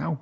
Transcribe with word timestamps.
Nou. 0.00 0.16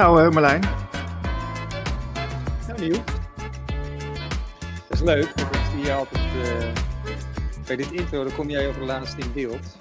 Nou, 0.00 0.26
uh, 0.26 0.30
Marlijn. 0.30 0.60
Nou, 2.68 2.80
nieuw. 2.80 3.02
Dat 4.88 4.90
is 4.90 5.00
leuk, 5.00 5.32
want 5.34 5.54
ik 5.54 5.60
zie 5.72 5.84
je 5.84 5.92
altijd 5.92 6.24
uh, 6.36 6.72
bij 7.66 7.76
dit 7.76 7.92
intro, 7.92 8.24
dan 8.24 8.34
kom 8.34 8.50
jij 8.50 8.64
het 8.64 8.76
laatst 8.76 9.18
in 9.18 9.32
beeld. 9.32 9.76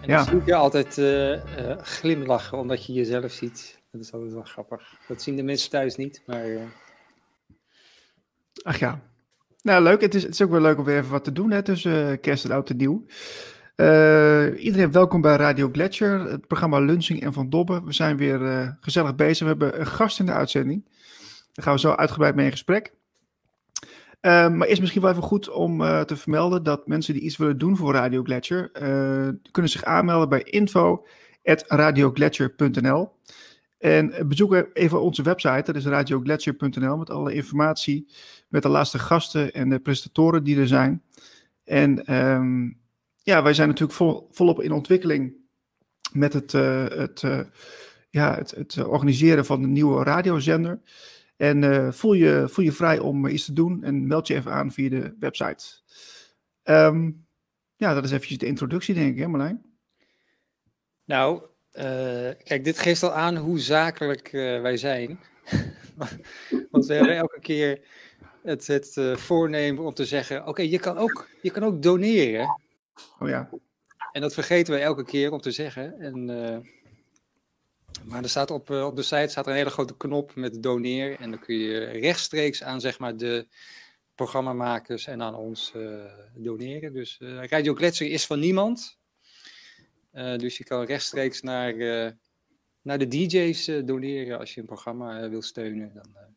En 0.00 0.08
ja. 0.08 0.16
dan 0.16 0.24
zie 0.24 0.42
je 0.44 0.54
altijd 0.54 0.98
uh, 0.98 1.38
glimlachen 1.82 2.58
omdat 2.58 2.86
je 2.86 2.92
jezelf 2.92 3.32
ziet. 3.32 3.80
Dat 3.90 4.00
is 4.00 4.12
altijd 4.12 4.32
wel 4.32 4.42
grappig. 4.42 4.94
Dat 5.08 5.22
zien 5.22 5.36
de 5.36 5.42
mensen 5.42 5.70
thuis 5.70 5.96
niet, 5.96 6.22
maar... 6.26 6.44
Ach 8.62 8.78
ja. 8.78 9.00
Nou, 9.62 9.82
leuk. 9.82 10.00
Het 10.00 10.14
is, 10.14 10.22
het 10.22 10.32
is 10.32 10.42
ook 10.42 10.50
wel 10.50 10.60
leuk 10.60 10.78
om 10.78 10.84
weer 10.84 10.98
even 10.98 11.10
wat 11.10 11.24
te 11.24 11.32
doen 11.32 11.50
hè, 11.50 11.62
tussen 11.62 12.20
kerst 12.20 12.44
en 12.44 12.50
oud 12.50 12.70
en 12.70 12.76
nieuw. 12.76 13.06
Uh, 13.76 14.64
iedereen 14.64 14.92
welkom 14.92 15.20
bij 15.20 15.36
Radio 15.36 15.68
Gletscher, 15.72 16.20
het 16.20 16.46
programma 16.46 16.78
Lunching 16.78 17.22
en 17.22 17.32
Van 17.32 17.50
Dobben. 17.50 17.84
We 17.84 17.92
zijn 17.92 18.16
weer 18.16 18.40
uh, 18.40 18.68
gezellig 18.80 19.14
bezig. 19.14 19.38
We 19.38 19.46
hebben 19.46 19.80
een 19.80 19.86
gast 19.86 20.18
in 20.18 20.26
de 20.26 20.32
uitzending. 20.32 20.84
Daar 21.52 21.64
gaan 21.64 21.74
we 21.74 21.80
zo 21.80 21.92
uitgebreid 21.92 22.34
mee 22.34 22.44
in 22.44 22.50
gesprek. 22.50 22.94
Uh, 24.20 24.48
maar 24.48 24.68
is 24.68 24.80
misschien 24.80 25.02
wel 25.02 25.10
even 25.10 25.22
goed 25.22 25.50
om 25.50 25.78
te 25.78 26.16
vermelden 26.16 26.62
dat 26.62 26.86
mensen 26.86 27.14
die 27.14 27.22
iets 27.22 27.36
willen 27.36 27.58
doen 27.58 27.76
voor 27.76 27.94
Radio 27.94 28.22
Gletscher, 28.22 28.70
kunnen 29.50 29.70
zich 29.70 29.84
aanmelden 29.84 30.28
bij 30.28 30.42
info.radiogletscher.nl. 30.42 33.12
En 33.78 34.28
bezoek 34.28 34.66
even 34.72 35.00
onze 35.00 35.22
website, 35.22 35.62
dat 35.62 35.76
is 35.76 35.86
radiogletscher.nl, 35.86 36.96
met 36.96 37.10
alle 37.10 37.34
informatie, 37.34 38.06
met 38.48 38.62
de 38.62 38.68
laatste 38.68 38.98
gasten 38.98 39.52
en 39.52 39.68
de 39.68 39.78
presentatoren 39.78 40.44
die 40.44 40.58
er 40.58 40.68
zijn. 40.68 41.02
En 41.64 42.14
um, 42.14 42.84
ja, 43.26 43.42
wij 43.42 43.54
zijn 43.54 43.68
natuurlijk 43.68 43.98
vol, 43.98 44.28
volop 44.30 44.62
in 44.62 44.72
ontwikkeling 44.72 45.34
met 46.12 46.32
het, 46.32 46.52
uh, 46.52 46.88
het, 46.88 47.22
uh, 47.22 47.40
ja, 48.10 48.34
het, 48.34 48.50
het, 48.50 48.84
organiseren 48.84 49.44
van 49.44 49.62
een 49.62 49.72
nieuwe 49.72 50.04
radiozender. 50.04 50.80
En 51.36 51.62
uh, 51.62 51.92
voel, 51.92 52.12
je, 52.12 52.46
voel 52.48 52.64
je 52.64 52.72
vrij 52.72 52.98
om 52.98 53.26
iets 53.26 53.44
te 53.44 53.52
doen 53.52 53.82
en 53.84 54.06
meld 54.06 54.26
je 54.26 54.34
even 54.34 54.52
aan 54.52 54.72
via 54.72 54.88
de 54.88 55.14
website. 55.18 55.64
Um, 56.64 57.26
ja, 57.76 57.94
dat 57.94 58.04
is 58.04 58.10
eventjes 58.10 58.38
de 58.38 58.46
introductie, 58.46 58.94
denk 58.94 59.12
ik, 59.12 59.18
hè 59.18 59.28
Marlijn? 59.28 59.62
Nou, 61.04 61.42
kijk, 62.44 62.64
dit 62.64 62.78
geeft 62.78 63.02
al 63.02 63.12
aan 63.12 63.36
hoe 63.36 63.58
zakelijk 63.58 64.30
wij 64.62 64.76
zijn. 64.76 65.20
Want 66.70 66.86
we 66.86 66.94
hebben 66.94 67.16
elke 67.16 67.40
keer 67.40 67.80
het, 68.42 68.66
het 68.66 68.96
voornemen 69.14 69.84
om 69.84 69.94
te 69.94 70.04
zeggen: 70.04 70.46
oké, 70.46 70.62
je, 70.62 70.78
kan 70.78 70.96
ook, 70.96 71.28
je 71.42 71.50
kan 71.50 71.62
ook 71.62 71.82
doneren. 71.82 72.64
Oh 73.18 73.28
ja. 73.28 73.50
En 74.12 74.20
dat 74.20 74.34
vergeten 74.34 74.74
we 74.74 74.80
elke 74.80 75.04
keer 75.04 75.32
om 75.32 75.40
te 75.40 75.50
zeggen. 75.50 75.98
En, 76.00 76.28
uh, 76.28 76.58
maar 78.04 78.22
er 78.22 78.28
staat 78.28 78.50
op, 78.50 78.70
uh, 78.70 78.84
op 78.84 78.96
de 78.96 79.02
site 79.02 79.28
staat 79.28 79.44
er 79.44 79.50
een 79.50 79.56
hele 79.56 79.70
grote 79.70 79.96
knop 79.96 80.34
met 80.34 80.62
doneer. 80.62 81.20
En 81.20 81.30
dan 81.30 81.40
kun 81.40 81.56
je 81.56 81.78
rechtstreeks 81.78 82.62
aan 82.62 82.80
zeg 82.80 82.98
maar, 82.98 83.16
de 83.16 83.46
programmamakers 84.14 85.06
en 85.06 85.22
aan 85.22 85.34
ons 85.34 85.72
uh, 85.76 86.04
doneren. 86.34 86.92
Dus 86.92 87.18
Radio 87.20 87.74
Gletscher 87.74 88.10
is 88.10 88.26
van 88.26 88.40
niemand. 88.40 88.98
dus 90.12 90.58
je 90.58 90.64
kan 90.64 90.84
rechtstreeks 90.84 91.42
naar, 91.42 91.74
naar 92.82 92.98
de 92.98 93.08
DJ's 93.08 93.64
doneren 93.84 94.38
als 94.38 94.54
je 94.54 94.60
een 94.60 94.66
programma 94.66 95.28
wil 95.28 95.42
steunen. 95.42 95.90
Dan 95.94 96.34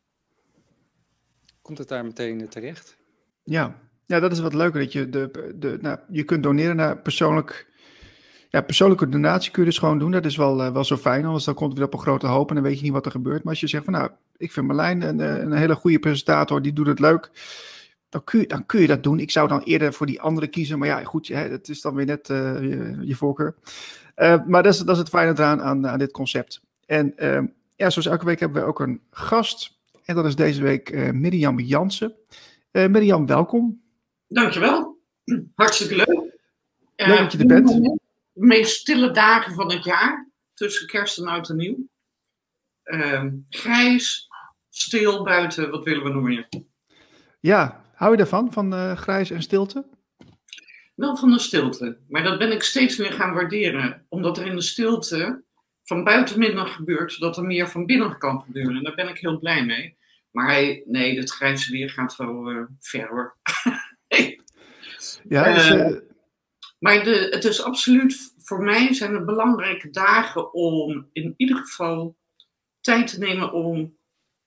komt 1.62 1.78
het 1.78 1.88
daar 1.88 2.04
meteen 2.04 2.48
terecht. 2.48 2.96
Ja, 3.42 3.89
ja, 4.10 4.20
dat 4.20 4.32
is 4.32 4.40
wat 4.40 4.54
leuker. 4.54 4.80
Dat 4.80 4.92
je, 4.92 5.08
de, 5.08 5.54
de, 5.58 5.78
nou, 5.80 5.98
je 6.08 6.24
kunt 6.24 6.42
doneren 6.42 6.76
naar 6.76 6.98
persoonlijk. 6.98 7.68
Ja, 8.48 8.60
persoonlijke 8.60 9.08
donatie 9.08 9.50
kun 9.50 9.62
je 9.62 9.68
dus 9.68 9.78
gewoon 9.78 9.98
doen. 9.98 10.10
Dat 10.10 10.24
is 10.24 10.36
wel, 10.36 10.64
uh, 10.64 10.72
wel 10.72 10.84
zo 10.84 10.96
fijn, 10.96 11.24
anders 11.24 11.44
dan 11.44 11.54
komt 11.54 11.68
het 11.68 11.78
weer 11.78 11.86
op 11.86 11.94
een 11.94 12.00
grote 12.00 12.26
hoop 12.26 12.48
en 12.48 12.54
dan 12.54 12.64
weet 12.64 12.76
je 12.76 12.82
niet 12.82 12.92
wat 12.92 13.04
er 13.04 13.10
gebeurt. 13.10 13.42
Maar 13.42 13.52
als 13.52 13.60
je 13.60 13.66
zegt 13.66 13.84
van 13.84 13.92
nou, 13.92 14.10
ik 14.36 14.52
vind 14.52 14.66
Marlijn 14.66 15.02
een, 15.02 15.20
eh, 15.20 15.42
een 15.42 15.52
hele 15.52 15.74
goede 15.74 15.98
presentator, 15.98 16.62
die 16.62 16.72
doet 16.72 16.86
het 16.86 16.98
leuk. 16.98 17.30
Dan 18.08 18.24
kun, 18.24 18.40
je, 18.40 18.46
dan 18.46 18.66
kun 18.66 18.80
je 18.80 18.86
dat 18.86 19.02
doen. 19.02 19.20
Ik 19.20 19.30
zou 19.30 19.48
dan 19.48 19.60
eerder 19.60 19.92
voor 19.92 20.06
die 20.06 20.20
andere 20.20 20.46
kiezen. 20.46 20.78
Maar 20.78 20.88
ja, 20.88 21.04
goed, 21.04 21.28
hè, 21.28 21.48
dat 21.48 21.68
is 21.68 21.80
dan 21.80 21.94
weer 21.94 22.06
net 22.06 22.26
je, 22.26 22.96
je, 23.00 23.14
voorkeur. 23.14 23.54
maar 24.46 24.62
dat 24.62 24.66
is, 24.66 24.78
dat 24.78 24.94
is 24.94 24.98
het 24.98 25.08
fijne 25.08 25.32
eraan 25.32 25.62
aan, 25.62 25.88
aan 25.88 25.98
dit 25.98 26.12
concept. 26.12 26.60
En 26.86 27.16
ehm, 27.16 27.46
ja, 27.76 27.90
zoals 27.90 28.06
elke 28.06 28.24
week 28.24 28.40
hebben 28.40 28.62
we 28.62 28.68
ook 28.68 28.80
een 28.80 29.00
gast. 29.10 29.78
En 30.04 30.14
dat 30.14 30.24
is 30.24 30.36
deze 30.36 30.62
week 30.62 31.12
Mirjam 31.12 31.60
Jansen. 31.60 32.12
Mirjam, 32.72 33.26
welkom. 33.26 33.80
Dankjewel. 34.32 34.98
Hartstikke 35.54 35.96
leuk. 35.96 36.38
Leuk 36.96 37.18
dat 37.18 37.32
je 37.32 37.38
er 37.38 37.46
bent. 37.46 37.68
De 37.68 37.98
meest 38.32 38.80
stille 38.80 39.10
dagen 39.10 39.54
van 39.54 39.72
het 39.72 39.84
jaar, 39.84 40.30
tussen 40.54 40.86
kerst 40.86 41.18
en 41.18 41.26
oud 41.26 41.48
en 41.48 41.56
nieuw. 41.56 41.88
Uh, 42.84 43.24
grijs, 43.48 44.28
stil 44.68 45.24
buiten, 45.24 45.70
wat 45.70 45.84
willen 45.84 46.02
we 46.02 46.10
nog 46.10 46.22
meer? 46.22 46.48
Ja, 47.40 47.84
hou 47.94 48.10
je 48.10 48.16
daarvan, 48.16 48.52
van 48.52 48.74
uh, 48.74 48.96
grijs 48.96 49.30
en 49.30 49.42
stilte? 49.42 49.86
Wel 50.94 51.16
van 51.16 51.30
de 51.30 51.38
stilte, 51.38 51.98
maar 52.08 52.22
dat 52.22 52.38
ben 52.38 52.52
ik 52.52 52.62
steeds 52.62 52.96
meer 52.96 53.12
gaan 53.12 53.34
waarderen. 53.34 54.06
Omdat 54.08 54.38
er 54.38 54.46
in 54.46 54.56
de 54.56 54.62
stilte 54.62 55.44
van 55.82 56.04
buiten 56.04 56.38
minder 56.38 56.66
gebeurt, 56.66 57.12
zodat 57.12 57.36
er 57.36 57.44
meer 57.44 57.68
van 57.68 57.86
binnen 57.86 58.18
kan 58.18 58.42
gebeuren. 58.42 58.76
En 58.76 58.82
daar 58.82 58.94
ben 58.94 59.08
ik 59.08 59.18
heel 59.18 59.38
blij 59.38 59.64
mee. 59.64 59.98
Maar 60.30 60.80
nee, 60.84 61.18
het 61.18 61.30
grijze 61.30 61.72
weer 61.72 61.90
gaat 61.90 62.16
wel 62.16 62.50
uh, 62.50 62.64
ver 62.80 63.08
hoor. 63.08 63.36
Ja, 65.28 65.54
dus, 65.54 65.70
uh, 65.70 65.96
maar 66.78 67.04
de, 67.04 67.26
het 67.30 67.44
is 67.44 67.62
absoluut, 67.62 68.34
voor 68.38 68.62
mij 68.62 68.94
zijn 68.94 69.14
het 69.14 69.24
belangrijke 69.24 69.90
dagen 69.90 70.54
om 70.54 71.08
in 71.12 71.34
ieder 71.36 71.56
geval 71.56 72.16
tijd 72.80 73.06
te 73.06 73.18
nemen 73.18 73.52
om 73.52 73.96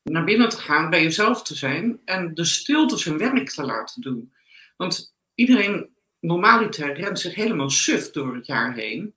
naar 0.03 0.23
binnen 0.23 0.49
te 0.49 0.57
gaan, 0.57 0.89
bij 0.89 1.03
jezelf 1.03 1.43
te 1.43 1.55
zijn 1.55 1.99
en 2.05 2.33
de 2.33 2.45
stilte 2.45 2.97
zijn 2.97 3.17
werk 3.17 3.49
te 3.49 3.63
laten 3.63 4.01
doen. 4.01 4.33
Want 4.77 5.15
iedereen 5.35 5.89
normaliter 6.19 6.93
rent 6.93 7.19
zich 7.19 7.35
helemaal 7.35 7.69
suf 7.69 8.11
door 8.11 8.35
het 8.35 8.45
jaar 8.45 8.73
heen. 8.73 9.15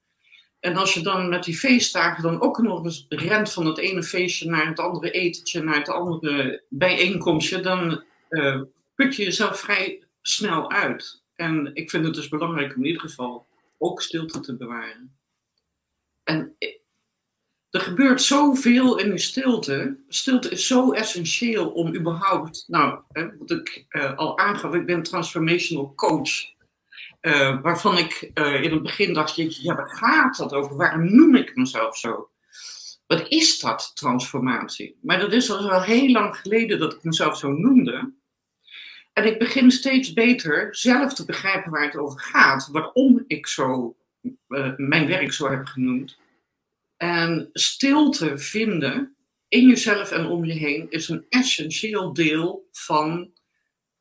En 0.60 0.76
als 0.76 0.94
je 0.94 1.02
dan 1.02 1.28
met 1.28 1.44
die 1.44 1.58
feestdagen 1.58 2.22
dan 2.22 2.40
ook 2.40 2.58
nog 2.58 2.84
eens 2.84 3.06
rent 3.08 3.52
van 3.52 3.66
het 3.66 3.78
ene 3.78 4.02
feestje 4.02 4.50
naar 4.50 4.66
het 4.66 4.78
andere 4.78 5.10
etentje, 5.10 5.62
naar 5.62 5.78
het 5.78 5.88
andere 5.88 6.62
bijeenkomstje, 6.68 7.60
dan 7.60 8.04
uh, 8.30 8.62
put 8.94 9.16
je 9.16 9.22
jezelf 9.22 9.60
vrij 9.60 10.02
snel 10.22 10.70
uit. 10.70 11.22
En 11.36 11.70
ik 11.74 11.90
vind 11.90 12.04
het 12.04 12.14
dus 12.14 12.28
belangrijk 12.28 12.76
om 12.76 12.80
in 12.80 12.86
ieder 12.86 13.02
geval 13.02 13.46
ook 13.78 14.02
stilte 14.02 14.40
te 14.40 14.56
bewaren. 14.56 15.16
En 16.24 16.56
er 17.70 17.80
gebeurt 17.80 18.22
zoveel 18.22 18.98
in 18.98 19.10
die 19.10 19.18
stilte. 19.18 19.96
Stilte 20.08 20.50
is 20.50 20.66
zo 20.66 20.92
essentieel 20.92 21.68
om 21.68 21.94
überhaupt, 21.94 22.64
nou, 22.66 23.00
hè, 23.12 23.36
wat 23.38 23.50
ik 23.50 23.86
uh, 23.90 24.16
al 24.16 24.38
aangaf, 24.38 24.74
ik 24.74 24.86
ben 24.86 25.02
transformational 25.02 25.94
coach. 25.94 26.54
Uh, 27.20 27.62
waarvan 27.62 27.98
ik 27.98 28.30
uh, 28.34 28.62
in 28.62 28.72
het 28.72 28.82
begin 28.82 29.14
dacht, 29.14 29.36
jeetje, 29.36 29.62
ja, 29.62 29.74
waar 29.74 29.88
gaat 29.88 30.36
dat 30.36 30.52
over? 30.52 30.76
Waarom 30.76 31.14
noem 31.14 31.34
ik 31.34 31.56
mezelf 31.56 31.96
zo? 31.96 32.30
Wat 33.06 33.28
is 33.28 33.58
dat, 33.58 33.90
transformatie? 33.94 34.96
Maar 35.02 35.20
dat 35.20 35.32
is 35.32 35.50
al 35.50 35.82
heel 35.82 36.10
lang 36.10 36.36
geleden 36.36 36.78
dat 36.78 36.92
ik 36.92 37.04
mezelf 37.04 37.36
zo 37.36 37.52
noemde. 37.52 38.12
En 39.16 39.26
ik 39.26 39.38
begin 39.38 39.70
steeds 39.70 40.12
beter 40.12 40.76
zelf 40.76 41.14
te 41.14 41.24
begrijpen 41.24 41.70
waar 41.70 41.84
het 41.84 41.96
over 41.96 42.20
gaat. 42.20 42.68
Waarom 42.72 43.24
ik 43.26 43.46
zo, 43.46 43.96
uh, 44.48 44.76
mijn 44.76 45.06
werk 45.06 45.32
zo 45.32 45.50
heb 45.50 45.66
genoemd. 45.66 46.18
En 46.96 47.48
stilte 47.52 48.38
vinden 48.38 49.16
in 49.48 49.68
jezelf 49.68 50.10
en 50.10 50.26
om 50.26 50.44
je 50.44 50.52
heen 50.52 50.86
is 50.90 51.08
een 51.08 51.26
essentieel 51.28 52.12
deel 52.12 52.68
van 52.72 53.30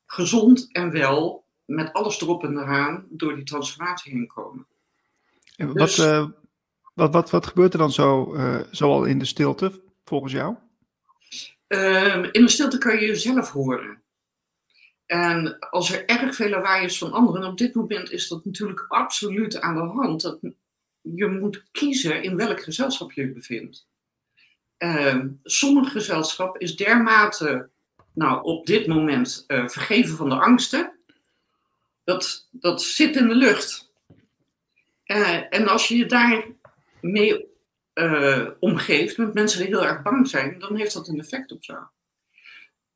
gezond 0.06 0.72
en 0.72 0.92
wel, 0.92 1.46
met 1.66 1.94
alles 1.94 2.22
erop 2.22 2.44
en 2.44 2.58
eraan, 2.58 3.06
door 3.10 3.36
die 3.36 3.44
transformatie 3.44 4.12
heen 4.12 4.28
komen. 4.28 4.68
En 5.56 5.68
wat, 5.68 5.78
dus, 5.78 5.98
uh, 5.98 6.28
wat, 6.94 7.14
wat, 7.14 7.30
wat 7.30 7.46
gebeurt 7.46 7.74
er 7.74 7.80
dan 7.80 7.92
zo, 7.92 8.36
uh, 8.36 8.60
zoal 8.72 9.06
in 9.06 9.20
de 9.20 9.26
stilte, 9.26 9.82
volgens 10.04 10.34
jou? 10.34 10.56
Uh, 11.68 12.24
in 12.32 12.42
de 12.46 12.50
stilte 12.50 12.78
kan 12.78 13.00
je 13.00 13.06
jezelf 13.06 13.52
horen. 13.52 14.04
En 15.06 15.60
als 15.60 15.92
er 15.92 16.06
erg 16.06 16.36
veel 16.36 16.50
lawaai 16.50 16.86
is 16.86 16.98
van 16.98 17.12
anderen, 17.12 17.42
en 17.42 17.48
op 17.50 17.58
dit 17.58 17.76
moment 17.76 18.12
is 18.12 18.28
dat 18.28 18.46
natuurlijk 18.46 18.86
absoluut 18.88 19.62
aan 19.62 19.76
de 19.76 19.82
hand. 19.82 20.22
Dat 20.22 20.40
je 21.02 21.28
moet 21.28 21.64
kiezen 21.72 22.24
in 22.24 22.36
welk 22.36 22.64
gezelschap 22.64 23.12
je 23.12 23.22
je 23.22 23.32
bevindt. 23.32 23.88
Uh, 24.78 25.24
sommig 25.44 25.92
gezelschap 25.92 26.58
is 26.58 26.76
dermate, 26.76 27.70
nou 28.14 28.44
op 28.44 28.66
dit 28.66 28.88
moment, 28.88 29.44
uh, 29.48 29.68
vergeven 29.68 30.18
van 30.18 30.30
de 30.30 30.36
angsten. 30.36 31.00
Dat, 32.04 32.48
dat 32.52 32.82
zit 32.82 33.16
in 33.16 33.28
de 33.28 33.36
lucht. 33.36 33.92
Uh, 35.06 35.54
en 35.54 35.68
als 35.68 35.88
je 35.88 35.98
je 35.98 36.06
daarmee 36.06 37.46
uh, 37.94 38.50
omgeeft 38.60 39.18
met 39.18 39.34
mensen 39.34 39.60
die 39.60 39.68
heel 39.68 39.86
erg 39.86 40.02
bang 40.02 40.28
zijn, 40.28 40.60
dan 40.60 40.76
heeft 40.76 40.94
dat 40.94 41.08
een 41.08 41.20
effect 41.20 41.52
op 41.52 41.64
jou. 41.64 41.84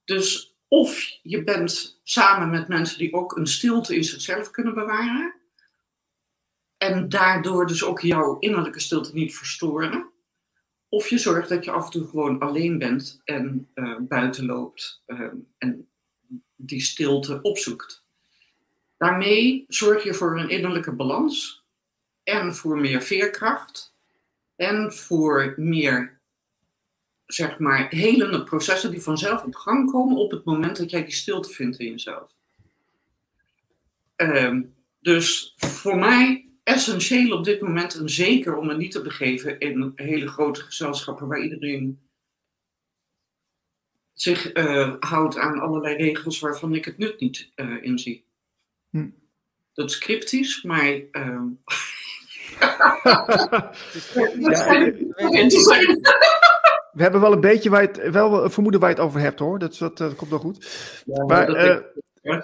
Dus 0.04 0.56
of 0.70 1.20
je 1.22 1.44
bent 1.44 2.00
samen 2.04 2.50
met 2.50 2.68
mensen 2.68 2.98
die 2.98 3.14
ook 3.14 3.38
een 3.38 3.48
stilte 3.48 3.96
in 3.96 4.04
zichzelf 4.04 4.52
kunnen 4.52 4.74
bewaren. 4.74 5.36
En 6.78 7.10
daardoor 7.10 7.68
dus 7.68 7.84
ook 7.84 8.02
jouw 8.02 8.40
innerlijke 8.40 8.80
stilte 8.80 9.14
niet 9.14 9.36
verstoren. 9.36 10.12
Of 10.90 11.08
je 11.08 11.18
zorgt 11.18 11.50
dat 11.50 11.66
je 11.66 11.72
af 11.72 11.86
en 11.86 11.92
toe 11.92 12.08
gewoon 12.08 12.40
alleen 12.40 12.78
bent 12.78 13.22
en 13.24 13.70
uh, 13.76 13.98
buiten 14.00 14.46
loopt 14.46 15.04
uh, 15.08 15.32
en 15.58 15.90
die 16.56 16.82
stilte 16.82 17.42
opzoekt. 17.42 18.06
Daarmee 18.98 19.66
zorg 19.68 20.04
je 20.04 20.14
voor 20.14 20.40
een 20.40 20.50
innerlijke 20.50 20.96
balans 20.96 21.66
en 22.24 22.56
voor 22.56 22.78
meer 22.78 23.02
veerkracht 23.02 23.96
en 24.56 24.94
voor 24.94 25.54
meer 25.58 26.19
zeg 27.32 27.60
maar, 27.60 27.88
helende 27.90 28.44
processen 28.44 28.92
die 28.92 29.02
vanzelf 29.02 29.44
op 29.44 29.56
gang 29.56 29.92
komen 29.92 30.18
op 30.18 30.32
het 30.32 30.44
moment 30.44 30.78
dat 30.78 30.90
jij 30.90 31.04
die 31.04 31.14
stilte 31.14 31.50
vindt 31.50 31.80
in 31.80 31.90
jezelf. 31.90 32.32
Um, 34.16 34.76
dus 35.00 35.54
voor 35.58 35.98
mij 35.98 36.50
essentieel 36.64 37.38
op 37.38 37.44
dit 37.44 37.62
moment, 37.62 37.96
en 37.96 38.10
zeker 38.10 38.56
om 38.58 38.66
me 38.66 38.76
niet 38.76 38.92
te 38.92 39.02
begeven 39.02 39.60
in 39.60 39.92
hele 39.96 40.28
grote 40.28 40.62
gezelschappen 40.62 41.28
waar 41.28 41.42
iedereen 41.42 42.00
zich 44.14 44.56
uh, 44.56 44.96
houdt 45.00 45.38
aan 45.38 45.60
allerlei 45.60 45.96
regels 45.96 46.40
waarvan 46.40 46.76
ik 46.76 46.86
het 46.86 46.98
nut 46.98 47.20
niet 47.20 47.52
uh, 47.56 47.84
in 47.84 48.00
zie. 48.00 48.26
Hm. 48.90 49.10
Dat 49.74 49.90
is 49.90 49.98
cryptisch, 49.98 50.64
maar. 50.64 50.94
Uh... 51.12 51.42
ja, 54.40 54.70
we 57.00 57.06
hebben 57.06 57.22
wel 57.22 57.34
een 57.34 57.42
beetje 57.42 57.70
waar 57.70 57.82
het, 57.82 58.10
wel 58.10 58.44
een 58.44 58.52
vermoeden 58.52 58.82
waar 58.82 58.90
je 58.90 58.96
het 58.96 59.06
over 59.06 59.20
hebt 59.20 59.40
hoor. 59.40 59.60
Dat, 59.60 59.78
dat, 59.78 59.98
dat 59.98 60.16
komt 60.16 60.30
wel 60.30 60.40
goed. 60.40 60.68
Ja, 61.06 61.26
maar, 61.26 61.50
uh, 62.24 62.38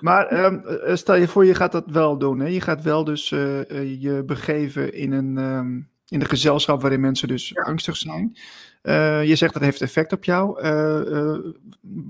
maar 0.00 0.44
um, 0.44 0.64
stel 0.96 1.14
je 1.14 1.28
voor, 1.28 1.44
je 1.44 1.54
gaat 1.54 1.72
dat 1.72 1.84
wel 1.86 2.18
doen. 2.18 2.40
Hè? 2.40 2.46
Je 2.46 2.60
gaat 2.60 2.82
wel 2.82 3.04
dus 3.04 3.30
uh, 3.30 4.00
je 4.00 4.22
begeven 4.26 4.94
in 4.94 5.12
een, 5.12 5.36
um, 5.36 5.88
in 6.08 6.20
een 6.20 6.28
gezelschap 6.28 6.80
waarin 6.80 7.00
mensen 7.00 7.28
dus 7.28 7.48
ja. 7.48 7.62
angstig 7.62 7.96
zijn. 7.96 8.36
Uh, 8.82 9.24
je 9.24 9.36
zegt 9.36 9.52
dat 9.52 9.62
heeft 9.62 9.80
effect 9.80 10.12
op 10.12 10.24
jou. 10.24 10.62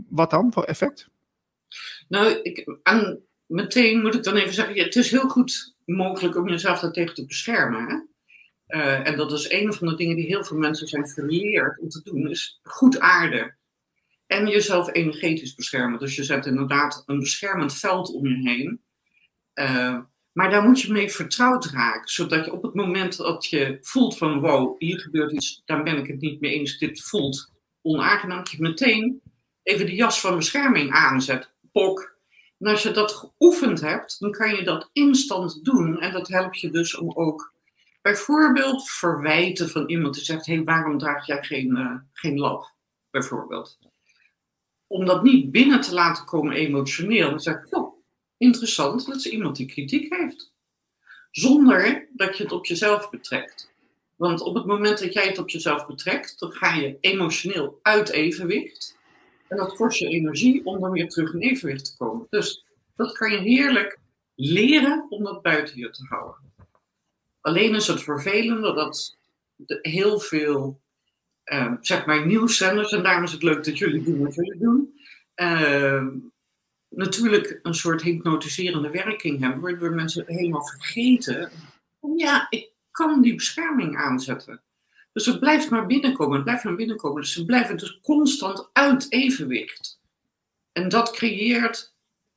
wat 0.08 0.31
dan 0.31 0.52
voor 0.52 0.64
effect? 0.64 1.08
Nou, 2.08 2.40
ik, 2.43 2.76
aan, 2.82 3.19
meteen 3.46 4.00
moet 4.00 4.14
ik 4.14 4.22
dan 4.22 4.37
even 4.37 4.55
zeggen, 4.55 4.78
het 4.78 4.96
is 4.96 5.10
heel 5.10 5.28
goed 5.28 5.75
mogelijk 5.84 6.37
om 6.37 6.48
jezelf 6.48 6.81
daartegen 6.81 7.14
te 7.14 7.26
beschermen. 7.26 7.87
Hè? 7.87 8.12
Uh, 8.72 9.06
en 9.06 9.16
dat 9.16 9.32
is 9.32 9.50
een 9.50 9.72
van 9.72 9.88
de 9.88 9.94
dingen 9.94 10.16
die 10.16 10.26
heel 10.26 10.44
veel 10.44 10.56
mensen 10.56 10.88
zijn 10.88 11.08
verleerd 11.08 11.78
om 11.80 11.88
te 11.88 12.02
doen, 12.02 12.30
is 12.30 12.60
goed 12.62 13.00
aarden. 13.00 13.56
En 14.26 14.46
jezelf 14.46 14.92
energetisch 14.92 15.54
beschermen. 15.54 15.98
Dus 15.98 16.16
je 16.16 16.24
zet 16.24 16.46
inderdaad 16.46 17.02
een 17.06 17.19
beschermend 17.19 17.74
veld 17.74 18.12
om 18.12 18.26
je 18.26 18.50
heen. 18.50 18.80
Uh, 19.54 19.98
maar 20.32 20.50
daar 20.50 20.62
moet 20.62 20.80
je 20.80 20.92
mee 20.92 21.10
vertrouwd 21.10 21.64
raken, 21.66 22.08
zodat 22.08 22.44
je 22.44 22.52
op 22.52 22.62
het 22.62 22.74
moment 22.74 23.16
dat 23.16 23.46
je 23.46 23.78
voelt 23.80 24.19
van 24.19 24.40
wow, 24.40 24.80
hier 24.80 25.00
gebeurt 25.00 25.32
iets, 25.32 25.62
daar 25.64 25.82
ben 25.82 25.96
ik 25.96 26.06
het 26.06 26.20
niet 26.20 26.40
mee 26.40 26.52
eens, 26.52 26.78
dit 26.78 27.02
voelt 27.02 27.52
onaangenaam, 27.82 28.38
dat 28.38 28.50
je 28.50 28.60
meteen 28.60 29.22
even 29.62 29.86
de 29.86 29.94
jas 29.94 30.20
van 30.20 30.36
bescherming 30.36 30.90
aanzet. 30.90 31.50
Pok. 31.72 32.16
En 32.58 32.70
als 32.70 32.82
je 32.82 32.90
dat 32.90 33.12
geoefend 33.12 33.80
hebt, 33.80 34.16
dan 34.20 34.30
kan 34.30 34.54
je 34.54 34.64
dat 34.64 34.90
instant 34.92 35.64
doen. 35.64 36.00
En 36.00 36.12
dat 36.12 36.28
helpt 36.28 36.60
je 36.60 36.70
dus 36.70 36.96
om 36.96 37.12
ook 37.14 37.52
bijvoorbeeld 38.02 38.90
verwijten 38.90 39.69
van 39.69 39.88
iemand 39.88 40.14
die 40.14 40.25
zegt: 40.25 40.46
hé, 40.46 40.64
waarom 40.64 40.99
draag 40.99 41.26
jij 41.26 41.43
geen, 41.43 41.70
uh, 41.70 41.94
geen 42.12 42.38
lab? 42.38 42.75
Bijvoorbeeld. 43.10 43.78
Om 44.87 45.06
dat 45.06 45.22
niet 45.22 45.50
binnen 45.50 45.81
te 45.81 45.94
laten 45.94 46.25
komen 46.25 46.52
emotioneel. 46.52 47.31
Dan 47.31 47.40
zeg 47.40 47.54
ik: 47.54 47.76
oh, 47.76 48.04
interessant, 48.37 49.06
dat 49.06 49.16
is 49.16 49.26
iemand 49.26 49.56
die 49.56 49.66
kritiek 49.66 50.14
heeft. 50.14 50.52
Zonder 51.31 52.08
dat 52.12 52.37
je 52.37 52.43
het 52.43 52.52
op 52.52 52.66
jezelf 52.66 53.10
betrekt. 53.10 53.70
Want 54.16 54.40
op 54.40 54.55
het 54.55 54.66
moment 54.66 54.98
dat 54.98 55.12
jij 55.12 55.26
het 55.26 55.38
op 55.38 55.50
jezelf 55.50 55.87
betrekt, 55.87 56.38
dan 56.38 56.52
ga 56.52 56.75
je 56.75 56.96
emotioneel 57.00 57.78
uit 57.82 58.08
evenwicht. 58.10 58.98
En 59.48 59.56
dat 59.56 59.75
kost 59.75 59.98
je 59.98 60.08
energie 60.08 60.64
om 60.64 60.81
dan 60.81 60.90
weer 60.90 61.08
terug 61.08 61.34
in 61.34 61.40
evenwicht 61.40 61.84
te 61.84 61.96
komen. 61.96 62.26
Dus 62.31 62.64
dat 62.96 63.12
kan 63.12 63.31
je 63.31 63.38
heerlijk 63.38 63.98
leren 64.34 65.06
om 65.08 65.25
dat 65.25 65.43
buiten 65.43 65.78
je 65.78 65.90
te 65.90 66.05
houden. 66.05 66.51
Alleen 67.43 67.75
is 67.75 67.87
het 67.87 68.03
vervelende 68.03 68.75
dat 68.75 69.17
heel 69.67 70.21
veel, 70.21 70.81
uh, 71.44 71.73
zeg 71.81 72.06
maar, 72.06 72.27
nieuwszenders, 72.27 72.93
en 72.93 73.03
daarom 73.03 73.25
is 73.25 73.33
het 73.33 73.43
leuk 73.43 73.65
dat 73.65 73.79
jullie 73.79 74.03
doen 74.03 74.25
wat 74.25 74.35
jullie 74.35 74.59
doen, 74.59 75.00
natuurlijk 76.89 77.61
een 77.62 77.75
soort 77.75 78.03
hypnotiserende 78.03 78.91
werking 78.91 79.41
hebben, 79.41 79.61
waardoor 79.61 79.91
mensen 79.91 80.25
helemaal 80.27 80.67
vergeten, 80.67 81.51
ja, 82.17 82.46
ik 82.51 82.70
kan 82.91 83.22
die 83.22 83.34
bescherming 83.34 83.96
aanzetten. 83.96 84.61
Dus 85.13 85.27
het 85.27 85.41
blijft 85.41 85.70
maar 85.70 85.87
binnenkomen, 85.87 86.34
het 86.34 86.44
blijft 86.44 86.65
maar 86.65 86.75
binnenkomen. 86.75 87.20
Dus 87.22 87.32
ze 87.32 87.44
blijven 87.44 87.77
dus 87.77 88.01
constant 88.03 88.69
uit 88.72 89.06
evenwicht. 89.08 90.01
En 90.72 90.89
dat 90.89 91.11
creëert 91.11 91.94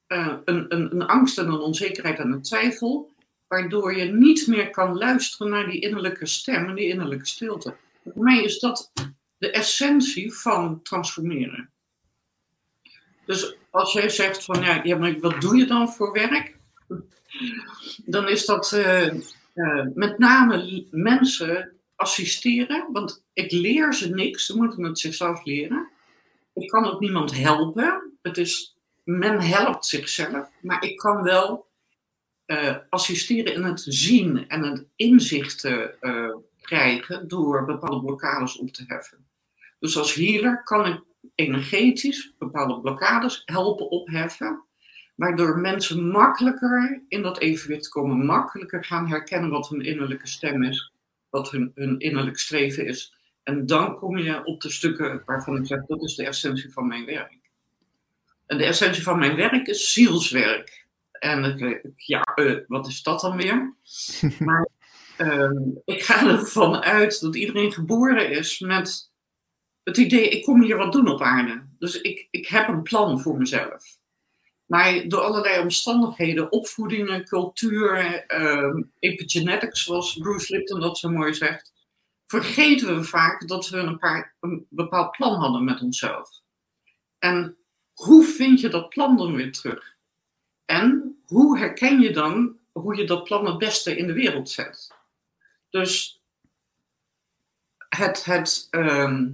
uh, 0.08 0.34
een, 0.46 0.66
een, 0.76 0.92
een 0.96 1.08
angst 1.08 1.38
en 1.38 1.48
een 1.48 1.60
onzekerheid 1.60 2.20
en 2.20 2.32
een 2.32 2.42
twijfel 2.42 3.14
waardoor 3.48 3.98
je 3.98 4.04
niet 4.04 4.48
meer 4.48 4.70
kan 4.70 4.98
luisteren 4.98 5.52
naar 5.52 5.66
die 5.66 5.82
innerlijke 5.82 6.25
stem 6.25 6.70
en 6.70 6.75
die 6.75 6.88
innerlijke 6.88 7.25
stilte. 7.25 7.75
Voor 8.04 8.24
mij 8.24 8.44
is 8.44 8.60
dat 8.60 8.92
de 9.38 9.52
essentie 9.52 10.34
van 10.34 10.82
transformeren. 10.82 11.70
Dus 13.25 13.56
als 13.70 13.94
jij 13.94 14.10
zegt 14.10 14.44
van 14.44 14.62
ja, 14.84 14.98
maar 14.98 15.20
wat 15.20 15.42
doe 15.42 15.58
je 15.58 15.66
dan 15.66 15.90
voor 15.90 16.12
werk? 16.12 16.56
Dan 18.06 18.28
is 18.28 18.46
dat 18.46 18.72
uh, 18.72 19.14
uh, 19.54 19.86
met 19.94 20.18
name 20.18 20.86
mensen 20.92 21.72
assisteren, 21.96 22.88
want 22.92 23.24
ik 23.34 23.52
leer 23.52 23.94
ze 23.94 24.10
niks, 24.10 24.46
ze 24.46 24.56
moeten 24.56 24.84
het 24.84 25.00
zichzelf 25.00 25.46
leren. 25.46 25.90
Ik 26.54 26.68
kan 26.68 26.86
ook 26.86 27.00
niemand 27.00 27.38
helpen. 27.38 28.18
Het 28.22 28.38
is, 28.38 28.75
men 29.04 29.42
helpt 29.42 29.86
zichzelf, 29.86 30.50
maar 30.62 30.84
ik 30.84 30.98
kan 30.98 31.24
wel 31.24 31.68
uh, 32.48 32.75
assisteren 32.90 33.54
in 33.54 33.64
het 33.64 33.86
zien 33.88 34.48
en 34.48 34.64
het 34.64 34.86
inzicht 34.96 35.64
uh, 35.64 36.36
krijgen 36.62 37.28
door 37.28 37.66
bepaalde 37.66 38.06
blokkades 38.06 38.58
op 38.58 38.72
te 38.72 38.84
heffen. 38.88 39.25
Dus 39.80 39.98
als 39.98 40.14
healer 40.14 40.64
kan 40.64 40.86
ik 40.86 41.02
energetisch 41.36 42.34
bepaalde 42.38 42.80
blokkades 42.80 43.42
helpen 43.46 43.90
opheffen, 43.90 44.64
waardoor 45.16 45.58
mensen 45.58 46.08
makkelijker 46.08 47.04
in 47.08 47.22
dat 47.22 47.40
evenwicht 47.40 47.90
komen, 47.90 48.25
makkelijker 48.25 48.86
gaan 48.86 49.08
herkennen 49.08 49.50
wat 49.50 49.70
hun 49.70 49.82
innerlijke 49.82 50.28
stem 50.28 50.64
is, 50.64 50.94
wat 51.30 51.52
hun, 51.52 51.72
hun 51.75 52.00
innerlijk 52.00 52.38
streven 52.38 52.86
is. 52.86 53.14
En 53.44 53.66
dan 53.66 53.96
kom 53.96 54.18
je 54.18 54.44
op 54.44 54.62
de 54.62 54.70
stukken 54.70 55.22
waarvan 55.25 55.58
ik 55.58 55.66
zeg, 55.66 55.86
dat 55.86 56.04
is 56.04 56.16
de 56.16 56.25
essentie 56.25 56.72
van 56.72 56.88
mijn 56.88 57.06
werk. 57.06 57.38
En 58.46 58.58
de 58.58 58.66
essentie 58.66 59.04
van 59.04 59.20
mijn 59.20 59.36
werk 59.36 59.68
is 59.68 59.94
zielswerk. 59.94 60.85
En 61.25 61.44
ik, 61.44 61.82
ja, 61.96 62.22
uh, 62.36 62.60
wat 62.67 62.88
is 62.88 63.03
dat 63.03 63.22
dan 63.22 63.38
weer? 63.38 63.75
maar 64.48 64.70
uh, 65.17 65.62
ik 65.86 66.03
ga 66.03 66.27
ervan 66.27 66.82
uit 66.82 67.22
dat 67.22 67.36
iedereen 67.36 67.72
geboren 67.72 68.29
is 68.29 68.60
met 68.60 69.12
het 69.84 69.98
idee, 69.98 70.29
ik 70.29 70.44
kom 70.44 70.62
hier 70.62 70.77
wat 70.77 70.91
doen 70.91 71.08
op 71.08 71.22
aarde. 71.22 71.67
Dus 71.79 72.01
ik, 72.01 72.27
ik 72.32 72.48
heb 72.48 72.67
een 72.67 72.82
plan 72.82 73.22
voor 73.22 73.38
mezelf. 73.38 73.98
Maar 74.65 75.08
door 75.08 75.20
allerlei 75.20 75.62
omstandigheden, 75.62 76.51
opvoedingen, 76.51 77.25
cultuur, 77.25 78.25
uh, 78.41 78.84
epigenetics, 79.00 79.84
zoals 79.84 80.17
Bruce 80.17 80.55
Lipton 80.55 80.79
dat 80.79 80.98
zo 80.98 81.10
mooi 81.10 81.34
zegt, 81.34 81.74
vergeten 82.25 82.96
we 82.96 83.03
vaak 83.03 83.48
dat 83.48 83.70
we 83.70 83.77
een, 83.77 83.98
paar, 83.98 84.36
een 84.39 84.65
bepaald 84.70 85.12
plan 85.12 85.39
hadden 85.39 85.63
met 85.63 85.82
onszelf. 85.82 86.29
En 87.20 87.58
hoe 87.94 88.24
vind 88.24 88.60
je 88.60 88.70
dat 88.70 88.89
plan 88.89 89.17
dan 89.17 89.36
weer 89.36 89.51
terug? 89.51 89.95
En 90.66 91.18
hoe 91.26 91.58
herken 91.58 92.02
je 92.02 92.12
dan 92.12 92.58
hoe 92.72 92.96
je 92.96 93.06
dat 93.06 93.24
plan 93.24 93.46
het 93.46 93.58
beste 93.58 93.98
in 93.98 94.08
de 94.08 94.14
wereld 94.14 94.50
zet? 94.50 94.92
Dus 95.70 96.22
het, 97.90 98.26
het 98.26 98.68
ehm, 98.72 99.28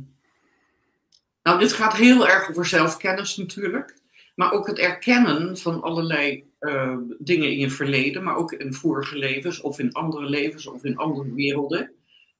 nou, 1.44 1.60
dit 1.60 1.74
gaat 1.74 1.94
heel 1.94 2.28
erg 2.28 2.50
over 2.50 2.66
zelfkennis 2.66 3.38
natuurlijk. 3.38 4.00
Maar 4.36 4.52
ook 4.52 4.68
het 4.68 4.80
erkennen 4.80 5.58
van 5.58 5.82
allerlei 5.82 6.44
uh, 6.60 6.98
dingen 7.20 7.52
in 7.52 7.60
je 7.60 7.70
verleden, 7.70 8.24
maar 8.24 8.36
ook 8.36 8.52
in 8.52 8.74
vorige 8.74 9.18
levens 9.18 9.62
of 9.62 9.80
in 9.80 9.94
andere 9.94 10.30
levens 10.30 10.68
of 10.68 10.84
in 10.84 10.98
andere 10.98 11.34
werelden. 11.34 11.92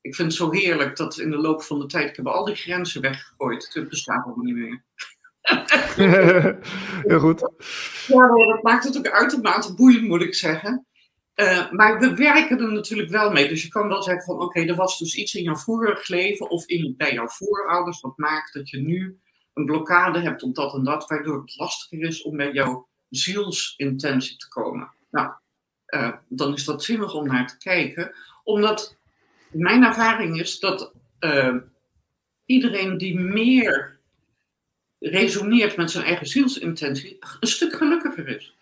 Ik 0.02 0.16
vind 0.16 0.28
het 0.28 0.38
zo 0.38 0.52
heerlijk 0.52 0.98
dat 0.98 1.18
in 1.18 1.30
de 1.30 1.38
loop 1.38 1.62
van 1.62 1.80
de 1.80 1.86
tijd, 1.86 2.18
ik 2.18 2.26
al 2.26 2.46
die 2.46 2.56
grenzen 2.56 3.02
weggegooid. 3.02 3.70
Het 3.74 3.90
bestaat 3.90 4.26
allemaal 4.26 4.46
niet 4.46 4.56
meer. 4.56 4.84
Heel 7.08 7.20
goed. 7.20 7.40
Ja, 8.08 8.28
dat 8.28 8.64
maakt 8.64 8.84
het 8.84 8.98
ook 8.98 9.08
uitermate 9.08 9.74
boeiend, 9.74 10.08
moet 10.08 10.22
ik 10.22 10.36
zeggen. 10.36 10.86
Uh, 11.36 11.72
maar 11.72 12.00
we 12.00 12.16
werken 12.16 12.60
er 12.60 12.72
natuurlijk 12.72 13.10
wel 13.10 13.32
mee. 13.32 13.48
Dus 13.48 13.64
je 13.64 13.70
kan 13.70 13.88
wel 13.88 14.04
zeggen 14.04 14.24
van 14.24 14.42
oké, 14.42 14.62
er 14.62 14.76
was 14.76 15.00
dus 15.00 15.16
iets 15.16 15.34
in 15.34 15.44
jouw 15.44 15.56
vorig 15.56 16.08
leven 16.08 16.50
of 16.50 16.66
in, 16.66 16.94
bij 16.98 17.14
jouw 17.14 17.28
voorouders 17.28 18.02
wat 18.02 18.18
maakt 18.18 18.54
dat 18.54 18.70
je 18.70 18.78
nu 18.78 19.20
een 19.54 19.66
blokkade 19.66 20.20
hebt 20.20 20.44
op 20.44 20.56
dat 20.56 20.74
en 20.74 20.84
dat, 20.84 21.08
waardoor 21.08 21.42
het 21.42 21.58
lastiger 21.58 22.08
is 22.08 22.22
om 22.22 22.38
bij 22.38 22.52
jouw 22.52 22.88
zielsintentie 23.10 24.38
te 24.38 24.48
komen. 24.48 24.94
Nou, 25.12 25.32
uh, 25.88 26.12
dan 26.28 26.54
is 26.54 26.66
dat 26.66 26.84
zinnig 26.84 27.14
om 27.14 27.28
naar 27.28 27.48
te 27.48 27.58
kijken, 27.58 28.16
omdat 28.44 28.98
mijn 29.52 29.84
ervaring 29.84 30.40
is 30.40 30.60
dat 30.60 30.94
uh, 31.20 31.56
iedereen 32.46 32.98
die 32.98 33.20
meer 33.20 34.00
resoneert 35.02 35.78
met 35.78 35.92
zijn 35.92 36.06
eigen 36.06 36.28
zielsintentie, 36.28 37.18
een 37.40 37.48
stuk 37.48 37.74
gelukkiger 37.74 38.28
is. 38.28 38.56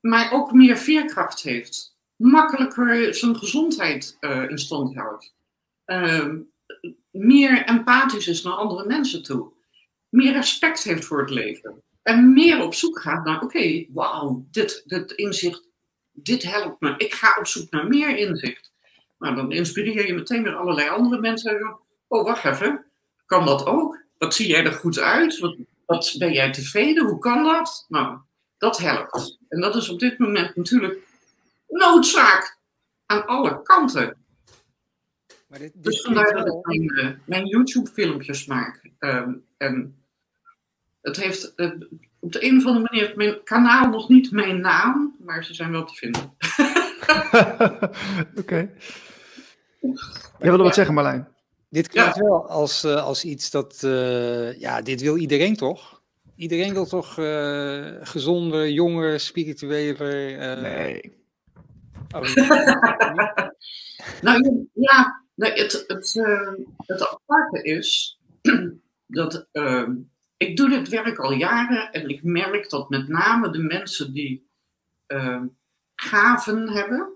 Maar 0.00 0.32
ook 0.32 0.52
meer 0.52 0.76
veerkracht 0.76 1.42
heeft. 1.42 1.96
Makkelijker 2.16 3.14
zijn 3.14 3.36
gezondheid 3.36 4.16
uh, 4.20 4.50
in 4.50 4.58
stand 4.58 4.94
houdt. 4.94 5.34
Uh, 5.86 6.34
meer 7.10 7.64
empathisch 7.64 8.26
is 8.26 8.42
naar 8.42 8.52
andere 8.52 8.86
mensen 8.86 9.22
toe. 9.22 9.52
Meer 10.08 10.32
respect 10.32 10.82
heeft 10.82 11.04
voor 11.04 11.20
het 11.20 11.30
leven. 11.30 11.82
En 12.02 12.32
meer 12.32 12.62
op 12.62 12.74
zoek 12.74 13.00
gaat 13.00 13.24
naar, 13.24 13.36
oké, 13.36 13.44
okay, 13.44 13.88
wauw, 13.92 14.46
dit, 14.50 14.82
dit 14.84 15.12
inzicht, 15.12 15.68
dit 16.12 16.42
helpt 16.42 16.80
me. 16.80 16.94
Ik 16.96 17.14
ga 17.14 17.36
op 17.38 17.46
zoek 17.46 17.70
naar 17.70 17.86
meer 17.86 18.16
inzicht. 18.16 18.72
Nou, 19.18 19.34
dan 19.34 19.52
inspireer 19.52 20.06
je 20.06 20.14
meteen 20.14 20.42
weer 20.42 20.56
allerlei 20.56 20.88
andere 20.88 21.20
mensen. 21.20 21.78
Oh, 22.08 22.24
wacht 22.24 22.44
even, 22.44 22.86
kan 23.26 23.46
dat 23.46 23.66
ook? 23.66 24.05
Wat 24.18 24.34
zie 24.34 24.48
jij 24.48 24.64
er 24.64 24.72
goed 24.72 24.98
uit? 24.98 25.38
Wat, 25.38 25.56
wat 25.86 26.14
ben 26.18 26.32
jij 26.32 26.52
tevreden? 26.52 27.06
Hoe 27.06 27.18
kan 27.18 27.44
dat? 27.44 27.84
Nou, 27.88 28.18
dat 28.58 28.78
helpt. 28.78 29.38
En 29.48 29.60
dat 29.60 29.76
is 29.76 29.88
op 29.88 29.98
dit 29.98 30.18
moment 30.18 30.56
natuurlijk 30.56 30.98
noodzaak 31.68 32.58
aan 33.06 33.26
alle 33.26 33.62
kanten. 33.62 34.16
Maar 35.46 35.58
dit, 35.58 35.72
dit 35.74 35.84
dus 35.84 36.00
vandaar 36.00 36.34
dat 36.34 36.46
ik 36.46 36.66
mijn, 36.66 36.82
uh, 36.82 37.10
mijn 37.24 37.46
YouTube-filmpjes 37.46 38.46
maak. 38.46 38.90
Um, 38.98 39.44
en 39.56 39.96
het 41.02 41.16
heeft 41.16 41.52
uh, 41.56 41.70
op 42.18 42.32
de 42.32 42.44
een 42.44 42.56
of 42.56 42.66
andere 42.66 42.86
manier 42.90 43.12
mijn 43.16 43.42
kanaal 43.44 43.88
nog 43.88 44.08
niet 44.08 44.30
mijn 44.30 44.60
naam, 44.60 45.16
maar 45.24 45.44
ze 45.44 45.54
zijn 45.54 45.70
wel 45.70 45.84
te 45.84 45.94
vinden. 45.94 46.22
Oké. 48.30 48.40
Okay. 48.40 48.70
Jij 50.38 50.48
wilde 50.48 50.62
wat 50.62 50.74
zeggen, 50.74 50.94
Marlijn? 50.94 51.28
Dit 51.76 51.88
klinkt 51.88 52.18
wel 52.18 52.48
als, 52.48 52.84
uh, 52.84 53.04
als 53.04 53.24
iets 53.24 53.50
dat, 53.50 53.82
uh, 53.84 54.58
ja, 54.58 54.82
dit 54.82 55.00
wil 55.00 55.16
iedereen 55.16 55.56
toch? 55.56 56.02
Iedereen 56.36 56.72
wil 56.72 56.86
toch 56.86 57.18
uh, 57.18 57.96
gezonder, 58.00 58.70
jonger, 58.70 59.20
spiritueler. 59.20 59.98
Nee. 60.60 61.18
Oh, 62.14 62.34
nou 64.26 64.68
ja, 64.72 65.24
nee, 65.34 65.52
het, 65.52 65.84
het, 65.86 66.14
het 66.86 67.08
aparte 67.08 67.62
is 67.62 68.18
dat 69.06 69.48
ehm, 69.52 69.96
ik 70.36 70.56
doe 70.56 70.68
dit 70.68 70.88
werk 70.88 71.18
al 71.18 71.32
jaren 71.32 71.92
en 71.92 72.08
ik 72.08 72.22
merk 72.22 72.70
dat 72.70 72.88
met 72.88 73.08
name 73.08 73.50
de 73.50 73.62
mensen 73.62 74.12
die 74.12 74.48
ehm, 75.06 75.46
gaven 75.94 76.68
hebben, 76.68 77.12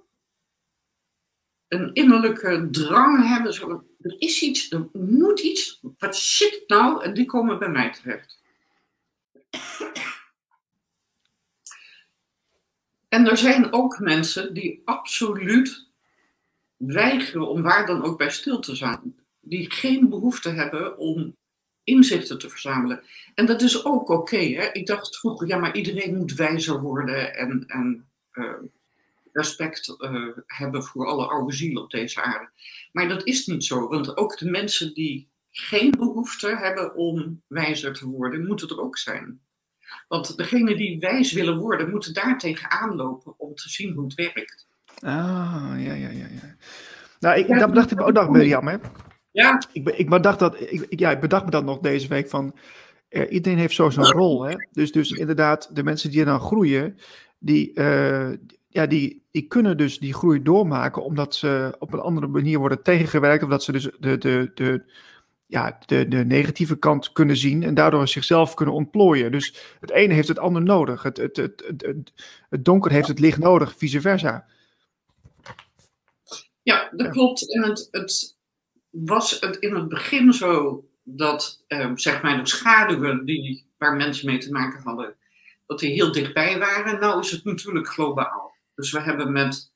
een 1.68 1.92
innerlijke 1.92 2.68
drang 2.70 3.28
hebben, 3.28 3.54
zo, 3.54 3.84
er 4.00 4.14
is 4.18 4.42
iets, 4.42 4.70
er 4.70 4.88
moet 4.92 5.40
iets, 5.40 5.80
wat 5.98 6.16
shit 6.16 6.64
nou, 6.66 7.02
en 7.04 7.14
die 7.14 7.26
komen 7.26 7.58
bij 7.58 7.68
mij 7.68 7.92
terecht. 7.92 8.38
En 13.08 13.26
er 13.26 13.36
zijn 13.36 13.72
ook 13.72 13.98
mensen 13.98 14.54
die 14.54 14.82
absoluut 14.84 15.88
weigeren 16.76 17.48
om 17.48 17.62
waar 17.62 17.86
dan 17.86 18.02
ook 18.02 18.18
bij 18.18 18.30
stil 18.30 18.60
te 18.60 18.76
zijn. 18.76 19.24
Die 19.40 19.72
geen 19.72 20.08
behoefte 20.08 20.48
hebben 20.48 20.98
om 20.98 21.36
inzichten 21.84 22.38
te 22.38 22.50
verzamelen. 22.50 23.02
En 23.34 23.46
dat 23.46 23.62
is 23.62 23.84
ook 23.84 24.08
oké. 24.08 24.36
ik 24.72 24.86
dacht 24.86 25.18
vroeger, 25.18 25.46
ja, 25.46 25.58
maar 25.58 25.76
iedereen 25.76 26.16
moet 26.16 26.34
wijzer 26.34 26.80
worden 26.80 27.34
en, 27.34 27.64
en 27.66 28.08
uh, 28.32 28.54
respect 29.32 29.96
uh, 29.98 30.26
hebben 30.46 30.82
voor 30.82 31.06
alle 31.06 31.26
oude 31.26 31.52
zielen 31.52 31.82
op 31.82 31.90
deze 31.90 32.22
aarde. 32.22 32.50
Maar 32.92 33.08
dat 33.08 33.26
is 33.26 33.46
niet 33.46 33.64
zo, 33.64 33.88
want 33.88 34.16
ook 34.16 34.38
de 34.38 34.50
mensen 34.50 34.94
die 34.94 35.28
geen 35.50 35.90
behoefte 35.90 36.56
hebben 36.56 36.94
om 36.94 37.42
wijzer 37.46 37.92
te 37.92 38.06
worden, 38.06 38.46
moeten 38.46 38.68
er 38.68 38.80
ook 38.80 38.98
zijn. 38.98 39.40
Want 40.08 40.36
degenen 40.36 40.76
die 40.76 40.98
wijs 40.98 41.32
willen 41.32 41.58
worden, 41.58 41.90
moeten 41.90 42.14
daar 42.14 42.38
tegenaan 42.38 42.96
lopen 42.96 43.34
om 43.38 43.54
te 43.54 43.68
zien 43.68 43.94
hoe 43.94 44.04
het 44.04 44.14
werkt. 44.14 44.68
Ah, 44.98 45.72
ja, 45.76 45.92
ja, 45.92 46.08
ja. 46.08 46.26
ja. 46.26 46.56
Nou, 47.20 47.38
ik, 47.38 47.58
dat 47.58 47.68
bedacht 47.68 47.90
ik 47.90 48.00
ook 48.00 48.12
nog, 48.12 48.28
Mirjam, 48.28 48.66
hè? 48.66 48.76
Ja. 49.30 49.62
Ik, 49.72 49.88
ik, 49.88 50.08
bedacht 50.08 50.38
dat, 50.38 50.60
ik, 50.60 50.86
ja, 50.88 51.10
ik 51.10 51.20
bedacht 51.20 51.44
me 51.44 51.50
dat 51.50 51.64
nog 51.64 51.78
deze 51.78 52.08
week 52.08 52.28
van, 52.28 52.56
eh, 53.08 53.32
iedereen 53.32 53.58
heeft 53.58 53.74
zo 53.74 53.90
zo'n 53.90 54.12
rol, 54.12 54.42
hè? 54.42 54.54
Dus, 54.72 54.92
dus 54.92 55.10
inderdaad, 55.10 55.76
de 55.76 55.82
mensen 55.82 56.10
die 56.10 56.20
er 56.20 56.26
dan 56.26 56.40
groeien, 56.40 56.98
die, 57.38 57.70
uh, 57.74 58.30
ja, 58.72 58.86
die, 58.86 59.22
die 59.30 59.46
kunnen 59.46 59.76
dus 59.76 59.98
die 59.98 60.14
groei 60.14 60.42
doormaken 60.42 61.04
omdat 61.04 61.34
ze 61.34 61.76
op 61.78 61.92
een 61.92 62.00
andere 62.00 62.26
manier 62.26 62.58
worden 62.58 62.82
tegengewerkt. 62.82 63.42
Of 63.42 63.50
dat 63.50 63.62
ze 63.62 63.72
dus 63.72 63.88
de, 63.98 64.18
de, 64.18 64.50
de, 64.54 64.82
ja, 65.46 65.78
de, 65.86 66.08
de 66.08 66.24
negatieve 66.24 66.78
kant 66.78 67.12
kunnen 67.12 67.36
zien 67.36 67.62
en 67.62 67.74
daardoor 67.74 68.08
zichzelf 68.08 68.54
kunnen 68.54 68.74
ontplooien. 68.74 69.32
Dus 69.32 69.76
het 69.80 69.90
ene 69.90 70.14
heeft 70.14 70.28
het 70.28 70.38
ander 70.38 70.62
nodig. 70.62 71.02
Het, 71.02 71.16
het, 71.16 71.36
het, 71.36 71.64
het, 71.76 72.12
het 72.48 72.64
donker 72.64 72.90
heeft 72.90 73.08
het 73.08 73.18
licht 73.18 73.38
nodig, 73.38 73.74
vice 73.76 74.00
versa. 74.00 74.46
Ja, 76.62 76.90
dat 76.96 77.08
klopt. 77.08 77.54
En 77.54 77.62
het, 77.62 77.88
het 77.90 78.36
was 78.90 79.40
het 79.40 79.56
in 79.56 79.74
het 79.74 79.88
begin 79.88 80.32
zo 80.32 80.84
dat, 81.02 81.64
eh, 81.66 81.90
zeg 81.94 82.22
maar, 82.22 82.38
de 82.38 82.48
schaduwen 82.48 83.24
die, 83.24 83.66
waar 83.78 83.96
mensen 83.96 84.26
mee 84.26 84.38
te 84.38 84.50
maken 84.50 84.82
hadden, 84.82 85.14
dat 85.66 85.78
die 85.78 85.92
heel 85.92 86.12
dichtbij 86.12 86.58
waren. 86.58 87.00
Nou 87.00 87.20
is 87.20 87.30
het 87.30 87.44
natuurlijk 87.44 87.88
globaal. 87.88 88.58
Dus 88.80 88.92
we 88.92 89.00
hebben 89.00 89.32
met, 89.32 89.72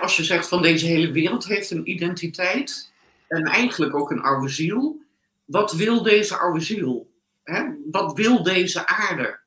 als 0.00 0.16
je 0.16 0.24
zegt 0.24 0.48
van 0.48 0.62
deze 0.62 0.86
hele 0.86 1.12
wereld 1.12 1.46
heeft 1.46 1.70
een 1.70 1.90
identiteit 1.90 2.92
en 3.28 3.44
eigenlijk 3.44 3.94
ook 3.94 4.10
een 4.10 4.22
oude 4.22 4.48
ziel. 4.48 5.04
Wat 5.44 5.72
wil 5.72 6.02
deze 6.02 6.36
oude 6.36 6.60
ziel? 6.60 7.10
Hè? 7.42 7.64
Wat 7.90 8.16
wil 8.16 8.42
deze 8.42 8.86
aarde? 8.86 9.38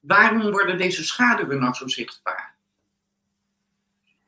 Waarom 0.00 0.50
worden 0.50 0.78
deze 0.78 1.04
schaduwen 1.04 1.58
nou 1.58 1.74
zo 1.74 1.88
zichtbaar? 1.88 2.54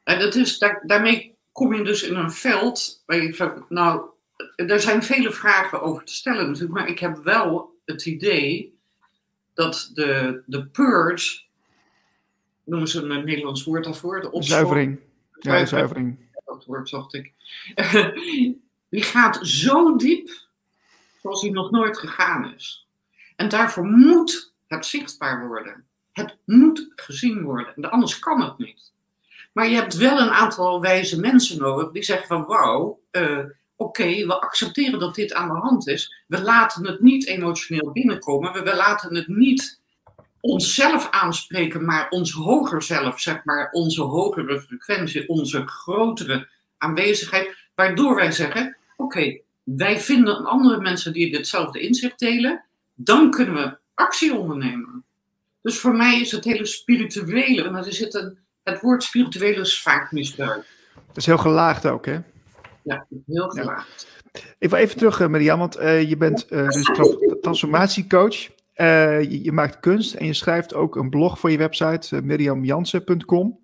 En 0.02 0.18
dat 0.18 0.34
is, 0.34 0.58
daar, 0.58 0.82
daarmee 0.86 1.36
kom 1.52 1.74
je 1.74 1.84
dus 1.84 2.02
in 2.02 2.14
een 2.14 2.32
veld 2.32 3.02
waar 3.06 3.22
je 3.22 3.34
zegt, 3.34 3.70
nou, 3.70 4.02
er 4.56 4.80
zijn 4.80 5.02
vele 5.02 5.32
vragen 5.32 5.82
over 5.82 6.04
te 6.04 6.14
stellen 6.14 6.46
natuurlijk, 6.46 6.74
maar 6.74 6.88
ik 6.88 6.98
heb 6.98 7.16
wel 7.16 7.78
het 7.84 8.06
idee 8.06 8.78
dat 9.54 9.90
de, 9.94 10.42
de 10.46 10.66
purge 10.66 11.48
noemen 12.64 12.88
ze 12.88 13.02
een 13.02 13.24
Nederlands 13.24 13.64
woord 13.64 13.84
daarvoor. 13.84 14.20
De 14.20 14.42
Zuivering. 14.42 15.00
Ja, 15.38 15.66
zuivering. 15.66 16.18
Dat 16.44 16.64
woord 16.64 16.88
zocht 16.88 17.14
ik. 17.14 17.32
Die 18.90 19.02
gaat 19.02 19.38
zo 19.46 19.96
diep 19.96 20.30
zoals 21.22 21.42
hij 21.42 21.50
nog 21.50 21.70
nooit 21.70 21.98
gegaan 21.98 22.54
is. 22.54 22.88
En 23.36 23.48
daarvoor 23.48 23.84
moet 23.84 24.54
het 24.66 24.86
zichtbaar 24.86 25.48
worden. 25.48 25.84
Het 26.12 26.36
moet 26.44 26.92
gezien 26.96 27.42
worden. 27.42 27.90
Anders 27.90 28.18
kan 28.18 28.42
het 28.42 28.58
niet. 28.58 28.92
Maar 29.52 29.68
je 29.68 29.74
hebt 29.74 29.96
wel 29.96 30.20
een 30.20 30.30
aantal 30.30 30.80
wijze 30.80 31.20
mensen 31.20 31.58
nodig 31.58 31.90
die 31.90 32.02
zeggen 32.02 32.26
van 32.26 32.44
wauw, 32.44 33.00
uh, 33.12 33.44
oké, 33.76 34.26
we 34.26 34.40
accepteren 34.40 34.98
dat 34.98 35.14
dit 35.14 35.32
aan 35.32 35.48
de 35.48 35.54
hand 35.54 35.88
is. 35.88 36.24
We 36.26 36.42
laten 36.42 36.86
het 36.86 37.00
niet 37.00 37.26
emotioneel 37.26 37.92
binnenkomen. 37.92 38.52
We, 38.52 38.62
we 38.62 38.76
laten 38.76 39.14
het 39.14 39.28
niet 39.28 39.79
onszelf 40.40 41.10
aanspreken, 41.10 41.84
maar 41.84 42.08
ons 42.08 42.32
hoger 42.32 42.82
zelf, 42.82 43.20
zeg 43.20 43.44
maar, 43.44 43.70
onze 43.70 44.02
hogere 44.02 44.60
frequentie, 44.60 45.28
onze 45.28 45.66
grotere 45.66 46.48
aanwezigheid, 46.78 47.56
waardoor 47.74 48.14
wij 48.14 48.32
zeggen: 48.32 48.76
Oké, 48.96 49.40
wij 49.62 50.00
vinden 50.00 50.44
andere 50.44 50.80
mensen 50.80 51.12
die 51.12 51.32
ditzelfde 51.32 51.80
inzicht 51.80 52.18
delen, 52.18 52.64
dan 52.94 53.30
kunnen 53.30 53.54
we 53.54 53.78
actie 53.94 54.34
ondernemen. 54.34 55.04
Dus 55.62 55.78
voor 55.78 55.94
mij 55.94 56.20
is 56.20 56.32
het 56.32 56.44
hele 56.44 56.66
spirituele, 56.66 57.62
en 57.62 57.74
er 57.74 57.92
zit 57.92 58.14
een, 58.14 58.38
het 58.62 58.80
woord 58.80 59.02
spirituele 59.02 59.60
is 59.60 59.82
vaak 59.82 60.12
misbruikt. 60.12 60.66
Dat 60.94 61.16
is 61.16 61.26
heel 61.26 61.38
gelaagd 61.38 61.86
ook, 61.86 62.06
hè? 62.06 62.18
Ja, 62.82 63.06
heel 63.26 63.48
gelaagd. 63.48 64.06
Ik 64.58 64.70
wil 64.70 64.78
even 64.78 64.96
terug, 64.96 65.20
uh, 65.20 65.28
Marianne, 65.28 65.60
want 65.60 65.78
uh, 65.78 66.08
je 66.08 66.16
bent 66.16 66.46
uh, 66.50 66.68
dus 66.68 66.90
transformatiecoach. 67.40 68.48
Je, 68.80 69.42
je, 69.42 69.52
maakt 69.52 69.80
kunst 69.80 70.14
en 70.14 70.26
je 70.26 70.32
schrijft 70.32 70.74
ook 70.74 70.96
een 70.96 71.10
blog 71.10 71.38
voor 71.38 71.50
je 71.50 71.58
website, 71.58 72.16
uh, 72.16 72.22
miriamjansen.com. 72.22 73.58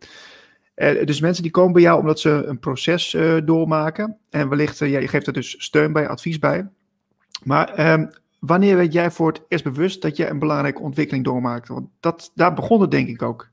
dus 1.05 1.21
mensen 1.21 1.43
die 1.43 1.53
komen 1.53 1.73
bij 1.73 1.83
jou 1.83 2.01
omdat 2.01 2.21
ze 2.21 2.31
een 2.31 2.59
proces 2.59 3.17
doormaken. 3.45 4.19
En 4.31 4.49
wellicht, 4.49 4.79
ja, 4.79 4.99
je 4.99 5.09
geeft 5.09 5.27
er 5.27 5.33
dus 5.33 5.55
steun 5.59 5.93
bij, 5.93 6.09
advies 6.09 6.39
bij. 6.39 6.69
Maar 7.43 7.75
ehm, 7.75 8.07
wanneer 8.39 8.77
werd 8.77 8.93
jij 8.93 9.11
voor 9.11 9.29
het 9.33 9.43
eerst 9.49 9.65
bewust 9.65 10.03
dat 10.03 10.17
je 10.17 10.29
een 10.29 10.39
belangrijke 10.39 10.81
ontwikkeling 10.81 11.25
doormaakte? 11.25 11.73
Want 11.73 11.89
dat, 12.01 12.31
daar 12.35 12.55
begon 12.55 12.81
het 12.81 12.91
denk 12.91 13.09
ik 13.09 13.23
ook. 13.23 13.49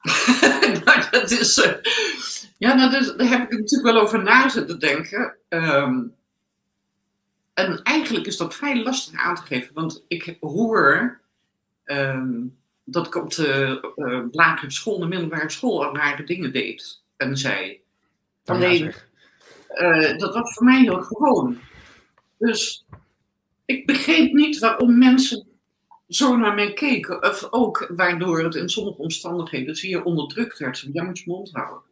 nou, 0.84 1.02
dat 1.10 1.30
is, 1.30 1.70
ja, 2.56 2.74
nou, 2.74 2.90
dus, 2.90 3.14
daar 3.16 3.28
heb 3.28 3.42
ik 3.42 3.58
natuurlijk 3.58 3.92
wel 3.92 4.02
over 4.02 4.22
na 4.22 4.48
zitten 4.48 4.78
denken. 4.78 5.36
Um, 5.48 6.14
en 7.68 7.82
eigenlijk 7.82 8.26
is 8.26 8.36
dat 8.36 8.54
vrij 8.54 8.82
lastig 8.82 9.20
aan 9.20 9.34
te 9.34 9.42
geven, 9.42 9.74
want 9.74 10.04
ik 10.08 10.36
hoor 10.40 11.20
um, 11.84 12.58
dat 12.84 13.06
ik 13.06 13.14
op 13.14 13.34
de 13.34 13.92
uh, 13.96 14.24
lagere 14.30 14.70
school, 14.70 14.98
de 14.98 15.06
middelbare 15.06 15.50
school, 15.50 15.84
al 15.84 15.96
rare 15.96 16.24
dingen 16.24 16.52
deed 16.52 17.02
en 17.16 17.36
zei. 17.36 17.80
Alleen, 18.44 18.94
uh, 19.74 20.18
dat 20.18 20.34
was 20.34 20.54
voor 20.54 20.64
mij 20.64 20.80
heel 20.80 21.02
gewoon. 21.02 21.58
Dus 22.38 22.84
ik 23.64 23.86
begreep 23.86 24.32
niet 24.32 24.58
waarom 24.58 24.98
mensen 24.98 25.46
zo 26.08 26.36
naar 26.36 26.54
mij 26.54 26.72
keken. 26.72 27.22
Of 27.22 27.46
ook 27.50 27.92
waardoor 27.96 28.42
het 28.42 28.54
in 28.54 28.68
sommige 28.68 28.98
omstandigheden 28.98 29.76
zeer 29.76 30.02
onderdrukt 30.02 30.58
werd. 30.58 30.88
Ja, 30.92 31.02
moet 31.02 31.18
je 31.18 31.30
mond 31.30 31.50
houden. 31.52 31.82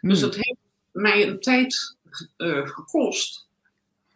Dus 0.00 0.20
hmm. 0.20 0.30
dat 0.30 0.34
heeft 0.34 0.58
mij 0.92 1.28
een 1.28 1.40
tijd 1.40 1.96
uh, 2.36 2.68
gekost 2.68 3.48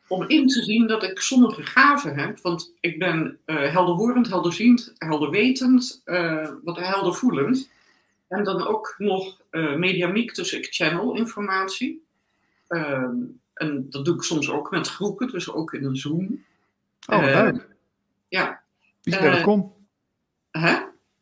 om 0.09 0.29
in 0.29 0.47
te 0.47 0.63
zien 0.63 0.87
dat 0.87 1.03
ik 1.03 1.21
sommige 1.21 1.63
gaven 1.63 2.17
heb. 2.19 2.41
Want 2.41 2.75
ik 2.81 2.99
ben 2.99 3.39
uh, 3.47 3.73
helderhorend, 3.73 4.29
helderziend, 4.29 4.95
helderwetend, 4.99 6.03
uh, 6.05 6.51
wat 6.63 6.77
heldervoelend. 6.77 7.71
En 8.29 8.45
dan 8.45 8.67
ook 8.67 8.95
nog 8.99 9.43
mediamiek, 9.77 10.35
dus 10.35 10.53
ik 10.53 10.67
channel 10.71 11.15
informatie. 11.15 12.05
Ehm, 12.69 13.17
en 13.55 13.87
dat 13.91 14.05
doe 14.05 14.15
ik 14.15 14.23
soms 14.23 14.51
ook 14.51 14.71
met 14.71 14.89
groepen, 14.89 15.29
dus 15.29 15.53
ook 15.53 15.73
in 15.73 15.85
een 15.85 15.97
Zoom. 15.97 16.45
Oh, 17.07 17.23
leuk. 17.23 17.69
Ja, 18.29 18.63
Wist 19.03 19.17
je 19.17 19.23
dat 19.23 19.33
het 19.33 19.41
uh, 19.41 19.47
kon? 19.47 19.73
Hè? 20.51 20.79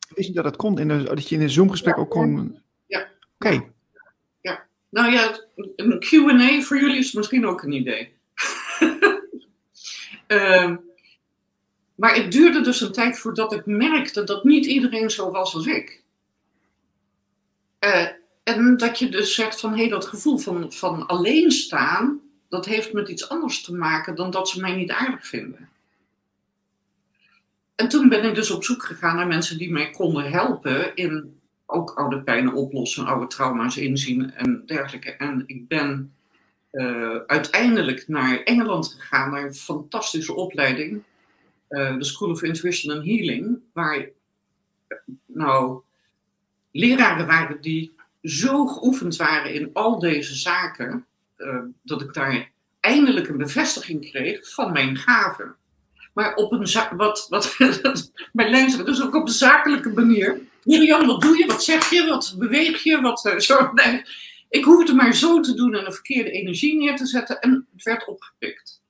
Wist 0.08 0.28
je 0.28 0.34
dat 0.34 0.44
het 0.44 0.56
kon? 0.56 0.78
In 0.78 0.90
een, 0.90 1.04
dat 1.04 1.28
je 1.28 1.34
in 1.34 1.42
een 1.42 1.50
Zoom-gesprek 1.50 1.94
Ja, 1.96 2.00
ook 2.00 2.10
kon... 2.10 2.58
ja. 2.86 3.00
Oké. 3.00 3.08
Okay. 3.54 3.72
Nou 4.92 5.12
ja, 5.12 5.38
een 5.76 6.00
QA 6.00 6.60
voor 6.60 6.78
jullie 6.78 6.98
is 6.98 7.12
misschien 7.12 7.46
ook 7.46 7.62
een 7.62 7.72
idee. 7.72 8.12
Uh, 10.32 10.76
maar 11.94 12.14
het 12.14 12.32
duurde 12.32 12.60
dus 12.60 12.80
een 12.80 12.92
tijd 12.92 13.18
voordat 13.18 13.52
ik 13.52 13.66
merkte 13.66 14.24
dat 14.24 14.44
niet 14.44 14.66
iedereen 14.66 15.10
zo 15.10 15.30
was 15.30 15.54
als 15.54 15.66
ik. 15.66 16.02
Uh, 17.80 18.08
en 18.42 18.76
dat 18.76 18.98
je 18.98 19.08
dus 19.08 19.34
zegt 19.34 19.60
van 19.60 19.70
hé, 19.70 19.76
hey, 19.76 19.88
dat 19.88 20.06
gevoel 20.06 20.38
van, 20.38 20.72
van 20.72 21.06
alleen 21.06 21.50
staan, 21.50 22.20
dat 22.48 22.64
heeft 22.64 22.92
met 22.92 23.08
iets 23.08 23.28
anders 23.28 23.62
te 23.62 23.74
maken 23.74 24.14
dan 24.14 24.30
dat 24.30 24.48
ze 24.48 24.60
mij 24.60 24.76
niet 24.76 24.90
aardig 24.90 25.26
vinden. 25.26 25.68
En 27.74 27.88
toen 27.88 28.08
ben 28.08 28.24
ik 28.24 28.34
dus 28.34 28.50
op 28.50 28.64
zoek 28.64 28.82
gegaan 28.82 29.16
naar 29.16 29.26
mensen 29.26 29.58
die 29.58 29.72
mij 29.72 29.90
konden 29.90 30.30
helpen 30.30 30.94
in 30.94 31.40
ook 31.66 31.90
oude 31.90 32.22
pijnen 32.22 32.54
oplossen, 32.54 33.06
oude 33.06 33.26
trauma's 33.26 33.76
inzien 33.76 34.34
en 34.34 34.62
dergelijke. 34.66 35.10
En 35.10 35.42
ik 35.46 35.68
ben 35.68 36.14
uh, 36.72 37.16
uiteindelijk 37.26 38.08
naar 38.08 38.42
Engeland 38.42 38.96
gegaan, 38.98 39.30
naar 39.30 39.44
een 39.44 39.54
fantastische 39.54 40.34
opleiding, 40.34 41.02
uh, 41.68 41.98
de 41.98 42.04
School 42.04 42.30
of 42.30 42.42
Intuition 42.42 42.96
and 42.96 43.06
Healing, 43.06 43.58
waar 43.72 44.08
nou 45.26 45.82
leraren 46.70 47.26
waren 47.26 47.60
die 47.60 47.92
zo 48.22 48.66
geoefend 48.66 49.16
waren 49.16 49.54
in 49.54 49.70
al 49.72 49.98
deze 49.98 50.34
zaken, 50.34 51.06
uh, 51.36 51.58
dat 51.82 52.02
ik 52.02 52.14
daar 52.14 52.50
eindelijk 52.80 53.28
een 53.28 53.36
bevestiging 53.36 54.10
kreeg 54.10 54.52
van 54.52 54.72
mijn 54.72 54.96
gaven. 54.96 55.56
Maar 56.12 56.34
op 56.34 56.52
een 56.52 56.96
wat, 56.96 57.26
wat 57.28 57.56
mijn 58.32 58.50
lijn 58.50 58.84
dus 58.84 59.02
ook 59.02 59.14
op 59.14 59.26
een 59.26 59.32
zakelijke 59.32 59.88
manier. 59.88 60.40
Mirjam, 60.64 61.06
wat 61.06 61.20
doe 61.20 61.38
je? 61.38 61.46
Wat 61.46 61.64
zeg 61.64 61.90
je? 61.90 62.06
Wat 62.06 62.34
beweeg 62.38 62.82
je? 62.82 63.00
Wat, 63.00 63.34
zo, 63.38 63.72
nee. 63.72 64.02
Ik 64.52 64.64
hoefde 64.64 64.94
maar 64.94 65.14
zo 65.14 65.40
te 65.40 65.54
doen 65.54 65.74
en 65.74 65.86
een 65.86 65.92
verkeerde 65.92 66.30
energie 66.30 66.76
neer 66.76 66.96
te 66.96 67.06
zetten 67.06 67.40
en 67.40 67.68
het 67.72 67.82
werd 67.82 68.06
opgepikt. 68.06 68.82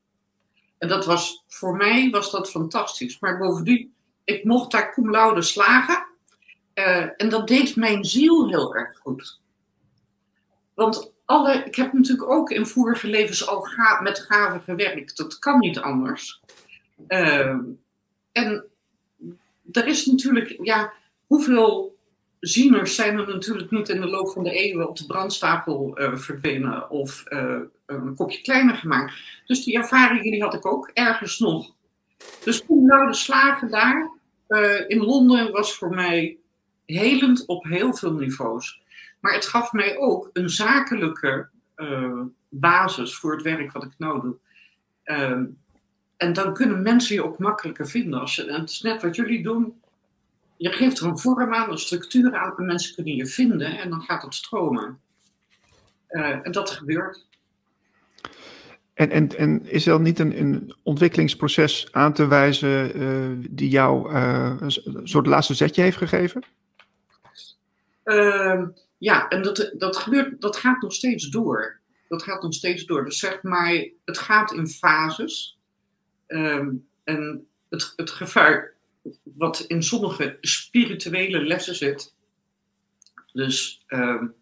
En 0.78 0.88
dat 0.88 1.06
was, 1.06 1.44
voor 1.48 1.76
mij 1.76 2.10
was 2.10 2.30
dat 2.30 2.50
fantastisch. 2.50 3.18
Maar 3.18 3.38
bovendien, 3.38 3.94
ik 4.24 4.44
mocht 4.44 4.70
daar 4.70 4.92
cum 4.92 5.10
laude 5.10 5.42
slagen. 5.42 6.06
Uh, 6.74 7.08
en 7.16 7.28
dat 7.28 7.48
deed 7.48 7.76
mijn 7.76 8.04
ziel 8.04 8.48
heel 8.48 8.74
erg 8.74 8.98
goed. 8.98 9.40
Want 10.74 11.12
alle, 11.24 11.64
ik 11.64 11.74
heb 11.74 11.92
natuurlijk 11.92 12.30
ook 12.30 12.50
in 12.50 12.66
vorige 12.66 13.06
levens 13.06 13.46
al 13.46 13.68
met 14.00 14.18
gaven 14.18 14.62
gewerkt. 14.62 15.16
Dat 15.16 15.38
kan 15.38 15.58
niet 15.58 15.78
anders. 15.78 16.40
Uh, 17.08 17.56
en 18.32 18.64
er 19.72 19.86
is 19.86 20.06
natuurlijk, 20.06 20.58
ja, 20.62 20.92
hoeveel 21.26 21.91
zieners 22.42 22.94
zijn 22.94 23.18
er 23.18 23.26
natuurlijk 23.26 23.70
niet 23.70 23.88
in 23.88 24.00
de 24.00 24.06
loop 24.06 24.32
van 24.32 24.44
de 24.44 24.52
eeuwen 24.52 24.88
op 24.88 24.96
de 24.96 25.06
brandstapel 25.06 26.00
uh, 26.00 26.16
verdwenen 26.16 26.90
of 26.90 27.24
uh, 27.28 27.60
een 27.86 28.14
kopje 28.14 28.40
kleiner 28.40 28.74
gemaakt. 28.74 29.14
Dus 29.46 29.64
die 29.64 29.76
ervaringen 29.76 30.30
die 30.30 30.42
had 30.42 30.54
ik 30.54 30.66
ook 30.66 30.90
ergens 30.92 31.38
nog. 31.38 31.74
Dus 32.44 32.62
toen 32.62 32.84
nou 32.84 33.06
de 33.06 33.14
slagen 33.14 33.70
daar 33.70 34.10
uh, 34.48 34.88
in 34.88 34.98
Londen 34.98 35.52
was 35.52 35.74
voor 35.74 35.94
mij 35.94 36.38
helend 36.86 37.46
op 37.46 37.64
heel 37.64 37.94
veel 37.94 38.12
niveaus. 38.12 38.82
Maar 39.20 39.34
het 39.34 39.46
gaf 39.46 39.72
mij 39.72 39.98
ook 39.98 40.30
een 40.32 40.50
zakelijke 40.50 41.48
basis 42.48 43.16
voor 43.16 43.32
het 43.32 43.42
werk 43.42 43.72
wat 43.72 43.84
ik 43.84 43.92
nou 43.98 44.20
doe. 44.20 44.36
Ehm, 45.02 45.44
en 46.16 46.32
dan 46.32 46.54
kunnen 46.54 46.82
mensen 46.82 47.14
je 47.14 47.24
ook 47.24 47.38
makkelijker 47.38 47.88
vinden. 47.88 48.20
Als 48.20 48.46
en 48.46 48.60
het 48.60 48.70
is 48.70 48.82
net 48.82 49.02
wat 49.02 49.16
jullie 49.16 49.42
doen. 49.42 49.81
Je 50.62 50.72
geeft 50.72 50.98
er 50.98 51.06
een 51.06 51.18
vorm 51.18 51.54
aan, 51.54 51.70
een 51.70 51.78
structuur 51.78 52.34
aan 52.34 52.56
en 52.56 52.66
mensen 52.66 52.94
kunnen 52.94 53.14
je 53.14 53.26
vinden 53.26 53.78
en 53.78 53.90
dan 53.90 54.00
gaat 54.00 54.22
het 54.22 54.34
stromen. 54.34 55.00
Uh, 56.10 56.46
en 56.46 56.52
dat 56.52 56.70
gebeurt. 56.70 57.26
En, 58.94 59.10
en, 59.10 59.36
en 59.36 59.66
is 59.66 59.86
er 59.86 60.00
niet 60.00 60.18
een, 60.18 60.40
een 60.40 60.74
ontwikkelingsproces 60.82 61.88
aan 61.92 62.12
te 62.12 62.26
wijzen 62.26 63.00
uh, 63.02 63.46
die 63.50 63.68
jou 63.68 64.12
uh, 64.12 64.56
een 64.60 65.08
soort 65.08 65.26
laatste 65.26 65.54
zetje 65.54 65.82
heeft 65.82 65.96
gegeven? 65.96 66.44
Ehm, 68.02 68.66
ja, 68.98 69.28
en 69.28 69.42
dat, 69.42 69.72
dat, 69.78 69.96
gebeurt, 69.96 70.40
dat 70.40 70.56
gaat 70.56 70.82
nog 70.82 70.92
steeds 70.92 71.28
door. 71.28 71.80
Dat 72.08 72.22
gaat 72.22 72.42
nog 72.42 72.54
steeds 72.54 72.84
door. 72.84 73.04
Dus 73.04 73.18
zeg 73.18 73.42
maar, 73.42 73.88
het 74.04 74.18
gaat 74.18 74.52
in 74.52 74.68
fases. 74.68 75.58
Um, 76.26 76.86
en 77.04 77.46
het, 77.68 77.92
het 77.96 78.10
gevaar 78.10 78.71
wat 79.22 79.60
in 79.60 79.82
sommige 79.82 80.38
spirituele 80.40 81.44
lessen 81.44 81.74
zit. 81.74 82.14
Dus 83.32 83.84
um, 83.88 84.34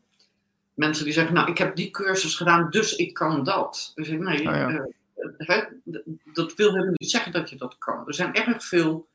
mensen 0.75 1.05
die 1.05 1.13
zeggen, 1.13 1.35
nou, 1.35 1.51
ik 1.51 1.59
heb 1.59 1.77
die 1.77 1.91
cursus 1.91 2.35
gedaan, 2.35 2.71
dus 2.71 2.97
ik 2.97 3.15
kan 3.15 3.45
dat. 3.45 3.93
Dus 3.95 4.09
nee, 4.09 4.39
oh 4.39 4.43
ja. 4.43 4.71
uh, 4.71 4.83
he, 5.37 5.63
dat 6.33 6.55
wil 6.55 6.71
helemaal 6.71 6.95
niet 6.97 7.11
zeggen 7.11 7.33
dat 7.33 7.51
je 7.51 7.57
dat 7.57 7.79
kan. 7.79 8.07
Er 8.07 8.15
zijn 8.15 8.35
erg 8.35 8.65
veel 8.65 9.09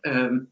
um, 0.00 0.50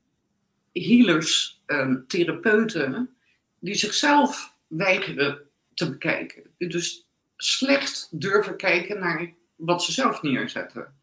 healers, 0.72 1.62
um, 1.66 2.04
therapeuten, 2.06 3.16
die 3.58 3.74
zichzelf 3.74 4.54
weigeren 4.66 5.40
te 5.74 5.90
bekijken. 5.90 6.42
Dus 6.58 7.08
slecht 7.36 8.08
durven 8.10 8.56
kijken 8.56 8.98
naar 8.98 9.34
wat 9.56 9.82
ze 9.82 9.92
zelf 9.92 10.22
neerzetten 10.22 10.99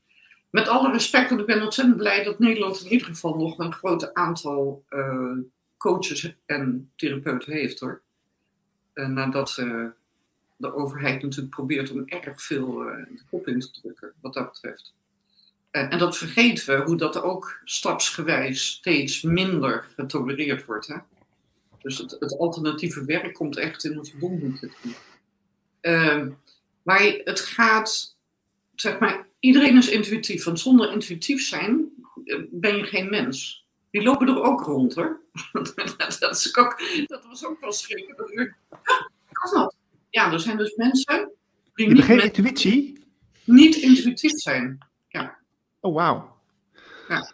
met 0.50 0.68
alle 0.68 0.92
respect, 0.92 1.30
want 1.30 1.42
ik 1.42 1.48
ben 1.48 1.64
ontzettend 1.64 1.98
blij 1.98 2.24
dat 2.24 2.40
Nederland 2.40 2.82
in 2.82 2.92
ieder 2.92 3.08
geval 3.08 3.36
nog 3.36 3.60
een 3.60 3.74
groot 3.74 4.14
aantal 4.14 4.84
uh, 4.90 5.38
coaches 5.78 6.36
en 6.46 6.92
therapeuten 6.96 7.54
heeft 7.54 7.80
hoor. 7.80 8.02
Uh, 8.94 9.08
nadat 9.08 9.58
uh, 9.60 9.86
de 10.56 10.74
overheid 10.74 11.22
natuurlijk 11.22 11.56
probeert 11.56 11.92
om 11.92 12.04
erg 12.06 12.42
veel 12.42 12.76
de 12.78 13.22
kop 13.30 13.48
in 13.48 13.60
te 13.60 13.72
drukken, 13.72 14.14
wat 14.22 14.34
dat 14.34 14.52
betreft. 14.52 14.94
Eh, 15.78 15.94
en 15.94 15.98
dat 16.00 16.18
vergeten 16.18 16.78
we, 16.78 16.84
hoe 16.84 16.98
dat 16.98 17.22
ook 17.22 17.60
stapsgewijs 17.64 18.68
steeds 18.68 19.22
minder 19.22 19.88
getolereerd 19.96 20.66
wordt. 20.66 20.88
Hè? 20.88 20.96
Dus 21.82 21.98
het, 21.98 22.16
het 22.20 22.38
alternatieve 22.38 23.06
werk 23.06 23.34
komt 23.34 23.58
echt 23.58 23.84
in 23.84 24.06
verbond 24.06 24.60
te 24.60 24.72
uh, 25.82 26.28
maar 26.84 27.02
het 27.24 27.40
gaat, 27.40 28.18
zeg 28.76 29.00
maar, 29.00 29.27
iedereen 29.40 29.78
is 29.78 29.90
intuïtief. 29.90 30.44
Want 30.44 30.60
zonder 30.60 30.92
intuïtief 30.92 31.48
zijn 31.48 31.90
eh, 32.26 32.40
ben 32.50 32.78
je 32.78 32.84
geen 32.84 33.10
mens. 33.10 33.66
Die 33.92 34.04
lopen 34.04 34.28
er 34.28 34.44
ook 34.44 34.62
rond 34.62 34.96
hoor. 34.96 35.22
dat, 36.20 36.32
is 36.32 36.58
ook, 36.58 36.82
dat 37.06 37.26
was 37.26 37.46
ook 37.46 37.60
wel 37.60 37.72
schrikken. 37.72 38.56
Ja, 40.10 40.32
er 40.32 40.40
zijn 40.40 40.58
dus 40.58 40.76
mensen 40.76 41.32
die 41.74 41.88
niet 41.88 42.04
geen 42.04 42.24
intuïtie? 42.24 43.06
Niet 43.44 43.76
intuïtief 43.76 44.32
zijn. 44.32 44.78
Ja. 45.08 45.38
Oh, 45.80 45.94
wauw. 45.94 46.38
Ja. 47.08 47.32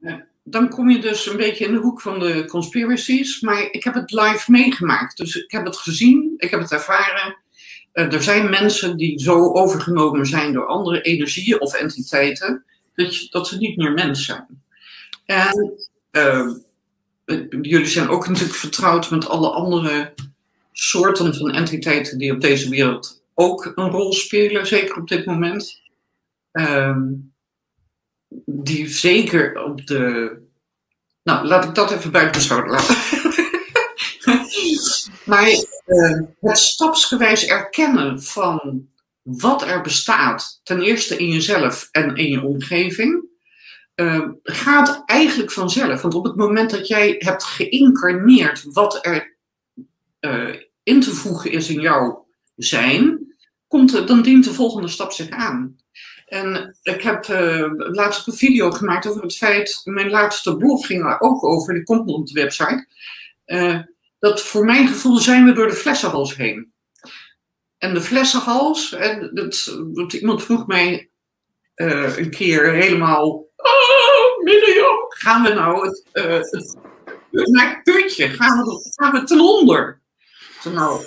ja. 0.00 0.26
Dan 0.42 0.68
kom 0.68 0.90
je 0.90 0.98
dus 0.98 1.26
een 1.26 1.36
beetje 1.36 1.64
in 1.64 1.72
de 1.72 1.78
hoek 1.78 2.00
van 2.00 2.18
de 2.18 2.44
conspiracies. 2.44 3.40
Maar 3.40 3.62
ik 3.70 3.84
heb 3.84 3.94
het 3.94 4.12
live 4.12 4.50
meegemaakt. 4.50 5.16
Dus 5.16 5.34
ik 5.34 5.50
heb 5.50 5.64
het 5.64 5.76
gezien, 5.76 6.34
ik 6.36 6.50
heb 6.50 6.60
het 6.60 6.72
ervaren. 6.72 7.36
Uh, 7.92 8.12
er 8.12 8.22
zijn 8.22 8.50
mensen 8.50 8.96
die 8.96 9.20
zo 9.20 9.52
overgenomen 9.52 10.26
zijn 10.26 10.52
door 10.52 10.66
andere 10.66 11.00
energieën 11.00 11.60
of 11.60 11.74
entiteiten. 11.74 12.64
Dat, 12.94 13.26
dat 13.30 13.48
ze 13.48 13.56
niet 13.56 13.76
meer 13.76 13.92
mens 13.92 14.24
zijn. 14.24 14.62
En 15.24 15.72
uh, 16.12 16.50
jullie 17.62 17.86
zijn 17.86 18.08
ook 18.08 18.26
natuurlijk 18.28 18.54
vertrouwd 18.54 19.10
met 19.10 19.28
alle 19.28 19.50
andere 19.50 20.14
soorten 20.72 21.34
van 21.34 21.50
entiteiten 21.50 22.18
die 22.18 22.32
op 22.32 22.40
deze 22.40 22.68
wereld 22.68 23.22
ook 23.34 23.72
een 23.74 23.90
rol 23.90 24.12
spelen, 24.12 24.66
zeker 24.66 24.96
op 24.96 25.08
dit 25.08 25.24
moment. 25.24 25.82
Uh, 26.52 26.96
die 28.44 28.88
zeker 28.88 29.64
op 29.64 29.86
de. 29.86 30.32
Nou, 31.22 31.46
laat 31.46 31.64
ik 31.64 31.74
dat 31.74 31.90
even 31.90 32.10
buiten 32.10 32.66
laten. 32.66 32.96
maar 35.30 35.48
uh, 35.86 36.20
het 36.40 36.58
stapsgewijs 36.58 37.46
erkennen 37.46 38.22
van 38.22 38.88
wat 39.22 39.62
er 39.62 39.80
bestaat, 39.80 40.60
ten 40.62 40.80
eerste 40.80 41.16
in 41.16 41.28
jezelf 41.28 41.88
en 41.90 42.16
in 42.16 42.30
je 42.30 42.42
omgeving, 42.42 43.28
uh, 43.96 44.28
gaat 44.42 45.02
eigenlijk 45.06 45.52
vanzelf. 45.52 46.02
Want 46.02 46.14
op 46.14 46.24
het 46.24 46.36
moment 46.36 46.70
dat 46.70 46.88
jij 46.88 47.14
hebt 47.18 47.44
geïncarneerd 47.44 48.64
wat 48.72 49.06
er 49.06 49.36
uh, 50.20 50.54
in 50.82 51.00
te 51.00 51.10
voegen 51.10 51.52
is 51.52 51.70
in 51.70 51.80
jouw 51.80 52.26
zijn, 52.56 53.34
komt, 53.68 54.08
dan 54.08 54.22
dient 54.22 54.44
de 54.44 54.54
volgende 54.54 54.88
stap 54.88 55.12
zich 55.12 55.28
aan. 55.28 55.76
En 56.26 56.76
ik 56.82 57.02
heb 57.02 57.26
uh, 57.26 57.66
laatst 57.74 58.26
een 58.26 58.32
video 58.32 58.70
gemaakt 58.70 59.06
over 59.06 59.22
het 59.22 59.36
feit, 59.36 59.80
mijn 59.84 60.10
laatste 60.10 60.56
blog 60.56 60.86
ging 60.86 61.02
daar 61.02 61.20
ook 61.20 61.44
over, 61.44 61.74
die 61.74 61.82
komt 61.82 62.08
op 62.08 62.26
de 62.26 62.40
website, 62.40 62.86
dat 64.20 64.42
voor 64.42 64.64
mijn 64.64 64.88
gevoel 64.88 65.16
zijn 65.16 65.44
we 65.44 65.52
door 65.52 65.68
de 65.68 65.74
flessenhals 65.74 66.36
heen. 66.36 66.72
En 67.78 67.94
de 67.94 68.00
flessenhals, 68.00 68.90
hè, 68.90 69.32
dat, 69.32 69.78
dat, 69.92 70.12
iemand 70.12 70.42
vroeg 70.42 70.66
mij 70.66 71.10
uh, 71.76 72.16
een 72.16 72.30
keer 72.30 72.72
helemaal, 72.72 73.28
oh, 73.56 74.44
Mirjam, 74.44 74.96
gaan 75.08 75.42
we 75.42 75.48
nou 75.48 75.86
het, 75.86 76.04
het, 76.12 76.76
naar 77.30 77.68
het 77.68 77.82
putje, 77.82 78.28
gaan 78.28 78.64
we, 78.64 78.90
gaan 78.94 79.12
we 79.12 79.24
ten 79.24 79.40
onder? 79.40 80.00
Nou, 80.64 81.04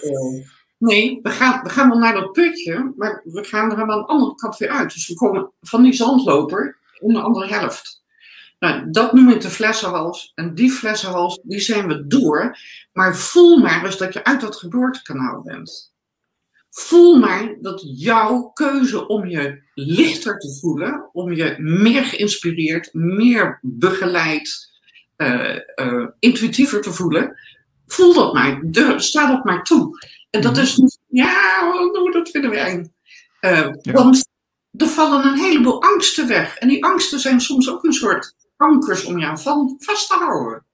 Nee, 0.83 1.19
we 1.21 1.29
gaan, 1.29 1.63
we 1.63 1.69
gaan 1.69 1.89
wel 1.89 1.97
naar 1.97 2.13
dat 2.13 2.31
putje, 2.31 2.93
maar 2.97 3.21
we 3.23 3.43
gaan 3.43 3.71
er 3.71 3.81
aan 3.81 3.87
de 3.87 4.05
andere 4.05 4.35
kant 4.35 4.57
weer 4.57 4.69
uit. 4.69 4.93
Dus 4.93 5.07
we 5.07 5.13
komen 5.13 5.51
van 5.61 5.83
die 5.83 5.93
zandloper 5.93 6.77
in 6.99 7.13
de 7.13 7.21
andere 7.21 7.47
helft. 7.47 8.02
Nou, 8.63 8.91
dat 8.91 9.13
noem 9.13 9.29
ik 9.29 9.41
de 9.41 9.49
flessenhals. 9.49 10.31
En 10.35 10.55
die 10.55 10.71
flessenhals, 10.71 11.39
die 11.43 11.59
zijn 11.59 11.87
we 11.87 12.07
door. 12.07 12.57
Maar 12.93 13.15
voel 13.15 13.57
maar 13.57 13.85
eens 13.85 13.97
dat 13.97 14.13
je 14.13 14.23
uit 14.23 14.41
dat 14.41 14.55
geboortekanaal 14.55 15.41
bent. 15.41 15.93
Voel 16.69 17.19
maar 17.19 17.55
dat 17.61 17.83
jouw 17.85 18.41
keuze 18.53 19.07
om 19.07 19.27
je 19.27 19.61
lichter 19.73 20.39
te 20.39 20.57
voelen, 20.61 21.09
om 21.13 21.33
je 21.33 21.55
meer 21.57 22.03
geïnspireerd, 22.03 22.93
meer 22.93 23.59
begeleid, 23.61 24.71
uh, 25.17 25.59
uh, 25.75 26.07
intuïtiever 26.19 26.81
te 26.81 26.93
voelen, 26.93 27.37
voel 27.87 28.13
dat 28.13 28.33
maar. 28.33 28.61
De, 28.65 28.99
sta 28.99 29.27
dat 29.27 29.43
maar 29.43 29.63
toe. 29.63 29.97
En 30.29 30.41
dat 30.41 30.51
mhm. 30.51 30.61
is, 30.61 30.97
ja, 31.07 31.71
oh, 31.73 32.13
dat 32.13 32.29
vinden 32.29 32.49
we 32.49 32.57
eng. 32.57 32.93
Uh, 33.41 33.67
Want 33.93 34.27
er 34.71 34.87
vallen 34.87 35.25
een 35.25 35.37
heleboel 35.37 35.81
angsten 35.81 36.27
weg. 36.27 36.57
En 36.57 36.67
die 36.67 36.85
angsten 36.85 37.19
zijn 37.19 37.41
soms 37.41 37.69
ook 37.69 37.83
een 37.83 37.93
soort 37.93 38.35
ankers 38.63 39.03
om 39.03 39.17
je 39.19 39.25
aan 39.25 39.39
vast 39.77 40.07
te 40.07 40.15
houden. 40.19 40.65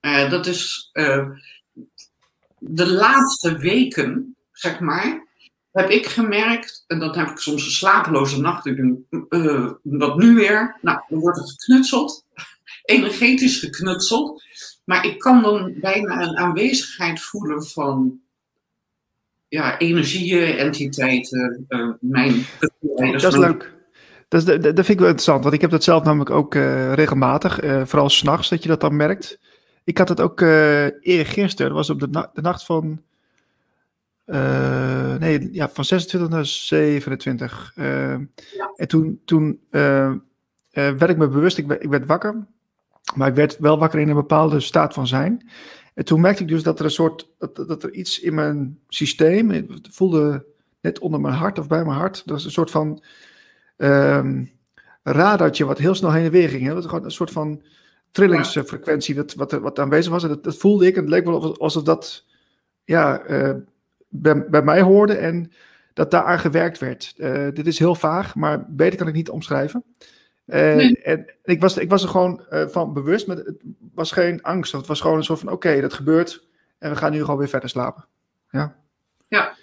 Uh, 0.00 0.30
dat 0.30 0.46
is 0.46 0.90
uh, 0.92 1.28
de 2.58 2.92
laatste 2.92 3.56
weken, 3.58 4.36
zeg 4.52 4.80
maar, 4.80 5.26
heb 5.72 5.90
ik 5.90 6.06
gemerkt, 6.06 6.84
en 6.86 6.98
dat 6.98 7.14
heb 7.14 7.28
ik 7.28 7.38
soms 7.38 7.64
een 7.64 7.70
slapeloze 7.70 8.40
nacht, 8.40 8.66
ik 8.66 8.76
doe 8.76 9.78
dat 9.82 10.16
nu 10.16 10.34
weer, 10.34 10.78
nou, 10.80 11.00
dan 11.08 11.18
wordt 11.18 11.38
het 11.38 11.50
geknutseld, 11.50 12.24
energetisch 12.82 13.58
geknutseld, 13.58 14.42
maar 14.84 15.06
ik 15.06 15.18
kan 15.18 15.42
dan 15.42 15.74
bijna 15.80 16.22
een 16.22 16.36
aanwezigheid 16.36 17.20
voelen 17.20 17.66
van 17.66 18.20
ja, 19.48 19.78
energieën, 19.78 20.56
entiteiten, 20.58 21.66
mijn 22.00 22.46
Dat 22.80 23.32
is 23.32 23.36
leuk. 23.36 23.81
Dat, 24.32 24.46
dat, 24.46 24.62
dat, 24.62 24.74
vind 24.74 24.88
ik 24.88 24.98
wel 24.98 25.08
interessant, 25.08 25.42
want 25.42 25.54
ik 25.54 25.60
heb 25.60 25.70
dat 25.70 25.84
zelf 25.84 26.04
namelijk 26.04 26.30
ook 26.30 26.54
uh, 26.54 26.92
regelmatig, 26.92 27.62
uh, 27.62 27.84
vooral 27.84 28.10
s'nachts, 28.10 28.48
dat 28.48 28.62
je 28.62 28.68
dat 28.68 28.80
dan 28.80 28.96
merkt. 28.96 29.38
Ik 29.84 29.98
had 29.98 30.08
het 30.08 30.20
ook 30.20 30.40
uh, 30.40 30.84
eergisteren, 31.00 31.66
dat 31.66 31.76
was 31.76 31.90
op 31.90 32.00
de, 32.00 32.08
na 32.08 32.30
de 32.34 32.40
nacht 32.40 32.64
van, 32.64 33.02
nee, 35.18 35.48
ja, 35.52 35.68
van 35.68 35.84
26 35.84 36.30
naar 36.30 36.46
27. 36.46 37.72
Ja. 37.74 38.20
En 38.76 38.88
toen, 38.88 39.20
toen 39.24 39.60
werd 40.70 41.08
ik 41.08 41.16
me 41.16 41.28
bewust, 41.28 41.58
ik 41.58 41.66
werd, 41.66 41.82
ik 41.82 41.90
werd 41.90 42.06
wakker, 42.06 42.46
maar 43.14 43.28
ik 43.28 43.34
werd 43.34 43.58
wel 43.58 43.78
wakker 43.78 44.00
in 44.00 44.08
een 44.08 44.14
bepaalde 44.14 44.60
staat 44.60 44.94
van 44.94 45.06
zijn. 45.06 45.50
En 45.94 46.04
toen 46.04 46.20
merkte 46.20 46.42
ik 46.42 46.48
dus 46.48 46.62
dat 46.62 46.78
er 46.78 46.84
een 46.84 46.90
soort, 46.90 47.28
dat, 47.38 47.56
dat 47.56 47.82
er 47.82 47.92
iets 47.92 48.20
in 48.20 48.34
mijn 48.34 48.78
systeem, 48.88 49.50
het 49.50 49.88
voelde 49.90 50.44
net 50.80 50.98
onder 50.98 51.20
mijn 51.20 51.34
hart 51.34 51.58
of 51.58 51.66
bij 51.66 51.84
mijn 51.84 51.98
hart, 51.98 52.22
dat 52.26 52.38
is 52.38 52.44
een 52.44 52.50
soort 52.50 52.70
van 52.70 53.02
um, 53.76 54.50
radartje 55.02 55.64
wat 55.64 55.78
heel 55.78 55.94
snel 55.94 56.12
heen 56.12 56.24
en 56.24 56.30
weer 56.30 56.48
ging. 56.48 56.62
Hè? 56.62 56.66
Dat 56.66 56.76
was 56.76 56.86
gewoon 56.86 57.04
een 57.04 57.10
soort 57.10 57.30
van 57.30 57.62
trillingsfrequentie 58.10 59.14
dat, 59.14 59.34
wat, 59.34 59.52
wat 59.52 59.78
aanwezig 59.78 60.12
was. 60.12 60.22
En 60.22 60.28
dat, 60.28 60.44
dat 60.44 60.56
voelde 60.56 60.86
ik 60.86 60.96
en 60.96 61.00
het 61.00 61.10
leek 61.10 61.24
wel 61.24 61.58
alsof 61.58 61.82
dat 61.82 62.24
ja, 62.84 63.28
uh, 63.28 63.54
bij, 64.08 64.46
bij, 64.48 64.62
mij 64.62 64.80
hoorde 64.80 65.14
en 65.14 65.52
dat 65.92 66.10
daar 66.10 66.24
aan 66.24 66.38
gewerkt 66.38 66.78
werd. 66.78 67.14
Uh, 67.16 67.48
dit 67.52 67.66
is 67.66 67.78
heel 67.78 67.94
vaag, 67.94 68.34
maar 68.34 68.64
beter 68.68 68.98
kan 68.98 69.08
ik 69.08 69.14
niet 69.14 69.30
omschrijven. 69.30 69.84
Uh, 70.46 71.06
En 71.06 71.34
ik 71.44 71.60
was, 71.60 71.76
ik 71.76 71.90
was 71.90 72.02
er 72.02 72.08
gewoon 72.08 72.44
van 72.48 72.92
bewust, 72.92 73.26
maar 73.26 73.36
het 73.36 73.62
was 73.94 74.12
geen 74.12 74.42
angst. 74.42 74.72
Het 74.72 74.86
was 74.86 75.00
gewoon 75.00 75.16
een 75.16 75.24
soort 75.24 75.38
van: 75.38 75.52
oké, 75.52 75.68
okay, 75.68 75.80
dat 75.80 75.92
gebeurt 75.92 76.46
en 76.78 76.90
we 76.90 76.96
gaan 76.96 77.12
nu 77.12 77.20
gewoon 77.20 77.38
weer 77.38 77.48
verder 77.48 77.68
slapen. 77.68 78.04
Ja. 78.50 78.76
Ja. 79.28 79.56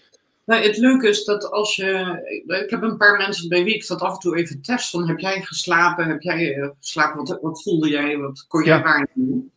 Nou, 0.49 0.63
het 0.63 0.77
leuke 0.77 1.07
is 1.07 1.23
dat 1.23 1.51
als 1.51 1.75
je. 1.75 2.19
Ik 2.63 2.69
heb 2.69 2.81
een 2.81 2.97
paar 2.97 3.17
mensen 3.17 3.49
bij 3.49 3.63
wie 3.63 3.75
ik 3.75 3.87
dat 3.87 4.01
af 4.01 4.13
en 4.13 4.19
toe 4.19 4.37
even 4.37 4.61
test. 4.61 4.89
Van 4.89 5.07
heb 5.07 5.19
jij 5.19 5.41
geslapen? 5.41 6.07
Heb 6.07 6.21
jij 6.21 6.55
uh, 6.55 6.69
geslapen? 6.79 7.17
Wat, 7.17 7.41
wat 7.41 7.63
voelde 7.63 7.89
jij? 7.89 8.17
Wat 8.17 8.45
kon 8.47 8.63
jij 8.63 8.77
ja. 8.77 8.83
waarnemen? 8.83 9.53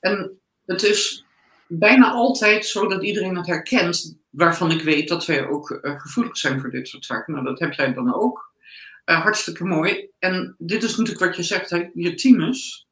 En 0.00 0.40
het 0.66 0.82
is 0.82 1.24
bijna 1.66 2.10
altijd 2.10 2.66
zo 2.66 2.88
dat 2.88 3.04
iedereen 3.04 3.36
het 3.36 3.46
herkent. 3.46 4.18
Waarvan 4.30 4.70
ik 4.70 4.82
weet 4.82 5.08
dat 5.08 5.26
wij 5.26 5.46
ook 5.46 5.78
gevoelig 5.82 6.36
zijn 6.36 6.60
voor 6.60 6.70
dit 6.70 6.88
soort 6.88 7.04
zaken. 7.04 7.32
Nou, 7.32 7.44
dat 7.44 7.58
heb 7.58 7.72
jij 7.72 7.94
dan 7.94 8.14
ook. 8.14 8.52
Uh, 9.04 9.22
hartstikke 9.22 9.64
mooi. 9.64 10.10
En 10.18 10.54
dit 10.58 10.82
is 10.82 10.96
natuurlijk 10.96 11.24
wat 11.24 11.36
je 11.36 11.42
zegt, 11.42 11.70
hè, 11.70 11.90
je 11.94 12.14
thymus 12.14 12.88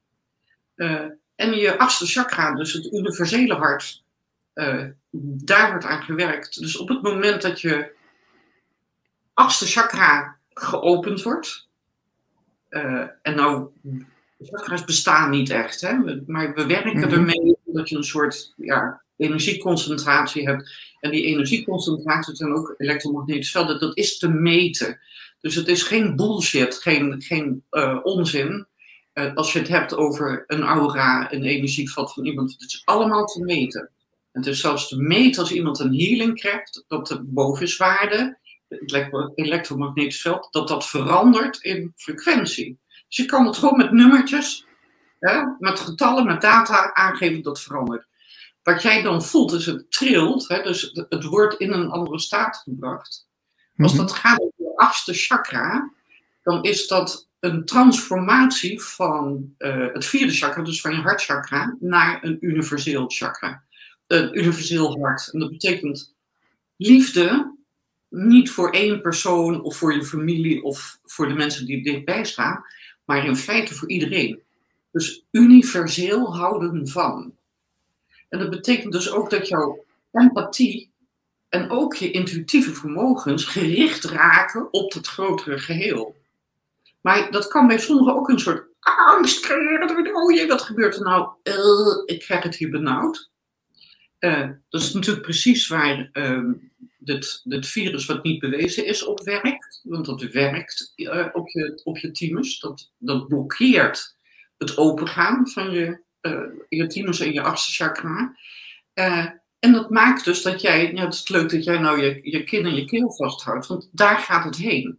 uh, 0.76 1.06
en 1.34 1.56
je 1.56 1.78
achtste 1.78 2.06
chakra, 2.06 2.54
dus 2.54 2.72
het 2.72 2.92
universele 2.92 3.54
hart, 3.54 4.04
daar 5.22 5.70
wordt 5.70 5.84
aan 5.84 6.02
gewerkt. 6.02 6.60
Dus 6.60 6.76
op 6.76 6.88
het 6.88 7.02
moment 7.02 7.42
dat 7.42 7.60
je 7.60 7.92
achtste 9.34 9.66
chakra 9.66 10.36
geopend 10.48 11.22
wordt, 11.22 11.68
en 13.22 13.34
nou, 13.34 13.68
chakra's 14.40 14.84
bestaan 14.84 15.30
niet 15.30 15.50
echt, 15.50 15.80
hè, 15.80 16.20
maar 16.26 16.54
we 16.54 16.66
werken 16.66 17.02
-hmm. 17.02 17.12
ermee 17.12 17.56
dat 17.64 17.88
je 17.88 17.96
een 17.96 18.04
soort 18.04 18.52
ja, 18.56 19.02
energieconcentratie 19.16 20.48
hebt. 20.48 20.94
En 21.00 21.10
die 21.10 21.24
energieconcentratie 21.24 22.36
zijn 22.36 22.52
ook 22.52 22.74
elektromagnetische 22.76 23.58
velden, 23.58 23.80
dat 23.80 23.96
is 23.96 24.18
te 24.18 24.28
meten. 24.28 25.00
Dus 25.40 25.54
het 25.54 25.68
is 25.68 25.82
geen 25.82 26.16
bullshit, 26.16 26.74
geen, 26.74 27.22
geen 27.22 27.64
uh, 27.70 27.98
onzin. 28.02 28.66
Uh, 29.14 29.34
als 29.34 29.52
je 29.52 29.58
het 29.58 29.68
hebt 29.68 29.94
over 29.94 30.44
een 30.46 30.62
aura, 30.62 31.32
een 31.32 31.44
energievat 31.44 32.12
van 32.12 32.24
iemand. 32.24 32.52
Het 32.52 32.62
is 32.62 32.82
allemaal 32.84 33.24
te 33.24 33.44
meten. 33.44 33.90
Het 34.36 34.46
is 34.46 34.60
zelfs 34.60 34.88
te 34.88 34.96
meten 34.96 35.40
als 35.40 35.52
iemand 35.52 35.78
een 35.78 35.94
healing 35.94 36.40
krijgt, 36.40 36.84
dat 36.88 37.06
de 37.06 37.22
bovenswaarde 37.22 38.38
het 38.68 39.32
elektromagnetisch 39.34 40.20
veld, 40.20 40.48
dat 40.50 40.68
dat 40.68 40.88
verandert 40.88 41.62
in 41.62 41.92
frequentie. 41.96 42.78
Dus 43.08 43.16
je 43.16 43.24
kan 43.24 43.46
het 43.46 43.56
gewoon 43.56 43.76
met 43.76 43.92
nummertjes, 43.92 44.66
hè, 45.18 45.42
met 45.58 45.80
getallen, 45.80 46.26
met 46.26 46.40
data 46.40 46.94
aangeven 46.94 47.42
dat 47.42 47.60
verandert. 47.60 48.06
Wat 48.62 48.82
jij 48.82 49.02
dan 49.02 49.22
voelt 49.22 49.52
is 49.52 49.66
het 49.66 49.90
trilt, 49.90 50.48
hè, 50.48 50.62
dus 50.62 50.90
het 51.08 51.24
wordt 51.24 51.54
in 51.54 51.72
een 51.72 51.90
andere 51.90 52.18
staat 52.18 52.56
gebracht. 52.56 53.28
Als 53.76 53.92
Mhm. 53.92 54.00
dat 54.00 54.12
gaat 54.12 54.40
over 54.40 54.54
de 54.56 54.76
achtste 54.76 55.14
chakra, 55.14 55.92
dan 56.42 56.62
is 56.62 56.86
dat 56.88 57.28
een 57.40 57.64
transformatie 57.64 58.82
van 58.82 59.54
eh, 59.58 59.86
het 59.92 60.04
vierde 60.04 60.32
chakra, 60.32 60.62
dus 60.62 60.80
van 60.80 60.94
je 60.94 61.00
hartchakra, 61.00 61.76
naar 61.80 62.24
een 62.24 62.36
universeel 62.40 63.04
chakra. 63.08 63.64
Een 64.06 64.38
universeel 64.38 65.00
hart. 65.00 65.28
En 65.32 65.38
dat 65.38 65.50
betekent 65.50 66.14
liefde 66.76 67.54
niet 68.08 68.50
voor 68.50 68.70
één 68.70 69.00
persoon 69.00 69.62
of 69.62 69.76
voor 69.76 69.94
je 69.94 70.04
familie 70.04 70.62
of 70.62 70.98
voor 71.04 71.28
de 71.28 71.34
mensen 71.34 71.66
die 71.66 71.82
dichtbij 71.82 72.24
staan, 72.24 72.64
maar 73.04 73.26
in 73.26 73.36
feite 73.36 73.74
voor 73.74 73.88
iedereen. 73.88 74.42
Dus 74.90 75.24
universeel 75.30 76.36
houden 76.36 76.88
van. 76.88 77.34
En 78.28 78.38
dat 78.38 78.50
betekent 78.50 78.92
dus 78.92 79.10
ook 79.10 79.30
dat 79.30 79.48
jouw 79.48 79.84
empathie 80.12 80.90
en 81.48 81.70
ook 81.70 81.94
je 81.94 82.10
intuïtieve 82.10 82.74
vermogens 82.74 83.44
gericht 83.44 84.04
raken 84.04 84.72
op 84.72 84.92
het 84.92 85.06
grotere 85.06 85.58
geheel. 85.58 86.16
Maar 87.00 87.30
dat 87.30 87.48
kan 87.48 87.66
bij 87.66 87.78
sommigen 87.78 88.14
ook 88.14 88.28
een 88.28 88.40
soort 88.40 88.68
angst 88.80 89.40
creëren. 89.40 90.14
Oh 90.14 90.34
jee, 90.34 90.46
wat 90.46 90.62
gebeurt 90.62 90.96
er 90.96 91.02
nou? 91.02 91.28
Ik 92.06 92.20
krijg 92.20 92.42
het 92.42 92.56
hier 92.56 92.70
benauwd. 92.70 93.30
Eh, 94.18 94.48
dat 94.68 94.80
is 94.80 94.92
natuurlijk 94.92 95.24
precies 95.24 95.68
waar 95.68 96.10
dit, 97.06 97.40
dit 97.44 97.66
virus 97.66 98.06
wat 98.06 98.22
niet 98.22 98.40
bewezen 98.40 98.86
is 98.86 99.04
op 99.04 99.20
werkt. 99.20 99.80
Want 99.82 100.06
dat 100.06 100.22
werkt 100.22 100.92
eh, 100.94 101.26
op, 101.32 101.48
je, 101.48 101.80
op 101.84 101.98
je 101.98 102.10
thymus. 102.10 102.60
Dat, 102.60 102.92
dat 102.98 103.28
blokkeert 103.28 104.16
het 104.58 104.76
opengaan 104.76 105.48
van 105.48 105.70
je, 105.70 106.00
eh, 106.20 106.42
je 106.68 106.86
thymus 106.86 107.20
en 107.20 107.32
je 107.32 107.42
achtste 107.42 107.72
chakra. 107.72 108.36
Eh, 108.92 109.26
en 109.58 109.72
dat 109.72 109.90
maakt 109.90 110.24
dus 110.24 110.42
dat 110.42 110.60
jij, 110.60 110.92
ja, 110.92 111.04
het 111.04 111.14
is 111.14 111.28
leuk 111.28 111.50
dat 111.50 111.64
jij 111.64 111.78
nou 111.78 112.02
je, 112.02 112.18
je 112.22 112.44
kin 112.44 112.64
en 112.64 112.74
je 112.74 112.84
keel 112.84 113.12
vasthoudt, 113.12 113.66
want 113.66 113.88
daar 113.92 114.18
gaat 114.18 114.44
het 114.44 114.56
heen. 114.56 114.98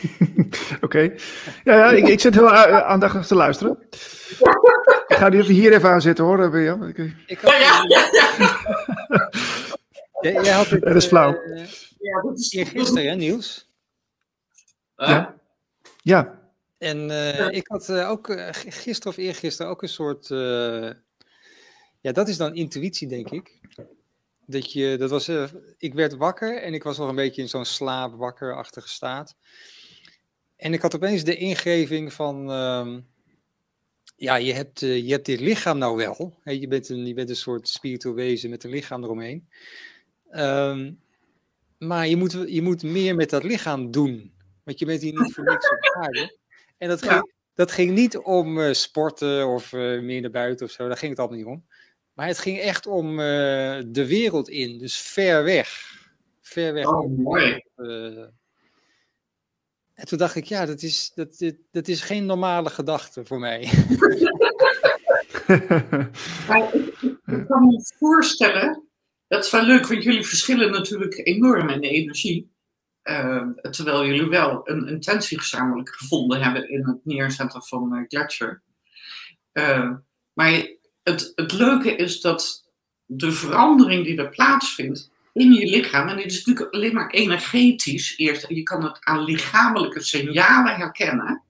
Oké. 0.80 1.00
Ja, 1.64 1.74
ja 1.76 1.90
ik, 1.90 2.08
ik 2.08 2.20
zit 2.20 2.34
heel 2.34 2.50
aandachtig 2.50 3.26
te 3.26 3.34
luisteren. 3.34 3.78
Ik 5.08 5.16
ga 5.16 5.28
nu 5.28 5.38
even 5.40 5.54
hier 5.54 5.72
even 5.72 5.88
aan 5.90 6.00
zitten 6.00 6.24
hoor. 6.24 6.56
Ik- 6.58 7.14
Ik 7.26 7.38
had, 7.38 7.50
Ja, 7.50 7.84
ja, 7.88 8.08
ja, 8.12 8.34
ja. 8.38 9.30
Jij, 10.20 10.32
jij 10.42 10.52
had 10.52 10.68
het, 10.68 10.82
Dat 10.82 10.94
is 10.96 11.06
flauw. 11.06 11.34
eh, 11.42 11.64
ja 11.98 12.20
dat 12.22 12.38
is 12.38 12.52
eergisteren, 12.52 13.08
hè, 13.08 13.14
Niels? 13.14 13.70
Ja. 14.96 15.34
Ja, 16.02 16.42
En 16.78 17.10
eh, 17.10 17.48
ik 17.50 17.66
had 17.68 17.88
eh, 17.88 18.10
ook 18.10 18.28
eh, 18.28 18.48
gisteren 18.52 19.12
of 19.12 19.16
eergisteren 19.18 19.70
ook 19.70 19.82
een 19.82 19.88
soort. 19.88 20.30
eh, 20.30 20.90
ja, 22.00 22.12
dat 22.12 22.28
is 22.28 22.36
dan 22.36 22.54
intuïtie, 22.54 23.08
denk 23.08 23.30
ik. 23.30 23.60
Dat 24.46 24.72
je, 24.72 24.96
dat 24.98 25.10
was, 25.10 25.28
eh, 25.28 25.44
ik 25.78 25.94
werd 25.94 26.16
wakker 26.16 26.62
en 26.62 26.74
ik 26.74 26.82
was 26.82 26.98
nog 26.98 27.08
een 27.08 27.14
beetje 27.14 27.42
in 27.42 27.48
zo'n 27.48 27.64
slaapwakkerachtige 27.64 28.88
staat. 28.88 29.36
En 30.56 30.72
ik 30.72 30.82
had 30.82 30.94
opeens 30.94 31.24
de 31.24 31.36
ingeving 31.36 32.12
van. 32.12 32.50
Ja, 34.24 34.36
je 34.36 34.52
hebt, 34.52 34.82
eh, 34.82 35.04
je 35.04 35.12
hebt 35.12 35.26
dit 35.26 35.40
lichaam 35.40 35.78
nou 35.78 35.96
wel. 35.96 36.34
Je, 36.44 36.68
bent 36.68 36.88
een, 36.88 37.06
je 37.06 37.14
bent 37.14 37.28
een 37.28 37.36
soort 37.36 37.68
spiritueel 37.68 38.14
wezen 38.14 38.50
met 38.50 38.64
een 38.64 38.70
lichaam 38.70 39.04
eromheen. 39.04 39.48
Ehm, 40.30 40.92
maar 41.78 42.08
je 42.08 42.16
moet, 42.16 42.32
je 42.46 42.62
moet 42.62 42.82
meer 42.82 43.14
met 43.14 43.30
dat 43.30 43.44
lichaam 43.44 43.90
doen. 43.90 44.32
Want 44.62 44.78
je 44.78 44.86
bent 44.86 45.02
hier 45.02 45.20
niet 45.20 45.34
voor 45.34 45.44
niks 45.44 45.70
op 45.70 46.02
aarde. 46.02 46.38
En 46.78 46.88
dat 46.88 47.02
ging, 47.02 47.32
dat 47.54 47.72
ging 47.72 47.90
niet 47.90 48.16
om 48.16 48.60
eh, 48.60 48.72
sporten 48.72 49.46
of 49.46 49.72
eh, 49.72 50.00
meer 50.00 50.20
naar 50.20 50.30
buiten 50.30 50.66
of 50.66 50.72
zo. 50.72 50.88
Daar 50.88 50.96
ging 50.96 51.10
het 51.10 51.20
allemaal 51.20 51.38
niet 51.38 51.46
om. 51.46 51.64
Maar 52.12 52.26
het 52.26 52.38
ging 52.38 52.58
echt 52.58 52.86
om 52.86 53.16
de 53.16 54.04
wereld 54.06 54.48
in. 54.48 54.78
Dus 54.78 54.96
ver 54.96 55.44
weg. 55.44 55.68
Ver 56.40 56.72
weg. 56.72 56.86
Oh, 56.86 57.18
mooi. 57.18 57.62
En 59.94 60.06
toen 60.06 60.18
dacht 60.18 60.34
ik, 60.34 60.44
ja, 60.44 60.66
dat 60.66 60.82
is, 60.82 61.12
dat, 61.14 61.38
dit- 61.38 61.58
dat 61.70 61.88
is 61.88 62.00
geen 62.00 62.26
normale 62.26 62.70
gedachte 62.70 63.24
voor 63.24 63.38
mij. 63.38 63.68
Maar 66.48 66.74
ik, 66.74 67.46
kan 67.48 67.66
me 67.66 67.92
voorstellen, 67.98 68.88
dat 69.28 69.44
is 69.44 69.50
wel 69.50 69.62
leuk, 69.62 69.86
want 69.86 70.02
jullie 70.02 70.26
verschillen 70.26 70.70
natuurlijk 70.70 71.20
enorm 71.26 71.68
in 71.68 71.80
de 71.80 71.88
energie. 71.88 72.52
Eh, 73.02 73.48
terwijl 73.70 74.06
jullie 74.06 74.28
wel 74.28 74.60
een 74.64 74.88
intentie 74.88 75.38
gezamenlijk 75.38 75.88
gevonden 75.88 76.42
hebben 76.42 76.70
in 76.70 76.86
het 76.86 77.04
neerzetten 77.04 77.62
van 77.62 77.94
eh, 77.94 78.04
Gletscher. 78.08 78.62
Eh, 79.52 79.90
maar 80.32 80.66
het, 81.02 81.32
het 81.34 81.52
leuke 81.52 81.96
is 81.96 82.20
dat 82.20 82.70
de 83.04 83.32
verandering 83.32 84.04
die 84.04 84.18
er 84.18 84.28
plaatsvindt 84.28 85.10
in 85.34 85.52
je 85.52 85.66
lichaam, 85.66 86.08
en 86.08 86.16
dit 86.16 86.26
is 86.26 86.44
natuurlijk 86.44 86.74
alleen 86.74 86.94
maar 86.94 87.10
energetisch 87.10 88.16
eerst, 88.16 88.48
je 88.48 88.62
kan 88.62 88.84
het 88.84 88.98
aan 89.00 89.24
lichamelijke 89.24 90.02
signalen 90.02 90.76
herkennen, 90.76 91.42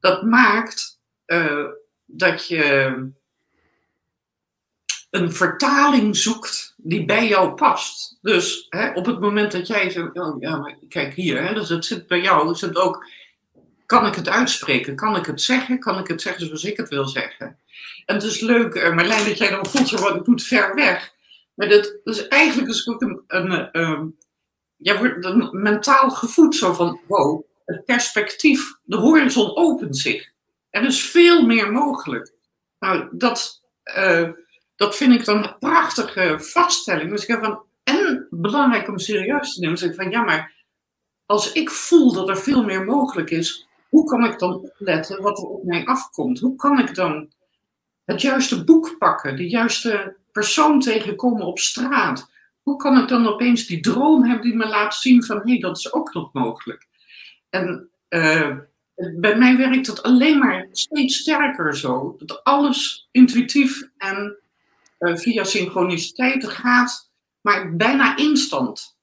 dat 0.00 0.22
maakt 0.22 1.00
eh, 1.24 1.64
dat 2.06 2.48
je 2.48 2.94
een 5.10 5.32
vertaling 5.32 6.16
zoekt 6.16 6.74
die 6.76 7.04
bij 7.04 7.28
jou 7.28 7.54
past. 7.54 8.18
Dus 8.22 8.66
hè, 8.68 8.90
op 8.92 9.06
het 9.06 9.20
moment 9.20 9.52
dat 9.52 9.66
jij 9.66 9.90
zegt, 9.90 10.18
oh 10.18 10.40
ja, 10.40 10.56
maar 10.56 10.76
kijk 10.88 11.14
hier, 11.14 11.42
hè, 11.42 11.54
dus 11.54 11.68
het 11.68 11.84
zit 11.84 12.06
bij 12.06 12.20
jou, 12.20 12.50
is 12.50 12.60
het 12.60 12.76
ook, 12.76 13.06
kan 13.86 14.06
ik 14.06 14.14
het 14.14 14.28
uitspreken? 14.28 14.96
Kan 14.96 15.16
ik 15.16 15.26
het 15.26 15.42
zeggen? 15.42 15.78
Kan 15.78 15.98
ik 15.98 16.06
het 16.06 16.22
zeggen 16.22 16.46
zoals 16.46 16.64
ik 16.64 16.76
het 16.76 16.88
wil 16.88 17.08
zeggen? 17.08 17.58
En 18.06 18.14
het 18.14 18.24
is 18.24 18.40
leuk, 18.40 18.74
eh, 18.74 18.94
Marlijn, 18.94 19.24
dat 19.24 19.38
jij 19.38 19.50
dan 19.50 19.66
voelt, 19.66 19.90
wat 19.90 20.16
ik 20.16 20.24
doe 20.24 20.34
het 20.34 20.44
ver 20.44 20.74
weg. 20.74 21.11
Maar 21.54 21.68
dat, 21.68 21.98
dus 22.04 22.28
eigenlijk 22.28 22.68
is 22.68 22.78
het 22.84 22.94
ook 22.94 23.02
een, 23.02 23.22
een 23.26 23.52
eh, 23.72 23.82
ehm, 23.82 25.20
dan 25.20 25.48
mentaal 25.52 26.10
gevoed 26.10 26.54
zo 26.54 26.72
van, 26.72 27.00
wow, 27.08 27.44
het 27.64 27.84
perspectief, 27.84 28.78
de 28.82 28.96
horizon 28.96 29.56
opent 29.56 29.96
zich. 29.96 30.30
Er 30.70 30.84
is 30.84 31.10
veel 31.10 31.46
meer 31.46 31.72
mogelijk. 31.72 32.34
Nou, 32.78 33.08
dat, 33.12 33.62
eh, 33.82 34.28
dat 34.76 34.96
vind 34.96 35.12
ik 35.12 35.24
dan 35.24 35.44
een 35.44 35.58
prachtige 35.58 36.36
vaststelling. 36.40 37.10
Dus 37.10 37.22
ik 37.22 37.28
heb 37.28 37.44
van, 37.44 37.62
en 37.82 38.26
belangrijk 38.30 38.88
om 38.88 38.98
serieus 38.98 39.54
te 39.54 39.60
nemen. 39.60 39.76
Dus 39.76 39.88
ik 39.88 39.94
van, 39.94 40.10
ja, 40.10 40.22
maar 40.22 40.64
als 41.26 41.52
ik 41.52 41.70
voel 41.70 42.12
dat 42.12 42.28
er 42.28 42.36
veel 42.36 42.64
meer 42.64 42.84
mogelijk 42.84 43.30
is, 43.30 43.66
hoe 43.88 44.04
kan 44.04 44.24
ik 44.24 44.38
dan 44.38 44.54
opletten 44.54 45.22
wat 45.22 45.38
er 45.38 45.44
op 45.44 45.64
mij 45.64 45.84
afkomt? 45.84 46.40
Hoe 46.40 46.56
kan 46.56 46.78
ik 46.78 46.94
dan 46.94 47.32
het 48.04 48.20
juiste 48.20 48.64
boek 48.64 48.96
pakken, 48.98 49.36
de 49.36 49.48
juiste 49.48 50.16
persoon 50.32 50.80
tegenkomen 50.80 51.46
op 51.46 51.58
straat? 51.58 52.30
Hoe 52.62 52.76
kan 52.76 53.02
ik 53.02 53.08
dan 53.08 53.26
opeens 53.26 53.66
die 53.66 53.80
droom 53.80 54.24
hebben 54.24 54.42
die 54.42 54.56
me 54.56 54.66
laat 54.66 54.94
zien 54.94 55.24
van, 55.24 55.36
hé, 55.36 55.50
hey, 55.50 55.58
dat 55.58 55.76
is 55.76 55.92
ook 55.92 56.14
nog 56.14 56.32
mogelijk? 56.32 56.86
En 57.50 57.90
eh, 58.08 58.56
bij 58.94 59.36
mij 59.36 59.56
werkt 59.56 59.86
het 59.86 60.02
alleen 60.02 60.38
maar 60.38 60.68
steeds 60.72 61.16
sterker 61.16 61.76
zo. 61.76 62.14
Dat 62.18 62.44
alles 62.44 63.08
intuïtief 63.10 63.88
en 63.96 64.36
eh, 64.98 65.16
via 65.16 65.44
synchroniciteit 65.44 66.48
gaat, 66.48 67.10
maar 67.40 67.76
bijna 67.76 68.16
instant. 68.16 68.96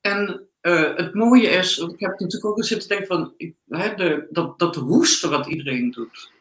En 0.00 0.48
eh, 0.60 0.96
het 0.96 1.14
mooie 1.14 1.48
is, 1.48 1.78
ik 1.78 2.00
heb 2.00 2.10
natuurlijk 2.10 2.44
ook 2.44 2.56
eens 2.56 2.68
zitten 2.68 2.88
denken 2.88 3.06
van, 3.06 3.34
ik, 3.36 3.54
hè, 3.68 3.94
de, 3.94 4.26
dat, 4.30 4.58
dat 4.58 4.76
wat 4.76 5.46
iedereen 5.46 5.90
doet. 5.90 6.32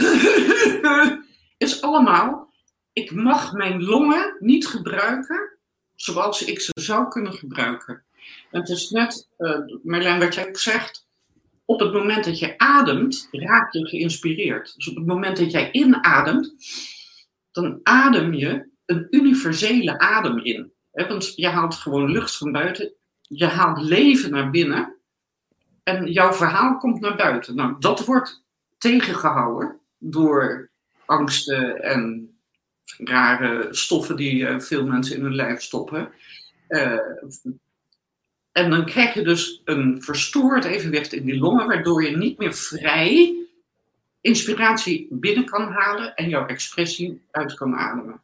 is 1.56 1.82
allemaal, 1.82 2.52
ik 2.92 3.10
mag 3.10 3.52
mijn 3.52 3.82
longen 3.82 4.36
niet 4.38 4.66
gebruiken 4.66 5.58
zoals 5.94 6.44
ik 6.44 6.60
ze 6.60 6.72
zou 6.74 7.08
kunnen 7.08 7.32
gebruiken. 7.32 8.04
En 8.50 8.60
het 8.60 8.68
is 8.68 8.90
net, 8.90 9.28
uh, 9.38 9.58
Marlijn, 9.82 10.20
wat 10.20 10.34
jij 10.34 10.48
ook 10.48 10.58
zegt, 10.58 11.08
op 11.64 11.80
het 11.80 11.92
moment 11.92 12.24
dat 12.24 12.38
je 12.38 12.58
ademt, 12.58 13.28
raak 13.30 13.72
je 13.72 13.88
geïnspireerd. 13.88 14.74
Dus 14.76 14.88
op 14.88 14.96
het 14.96 15.06
moment 15.06 15.36
dat 15.36 15.50
jij 15.50 15.72
inademt, 15.72 16.54
dan 17.52 17.80
adem 17.82 18.32
je 18.32 18.68
een 18.86 19.06
universele 19.10 19.98
adem 19.98 20.38
in. 20.38 20.72
Want 20.90 21.32
je 21.36 21.48
haalt 21.48 21.74
gewoon 21.74 22.10
lucht 22.10 22.36
van 22.36 22.52
buiten, 22.52 22.92
je 23.20 23.46
haalt 23.46 23.82
leven 23.82 24.30
naar 24.30 24.50
binnen 24.50 24.96
en 25.82 26.12
jouw 26.12 26.32
verhaal 26.32 26.76
komt 26.76 27.00
naar 27.00 27.16
buiten. 27.16 27.54
Nou, 27.54 27.76
dat 27.78 28.04
wordt 28.04 28.44
tegengehouden 28.78 29.79
door 30.00 30.70
angsten 31.06 31.82
en 31.82 32.30
rare 32.98 33.68
stoffen 33.70 34.16
die 34.16 34.34
uh, 34.34 34.60
veel 34.60 34.86
mensen 34.86 35.16
in 35.16 35.22
hun 35.22 35.34
lijf 35.34 35.60
stoppen. 35.60 36.12
Uh, 36.68 36.98
en 38.52 38.70
dan 38.70 38.84
krijg 38.84 39.14
je 39.14 39.22
dus 39.22 39.60
een 39.64 40.02
verstoord 40.02 40.64
evenwicht 40.64 41.12
in 41.12 41.24
die 41.24 41.38
longen, 41.38 41.66
waardoor 41.66 42.04
je 42.04 42.16
niet 42.16 42.38
meer 42.38 42.54
vrij 42.54 43.34
inspiratie 44.20 45.08
binnen 45.10 45.44
kan 45.44 45.72
halen 45.72 46.14
en 46.14 46.28
jouw 46.28 46.46
expressie 46.46 47.22
uit 47.30 47.54
kan 47.54 47.74
ademen. 47.74 48.20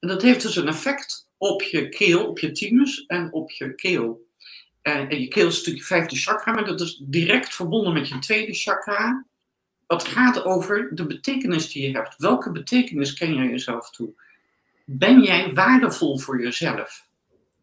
En 0.00 0.08
dat 0.08 0.22
heeft 0.22 0.42
dus 0.42 0.56
een 0.56 0.68
effect 0.68 1.28
op 1.36 1.62
je 1.62 1.88
keel, 1.88 2.26
op 2.26 2.38
je 2.38 2.52
thymus 2.52 3.04
en 3.06 3.32
op 3.32 3.50
je 3.50 3.74
keel. 3.74 4.28
En, 4.82 5.08
en 5.08 5.20
je 5.20 5.28
keel 5.28 5.46
is 5.46 5.56
natuurlijk 5.56 5.86
je 5.88 5.94
vijfde 5.94 6.16
chakra, 6.16 6.52
maar 6.52 6.64
dat 6.64 6.80
is 6.80 7.02
direct 7.04 7.54
verbonden 7.54 7.92
met 7.92 8.08
je 8.08 8.18
tweede 8.18 8.54
chakra. 8.54 9.24
Wat 9.90 10.08
gaat 10.08 10.44
over 10.44 10.88
de 10.94 11.06
betekenis 11.06 11.72
die 11.72 11.86
je 11.86 11.96
hebt. 11.96 12.14
Welke 12.16 12.52
betekenis 12.52 13.14
ken 13.14 13.34
jij 13.34 13.48
jezelf 13.48 13.90
toe? 13.90 14.12
Ben 14.84 15.22
jij 15.22 15.54
waardevol 15.54 16.18
voor 16.18 16.42
jezelf? 16.42 17.06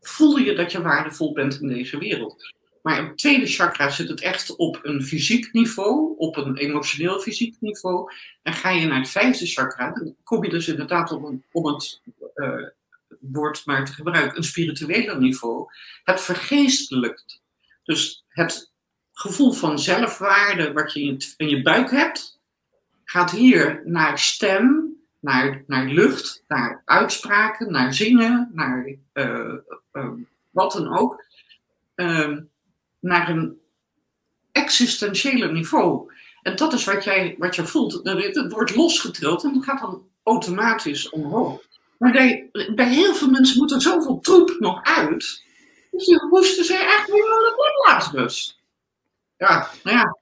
Voel 0.01 0.37
je 0.37 0.55
dat 0.55 0.71
je 0.71 0.81
waardevol 0.81 1.33
bent 1.33 1.61
in 1.61 1.67
deze 1.67 1.97
wereld? 1.97 2.53
Maar 2.81 2.97
in 2.97 3.05
het 3.05 3.17
tweede 3.17 3.45
chakra 3.45 3.89
zit 3.89 4.09
het 4.09 4.21
echt 4.21 4.55
op 4.55 4.79
een 4.83 5.03
fysiek 5.03 5.53
niveau, 5.53 6.15
op 6.17 6.37
een 6.37 6.57
emotioneel 6.57 7.19
fysiek 7.19 7.55
niveau. 7.59 8.11
En 8.43 8.53
ga 8.53 8.69
je 8.69 8.87
naar 8.87 8.99
het 8.99 9.09
vijfde 9.09 9.45
chakra, 9.45 9.91
dan 9.91 10.15
kom 10.23 10.43
je 10.43 10.49
dus 10.49 10.67
inderdaad 10.67 11.11
op, 11.11 11.23
een, 11.23 11.43
op 11.51 11.65
het 11.65 12.01
uh, 12.35 12.67
woord 13.19 13.65
maar 13.65 13.85
te 13.85 13.93
gebruiken, 13.93 14.37
een 14.37 14.43
spirituele 14.43 15.19
niveau. 15.19 15.65
Het 16.03 16.21
vergeestelijkt. 16.21 17.41
Dus 17.83 18.23
het 18.27 18.71
gevoel 19.19 19.51
van 19.51 19.79
zelfwaarde 19.79 20.73
wat 20.73 20.93
je 20.93 21.17
in 21.37 21.49
je, 21.49 21.61
buik 21.61 21.91
hebt, 21.91 22.39
gaat 23.03 23.31
hier 23.31 23.81
naar 23.85 24.19
stem, 24.19 24.95
naar, 25.19 25.63
naar 25.67 25.85
lucht, 25.85 26.43
naar 26.47 26.81
uitspraken, 26.85 27.71
naar 27.71 27.93
zingen, 27.93 28.51
naar 28.53 28.95
uh, 29.13 29.53
uh, 29.93 30.09
wat 30.49 30.71
dan 30.71 30.97
ook. 30.97 31.25
Uh, 31.95 32.37
naar 32.99 33.29
een 33.29 33.59
existentiële 34.51 35.51
niveau. 35.51 36.13
En 36.41 36.55
dat 36.55 36.73
is 36.73 36.83
wat, 36.83 37.03
jij, 37.03 37.35
wat 37.37 37.55
je 37.55 37.65
voelt. 37.65 37.93
Het 38.03 38.51
wordt 38.51 38.75
losgetrild 38.75 39.43
en 39.43 39.53
het 39.53 39.63
gaat 39.63 39.79
dan 39.81 40.07
automatisch 40.23 41.09
omhoog. 41.09 41.61
Maar 41.97 42.11
bij, 42.11 42.49
bij 42.75 42.89
heel 42.93 43.13
veel 43.13 43.29
mensen 43.29 43.57
moet 43.57 43.71
er 43.71 43.81
zoveel 43.81 44.19
troep 44.19 44.55
nog 44.59 44.83
uit. 44.83 45.43
Dus 45.91 46.05
die 46.05 46.25
moesten 46.29 46.65
ze 46.65 46.73
echt 46.73 47.07
naar 47.07 47.17
de 47.17 47.83
Lazarus. 47.87 48.57
Ja, 49.37 49.67
ja. 49.83 50.17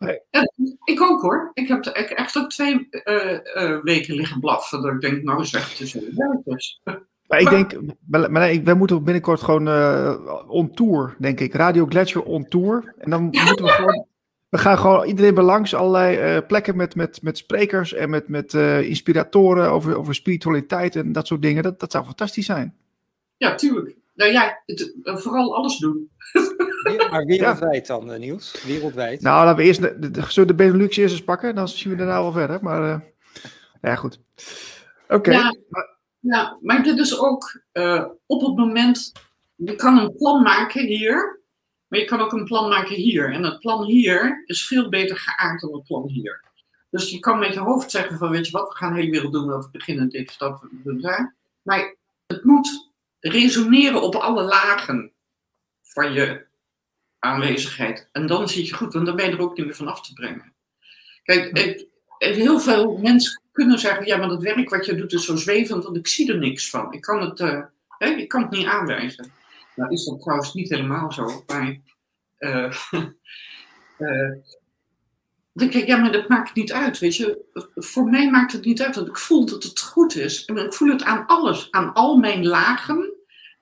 ik 0.83 1.01
ook 1.01 1.21
hoor. 1.21 1.51
Ik 1.53 1.67
heb 1.67 1.85
echt 1.85 2.37
ook 2.37 2.49
twee 2.49 2.87
uh, 2.91 3.39
uh, 3.55 3.81
weken 3.81 4.15
liggen 4.15 4.39
blaffen. 4.39 4.81
Dat 4.81 4.93
ik 4.93 5.01
denk, 5.01 5.23
nou 5.23 5.45
zeg, 5.45 5.77
het 5.77 6.43
dus. 6.45 6.81
Maar 7.27 7.39
ik 7.39 7.49
denk, 7.49 7.73
maar, 8.07 8.31
maar 8.31 8.63
wij 8.63 8.73
moeten 8.73 9.03
binnenkort 9.03 9.41
gewoon 9.41 9.67
uh, 9.67 10.43
on 10.47 10.73
tour, 10.73 11.15
denk 11.19 11.39
ik. 11.39 11.53
Radio 11.53 11.85
Gletscher 11.85 12.23
on 12.23 12.47
tour. 12.47 12.93
En 12.97 13.09
dan 13.09 13.23
moeten 13.23 13.65
we 13.65 13.69
gewoon. 13.71 14.05
We 14.49 14.57
gaan 14.57 14.77
gewoon 14.77 15.05
iedereen 15.05 15.33
bij 15.33 15.43
langs 15.43 15.73
allerlei 15.73 16.35
uh, 16.35 16.47
plekken 16.47 16.75
met, 16.75 16.95
met, 16.95 17.21
met 17.21 17.37
sprekers 17.37 17.93
en 17.93 18.09
met, 18.09 18.27
met 18.27 18.53
uh, 18.53 18.81
inspiratoren 18.81 19.71
over, 19.71 19.97
over 19.97 20.15
spiritualiteit 20.15 20.95
en 20.95 21.11
dat 21.11 21.27
soort 21.27 21.41
dingen. 21.41 21.63
Dat, 21.63 21.79
dat 21.79 21.91
zou 21.91 22.05
fantastisch 22.05 22.45
zijn. 22.45 22.75
Ja, 23.37 23.55
tuurlijk. 23.55 23.95
Nou 24.15 24.31
ja, 24.31 24.61
het, 24.65 24.93
vooral 25.03 25.55
alles 25.55 25.77
doen. 25.77 26.09
maar 27.09 27.25
wereldwijd 27.35 27.87
dan, 27.87 28.11
uh, 28.11 28.17
Niels? 28.17 28.63
Wereldwijd. 28.65 29.21
Nou, 29.21 29.45
laten 29.45 29.57
we 29.57 29.63
eerst 29.63 29.81
de, 29.81 29.99
de, 29.99 30.11
de, 30.11 30.45
de 30.45 30.55
Benelux 30.55 30.97
eerst 30.97 31.13
eens 31.13 31.23
pakken. 31.23 31.55
Dan 31.55 31.67
zien 31.67 31.91
we 31.91 31.97
daarna 31.97 32.21
wel 32.21 32.31
verder. 32.31 32.59
Maar 32.61 33.03
ja, 33.81 33.95
goed. 33.95 34.19
Oké. 35.03 35.15
Okay. 35.15 35.33
Ja. 35.33 35.53
Ja, 36.25 36.57
maar 36.61 36.83
dit 36.83 36.99
is 36.99 37.19
ook 37.19 37.61
uh, 37.73 38.05
op 38.25 38.41
het 38.41 38.55
moment, 38.55 39.11
je 39.55 39.75
kan 39.75 39.97
een 39.97 40.15
plan 40.15 40.41
maken 40.41 40.85
hier, 40.85 41.41
maar 41.87 41.99
je 41.99 42.05
kan 42.05 42.19
ook 42.19 42.31
een 42.31 42.45
plan 42.45 42.69
maken 42.69 42.95
hier. 42.95 43.33
En 43.33 43.43
het 43.43 43.59
plan 43.59 43.83
hier 43.83 44.43
is 44.45 44.67
veel 44.67 44.89
beter 44.89 45.17
geaard 45.17 45.61
dan 45.61 45.73
het 45.73 45.83
plan 45.83 46.07
hier. 46.07 46.43
Dus 46.89 47.11
je 47.11 47.19
kan 47.19 47.39
met 47.39 47.53
je 47.53 47.59
hoofd 47.59 47.91
zeggen 47.91 48.17
van, 48.17 48.29
weet 48.29 48.45
je 48.45 48.51
wat, 48.51 48.67
we 48.67 48.75
gaan 48.75 48.93
de 48.93 48.99
hele 48.99 49.11
wereld 49.11 49.33
doen, 49.33 49.47
we 49.47 49.67
beginnen 49.71 50.09
dit, 50.09 50.39
dat, 50.39 50.67
daar. 50.83 51.35
Maar 51.61 51.95
het 52.27 52.43
moet 52.43 52.84
resoneren 53.29 54.01
op 54.01 54.15
alle 54.15 54.43
lagen 54.43 55.11
van 55.81 56.13
je 56.13 56.45
aanwezigheid. 57.19 58.09
En 58.11 58.27
dan 58.27 58.49
zit 58.49 58.67
je 58.67 58.73
goed, 58.73 58.93
want 58.93 59.05
dan 59.05 59.15
ben 59.15 59.25
je 59.25 59.31
er 59.31 59.41
ook 59.41 59.57
niet 59.57 59.65
meer 59.65 59.75
van 59.75 59.87
af 59.87 60.01
te 60.01 60.13
brengen. 60.13 60.53
Kijk, 61.23 61.57
ik, 61.57 61.87
heel 62.17 62.59
veel 62.59 62.97
mensen 62.97 63.41
kunnen 63.51 63.79
zeggen, 63.79 64.05
ja, 64.05 64.17
maar 64.17 64.27
dat 64.27 64.41
werk 64.41 64.69
wat 64.69 64.85
je 64.85 64.95
doet 64.95 65.13
is 65.13 65.25
zo 65.25 65.35
zwevend, 65.35 65.83
want 65.83 65.97
ik 65.97 66.07
zie 66.07 66.31
er 66.31 66.37
niks 66.37 66.69
van. 66.69 66.93
Ik 66.93 67.01
kan 67.01 67.21
het, 67.21 67.39
uh, 67.39 67.61
hè, 67.97 68.07
ik 68.07 68.27
kan 68.27 68.41
het 68.41 68.51
niet 68.51 68.67
aanwijzen. 68.67 69.31
Nou 69.75 69.91
is 69.91 70.05
dat 70.05 70.21
trouwens 70.21 70.53
niet 70.53 70.69
helemaal 70.69 71.11
zo, 71.11 71.43
maar... 71.47 71.79
Uh, 72.39 72.71
uh, 73.97 74.31
dan 75.53 75.67
denk 75.67 75.73
ik, 75.73 75.87
ja, 75.87 75.97
maar 75.97 76.11
dat 76.11 76.27
maakt 76.27 76.55
niet 76.55 76.73
uit, 76.73 76.99
weet 76.99 77.15
je. 77.15 77.45
Voor 77.75 78.09
mij 78.09 78.29
maakt 78.29 78.51
het 78.51 78.65
niet 78.65 78.81
uit, 78.81 78.95
want 78.95 79.07
ik 79.07 79.17
voel 79.17 79.45
dat 79.45 79.63
het 79.63 79.79
goed 79.79 80.15
is. 80.15 80.45
En 80.45 80.57
ik 80.57 80.73
voel 80.73 80.89
het 80.89 81.03
aan 81.03 81.25
alles, 81.27 81.71
aan 81.71 81.93
al 81.93 82.17
mijn 82.17 82.45
lagen. 82.45 83.14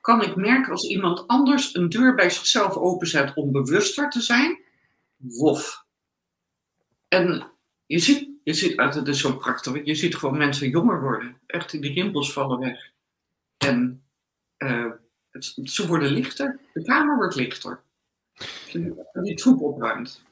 Kan 0.03 0.21
ik 0.21 0.35
merken 0.35 0.71
als 0.71 0.87
iemand 0.87 1.27
anders 1.27 1.75
een 1.75 1.89
deur 1.89 2.15
bij 2.15 2.29
zichzelf 2.29 2.75
openzet 2.75 3.35
om 3.35 3.51
bewuster 3.51 4.09
te 4.09 4.21
zijn. 4.21 4.59
Wof. 5.17 5.85
En 7.07 7.51
je 7.85 7.99
ziet 7.99 8.33
je 8.43 8.53
ziet, 8.53 8.79
het 8.79 9.07
is 9.07 9.19
zo 9.19 9.35
prachtig, 9.35 9.85
je 9.85 9.95
ziet 9.95 10.15
gewoon 10.15 10.37
mensen 10.37 10.69
jonger 10.69 11.01
worden. 11.01 11.37
Echt, 11.45 11.81
die 11.81 11.93
rimpels 11.93 12.33
vallen 12.33 12.59
weg. 12.59 12.91
En 13.57 14.03
uh, 14.57 14.91
het, 15.31 15.53
ze 15.63 15.87
worden 15.87 16.11
lichter. 16.11 16.59
De 16.73 16.83
kamer 16.83 17.15
wordt 17.15 17.35
lichter. 17.35 17.79
Die 19.13 19.35
troep 19.35 19.61
opruimt. 19.61 20.23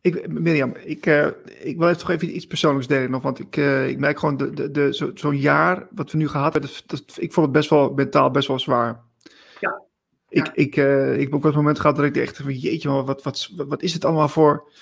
Ik, 0.00 0.28
Mirjam, 0.28 0.74
ik, 0.84 1.06
uh, 1.06 1.26
ik 1.60 1.76
wil 1.76 1.88
even 1.88 1.98
toch 1.98 2.10
even 2.10 2.36
iets 2.36 2.46
persoonlijks 2.46 2.86
delen 2.86 3.10
nog. 3.10 3.22
Want 3.22 3.38
ik, 3.38 3.56
uh, 3.56 3.88
ik 3.88 3.98
merk 3.98 4.18
gewoon 4.18 4.36
de, 4.36 4.50
de, 4.50 4.70
de, 4.70 4.92
zo'n 4.92 5.10
zo 5.14 5.34
jaar 5.34 5.86
wat 5.90 6.12
we 6.12 6.18
nu 6.18 6.28
gehad 6.28 6.52
hebben. 6.52 6.70
Dat, 6.86 7.16
ik 7.18 7.32
vond 7.32 7.46
het 7.46 7.54
best 7.54 7.70
wel 7.70 7.92
mentaal 7.94 8.30
best 8.30 8.48
wel 8.48 8.58
zwaar. 8.58 9.07
Ja. 9.60 9.82
Ik, 10.28 10.46
ja. 10.46 10.52
ik, 10.54 10.76
uh, 10.76 11.12
ik 11.14 11.20
heb 11.20 11.34
ook 11.34 11.42
wel 11.42 11.50
het 11.50 11.60
moment 11.60 11.80
gehad 11.80 11.96
dat 11.96 12.04
ik 12.04 12.16
echt 12.16 12.36
van 12.36 12.52
jeetje, 12.54 12.88
wat, 12.88 13.22
wat, 13.22 13.22
wat, 13.22 13.66
wat 13.68 13.82
is 13.82 13.92
het 13.92 14.04
allemaal 14.04 14.28
voor 14.28 14.72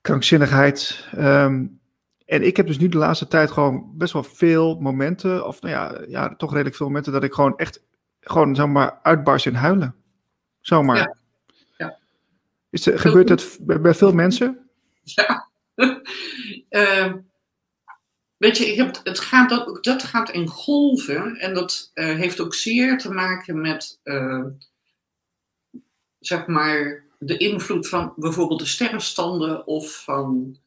krankzinnigheid. 0.00 1.08
Um, 1.18 1.80
en 2.24 2.42
ik 2.42 2.56
heb 2.56 2.66
dus 2.66 2.78
nu 2.78 2.88
de 2.88 2.98
laatste 2.98 3.28
tijd 3.28 3.50
gewoon 3.50 3.92
best 3.94 4.12
wel 4.12 4.22
veel 4.22 4.80
momenten, 4.80 5.46
of 5.46 5.60
nou 5.60 5.74
ja, 5.74 6.04
ja 6.08 6.36
toch 6.36 6.52
redelijk 6.52 6.76
veel 6.76 6.86
momenten, 6.86 7.12
dat 7.12 7.24
ik 7.24 7.32
gewoon 7.32 7.56
echt, 7.56 7.82
gewoon 8.20 8.54
zomaar 8.54 8.98
uitbarst 9.02 9.46
in 9.46 9.54
huilen. 9.54 9.94
Zomaar. 10.60 10.96
Ja. 10.96 11.14
ja. 11.76 11.98
Is, 12.70 12.86
er, 12.86 12.98
gebeurt 12.98 13.28
het 13.28 13.58
bij, 13.60 13.80
bij, 13.80 13.94
veel 13.94 14.12
mensen? 14.12 14.70
Ja. 15.02 15.48
uh, 16.70 17.12
weet 18.36 18.58
je, 18.58 18.66
ik 18.66 18.76
heb, 18.76 19.00
het 19.02 19.18
gaat 19.18 19.48
dat, 19.48 19.84
dat 19.84 20.02
gaat 20.02 20.30
in 20.30 20.46
golven 20.46 21.36
en 21.36 21.54
dat 21.54 21.90
uh, 21.94 22.04
heeft 22.04 22.40
ook 22.40 22.54
zeer 22.54 22.98
te 22.98 23.12
maken 23.12 23.60
met, 23.60 24.00
uh, 24.04 24.44
zeg 26.18 26.46
maar, 26.46 27.04
de 27.18 27.36
invloed 27.36 27.88
van 27.88 28.12
bijvoorbeeld 28.16 28.60
de 28.60 28.66
sterrenstanden 28.66 29.66
of 29.66 30.02
van 30.04 30.58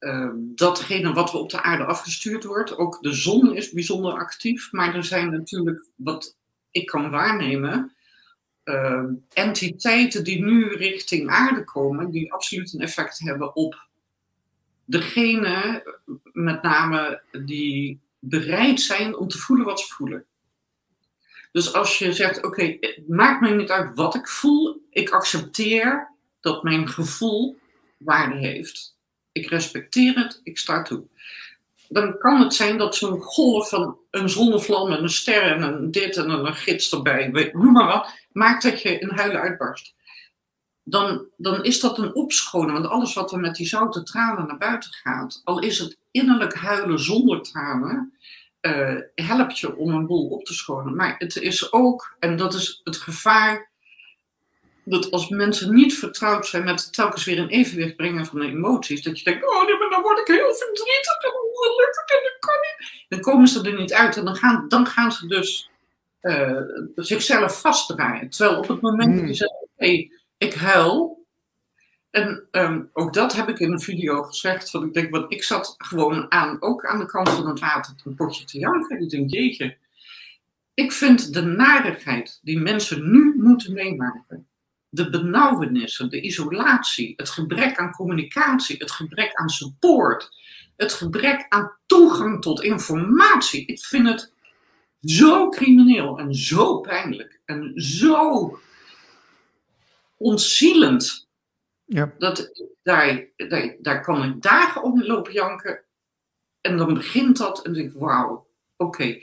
uh, 0.00 0.30
datgene 0.34 1.12
wat 1.12 1.32
er 1.32 1.38
op 1.38 1.50
de 1.50 1.62
aarde 1.62 1.84
afgestuurd 1.84 2.44
wordt. 2.44 2.76
Ook 2.76 3.02
de 3.02 3.12
zon 3.12 3.56
is 3.56 3.70
bijzonder 3.70 4.12
actief, 4.12 4.72
maar 4.72 4.94
er 4.94 5.04
zijn 5.04 5.30
natuurlijk, 5.30 5.86
wat 5.96 6.36
ik 6.70 6.86
kan 6.86 7.10
waarnemen, 7.10 7.92
entiteiten 9.32 10.24
die 10.24 10.44
nu 10.44 10.68
richting 10.68 11.28
aarde 11.28 11.64
komen, 11.64 12.10
die 12.10 12.32
absoluut 12.32 12.72
een 12.74 12.80
effect 12.80 13.18
hebben 13.18 13.56
op 13.56 13.87
degene, 14.88 15.82
met 16.32 16.62
name 16.62 17.22
die 17.44 18.00
bereid 18.18 18.80
zijn 18.80 19.16
om 19.16 19.28
te 19.28 19.38
voelen 19.38 19.66
wat 19.66 19.80
ze 19.80 19.94
voelen. 19.94 20.24
Dus 21.52 21.72
als 21.72 21.98
je 21.98 22.12
zegt, 22.12 22.44
oké, 22.44 22.76
het 22.80 23.08
maakt 23.08 23.40
mij 23.40 23.52
niet 23.52 23.70
uit 23.70 23.94
wat 23.94 24.14
ik 24.14 24.28
voel, 24.28 24.86
ik 24.90 25.10
accepteer 25.10 26.10
dat 26.40 26.62
mijn 26.62 26.88
gevoel 26.88 27.58
waarde 27.98 28.36
heeft. 28.36 28.96
Ik 29.32 29.48
respecteer 29.48 30.14
het, 30.14 30.40
ik 30.42 30.58
sta 30.58 30.82
toe. 30.82 31.06
Dan 31.88 32.18
kan 32.18 32.40
het 32.40 32.54
zijn 32.54 32.78
dat 32.78 32.96
zo'n 32.96 33.20
golf 33.20 33.68
van 33.68 33.98
een 34.10 34.28
zonnevlam 34.28 34.92
en 34.92 35.02
een 35.02 35.08
ster 35.08 35.42
en 35.42 35.62
een 35.62 35.90
dit 35.90 36.16
en 36.16 36.30
een 36.30 36.54
gids 36.54 36.92
erbij, 36.92 37.50
noem 37.52 37.72
maar 37.72 37.86
wat, 37.86 38.14
maakt 38.32 38.62
dat 38.62 38.82
je 38.82 38.98
in 38.98 39.10
huilen 39.10 39.40
uitbarst. 39.40 39.94
Dan, 40.90 41.24
dan 41.36 41.64
is 41.64 41.80
dat 41.80 41.98
een 41.98 42.14
opschonen, 42.14 42.72
want 42.72 42.86
alles 42.86 43.14
wat 43.14 43.32
er 43.32 43.38
met 43.38 43.54
die 43.54 43.66
zoute 43.66 44.02
tranen 44.02 44.46
naar 44.46 44.58
buiten 44.58 44.92
gaat, 44.92 45.40
al 45.44 45.58
is 45.58 45.78
het 45.78 45.96
innerlijk 46.10 46.54
huilen 46.54 46.98
zonder 46.98 47.42
tranen, 47.42 48.18
uh, 48.60 48.96
helpt 49.14 49.58
je 49.58 49.76
om 49.76 49.90
een 49.90 50.06
boel 50.06 50.28
op 50.28 50.44
te 50.44 50.54
schonen. 50.54 50.96
Maar 50.96 51.14
het 51.18 51.36
is 51.36 51.72
ook, 51.72 52.16
en 52.18 52.36
dat 52.36 52.54
is 52.54 52.80
het 52.84 52.96
gevaar, 52.96 53.70
dat 54.84 55.10
als 55.10 55.28
mensen 55.28 55.74
niet 55.74 55.98
vertrouwd 55.98 56.46
zijn 56.46 56.64
met 56.64 56.92
telkens 56.92 57.24
weer 57.24 57.38
een 57.38 57.48
evenwicht 57.48 57.96
brengen 57.96 58.26
van 58.26 58.38
de 58.38 58.46
emoties, 58.46 59.02
dat 59.02 59.18
je 59.18 59.24
denkt, 59.24 59.46
oh 59.48 59.66
nee, 59.66 59.78
maar 59.78 59.90
dan 59.90 60.02
word 60.02 60.18
ik 60.18 60.26
heel 60.26 60.54
verdrietig 60.54 61.22
en 61.22 61.32
ongelukkig 61.44 62.04
en 62.06 62.22
dat 62.22 62.38
kan 62.38 62.54
niet. 62.60 63.06
Dan 63.08 63.20
komen 63.20 63.48
ze 63.48 63.62
er 63.62 63.78
niet 63.78 63.92
uit 63.92 64.16
en 64.16 64.24
dan 64.24 64.36
gaan, 64.36 64.68
dan 64.68 64.86
gaan 64.86 65.12
ze 65.12 65.26
dus 65.26 65.70
uh, 66.22 66.60
zichzelf 66.94 67.60
vastdraaien. 67.60 68.30
Terwijl 68.30 68.58
op 68.58 68.68
het 68.68 68.80
moment 68.80 69.18
dat 69.18 69.28
je 69.28 69.34
zegt, 69.34 69.54
okay, 69.76 70.10
ik 70.38 70.54
huil, 70.54 71.18
en 72.10 72.48
um, 72.50 72.90
ook 72.92 73.12
dat 73.12 73.32
heb 73.32 73.48
ik 73.48 73.58
in 73.58 73.72
een 73.72 73.80
video 73.80 74.22
gezegd. 74.22 74.70
Want 74.70 74.84
ik 74.84 74.94
denk, 74.94 75.10
want 75.10 75.32
ik 75.32 75.42
zat 75.42 75.74
gewoon 75.78 76.32
aan, 76.32 76.62
ook 76.62 76.86
aan 76.86 76.98
de 76.98 77.06
kant 77.06 77.28
van 77.28 77.48
het 77.48 77.60
water 77.60 77.94
een 78.04 78.14
potje 78.14 78.44
te 78.44 78.58
janken. 78.58 79.00
Ik 79.00 79.10
denk, 79.10 79.30
jeetje. 79.30 79.76
ik 80.74 80.92
vind 80.92 81.34
de 81.34 81.42
narigheid 81.42 82.40
die 82.42 82.58
mensen 82.58 83.10
nu 83.10 83.34
moeten 83.36 83.72
meemaken, 83.72 84.46
de 84.88 85.10
benauwenissen, 85.10 86.10
de 86.10 86.20
isolatie, 86.20 87.12
het 87.16 87.30
gebrek 87.30 87.78
aan 87.78 87.92
communicatie, 87.92 88.76
het 88.76 88.90
gebrek 88.90 89.34
aan 89.34 89.48
support, 89.48 90.30
het 90.76 90.92
gebrek 90.92 91.46
aan 91.48 91.72
toegang 91.86 92.42
tot 92.42 92.62
informatie. 92.62 93.66
Ik 93.66 93.84
vind 93.84 94.08
het 94.08 94.32
zo 95.00 95.48
crimineel 95.48 96.18
en 96.18 96.34
zo 96.34 96.80
pijnlijk 96.80 97.40
en 97.44 97.72
zo 97.74 98.58
ontzielend. 100.18 101.28
Ja. 101.84 102.14
Dat, 102.18 102.64
daar, 102.82 103.26
daar, 103.36 103.76
daar 103.80 104.02
kan 104.02 104.24
ik 104.24 104.42
dagen 104.42 104.82
om 104.82 105.02
lopen 105.02 105.32
janken. 105.32 105.84
En 106.60 106.76
dan 106.76 106.94
begint 106.94 107.36
dat 107.36 107.64
en 107.64 107.72
denk 107.72 107.92
ik, 107.92 107.98
wauw, 107.98 108.46
oké. 108.76 109.20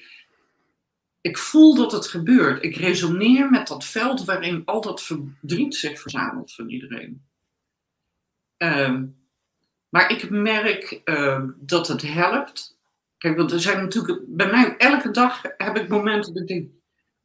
Ik 1.22 1.38
voel 1.38 1.76
dat 1.76 1.92
het 1.92 2.08
gebeurt. 2.08 2.64
Ik 2.64 2.76
resoneer 2.76 3.50
met 3.50 3.68
dat 3.68 3.86
veld 3.86 4.26
waarin 4.26 4.62
al 4.66 4.82
dat 4.82 5.04
verdriet 5.04 5.76
zich 5.76 6.02
verzamelt 6.02 6.54
van 6.54 6.70
iedereen. 6.70 7.26
Ehm, 8.58 9.06
maar 9.90 10.12
ik 10.12 10.30
merk 10.30 11.02
ehm, 11.04 11.50
dat 11.58 11.88
het 11.88 12.02
helpt. 12.02 12.78
Kijk, 13.18 13.38
want 13.38 13.52
er 13.52 13.60
zijn 13.60 13.82
natuurlijk, 13.82 14.22
bij 14.28 14.52
mij 14.52 14.78
elke 14.78 15.12
dag 15.12 15.42
heb 15.58 15.78
ik 15.78 15.88
momenten 15.88 16.34
dat 16.34 16.42
ik 16.42 16.48
denk, 16.48 16.72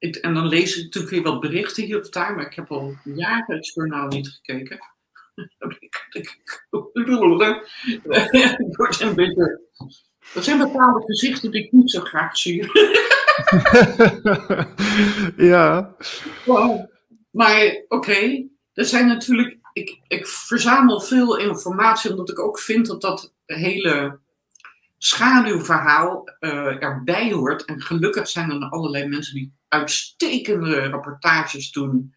ik, 0.00 0.16
en 0.16 0.34
dan 0.34 0.48
lees 0.48 0.76
ik 0.76 0.84
natuurlijk 0.84 1.12
weer 1.12 1.22
wat 1.22 1.40
berichten 1.40 1.84
hier 1.84 2.00
of 2.00 2.08
daar, 2.08 2.34
maar 2.34 2.46
ik 2.46 2.54
heb 2.54 2.70
al 2.70 2.96
jaren 3.04 3.56
het 3.56 3.72
journaal 3.74 4.06
niet 4.06 4.28
gekeken. 4.28 4.78
ik, 6.10 6.66
word 8.76 9.00
een 9.00 9.14
beetje. 9.14 9.60
Er 10.34 10.42
zijn 10.42 10.58
bepaalde 10.58 11.04
gezichten 11.04 11.50
die 11.50 11.64
ik 11.64 11.72
niet 11.72 11.90
zo 11.90 12.00
graag 12.00 12.36
zie. 12.36 12.70
ja. 15.52 15.96
Wow. 16.44 16.90
Maar 17.30 17.84
oké, 17.88 18.48
er 18.72 18.84
zijn 18.84 19.06
natuurlijk. 19.06 19.58
Ik, 19.72 20.00
ik 20.08 20.26
verzamel 20.26 21.00
veel 21.00 21.38
informatie 21.38 22.10
omdat 22.10 22.30
ik 22.30 22.38
ook 22.38 22.58
vind 22.58 22.86
dat 22.86 23.00
dat 23.00 23.34
hele 23.46 24.18
schaduwverhaal 25.02 26.36
uh, 26.40 26.82
erbij 26.82 27.32
hoort. 27.32 27.64
En 27.64 27.82
gelukkig 27.82 28.28
zijn 28.28 28.50
er 28.50 28.68
allerlei 28.68 29.08
mensen 29.08 29.34
die 29.34 29.52
uitstekende 29.68 30.88
rapportages 30.88 31.72
doen 31.72 32.14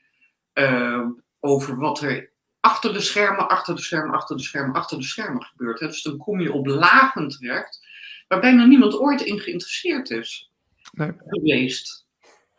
uh, 0.53 1.05
over 1.39 1.77
wat 1.77 2.01
er 2.01 2.31
achter 2.59 2.93
de 2.93 3.01
schermen, 3.01 3.47
achter 3.47 3.75
de 3.75 3.81
schermen, 3.81 4.15
achter 4.15 4.37
de 4.37 4.43
schermen, 4.43 4.75
achter 4.75 4.97
de 4.97 5.03
schermen 5.03 5.43
gebeurt. 5.43 5.79
Hè. 5.79 5.87
Dus 5.87 6.01
dan 6.01 6.17
kom 6.17 6.41
je 6.41 6.53
op 6.53 6.65
lagen 6.65 7.27
terecht 7.27 7.79
waar 8.27 8.39
bijna 8.39 8.65
niemand 8.65 8.99
ooit 8.99 9.21
in 9.21 9.39
geïnteresseerd 9.39 10.09
is 10.09 10.51
nee. 10.91 11.11
geweest. 11.27 12.07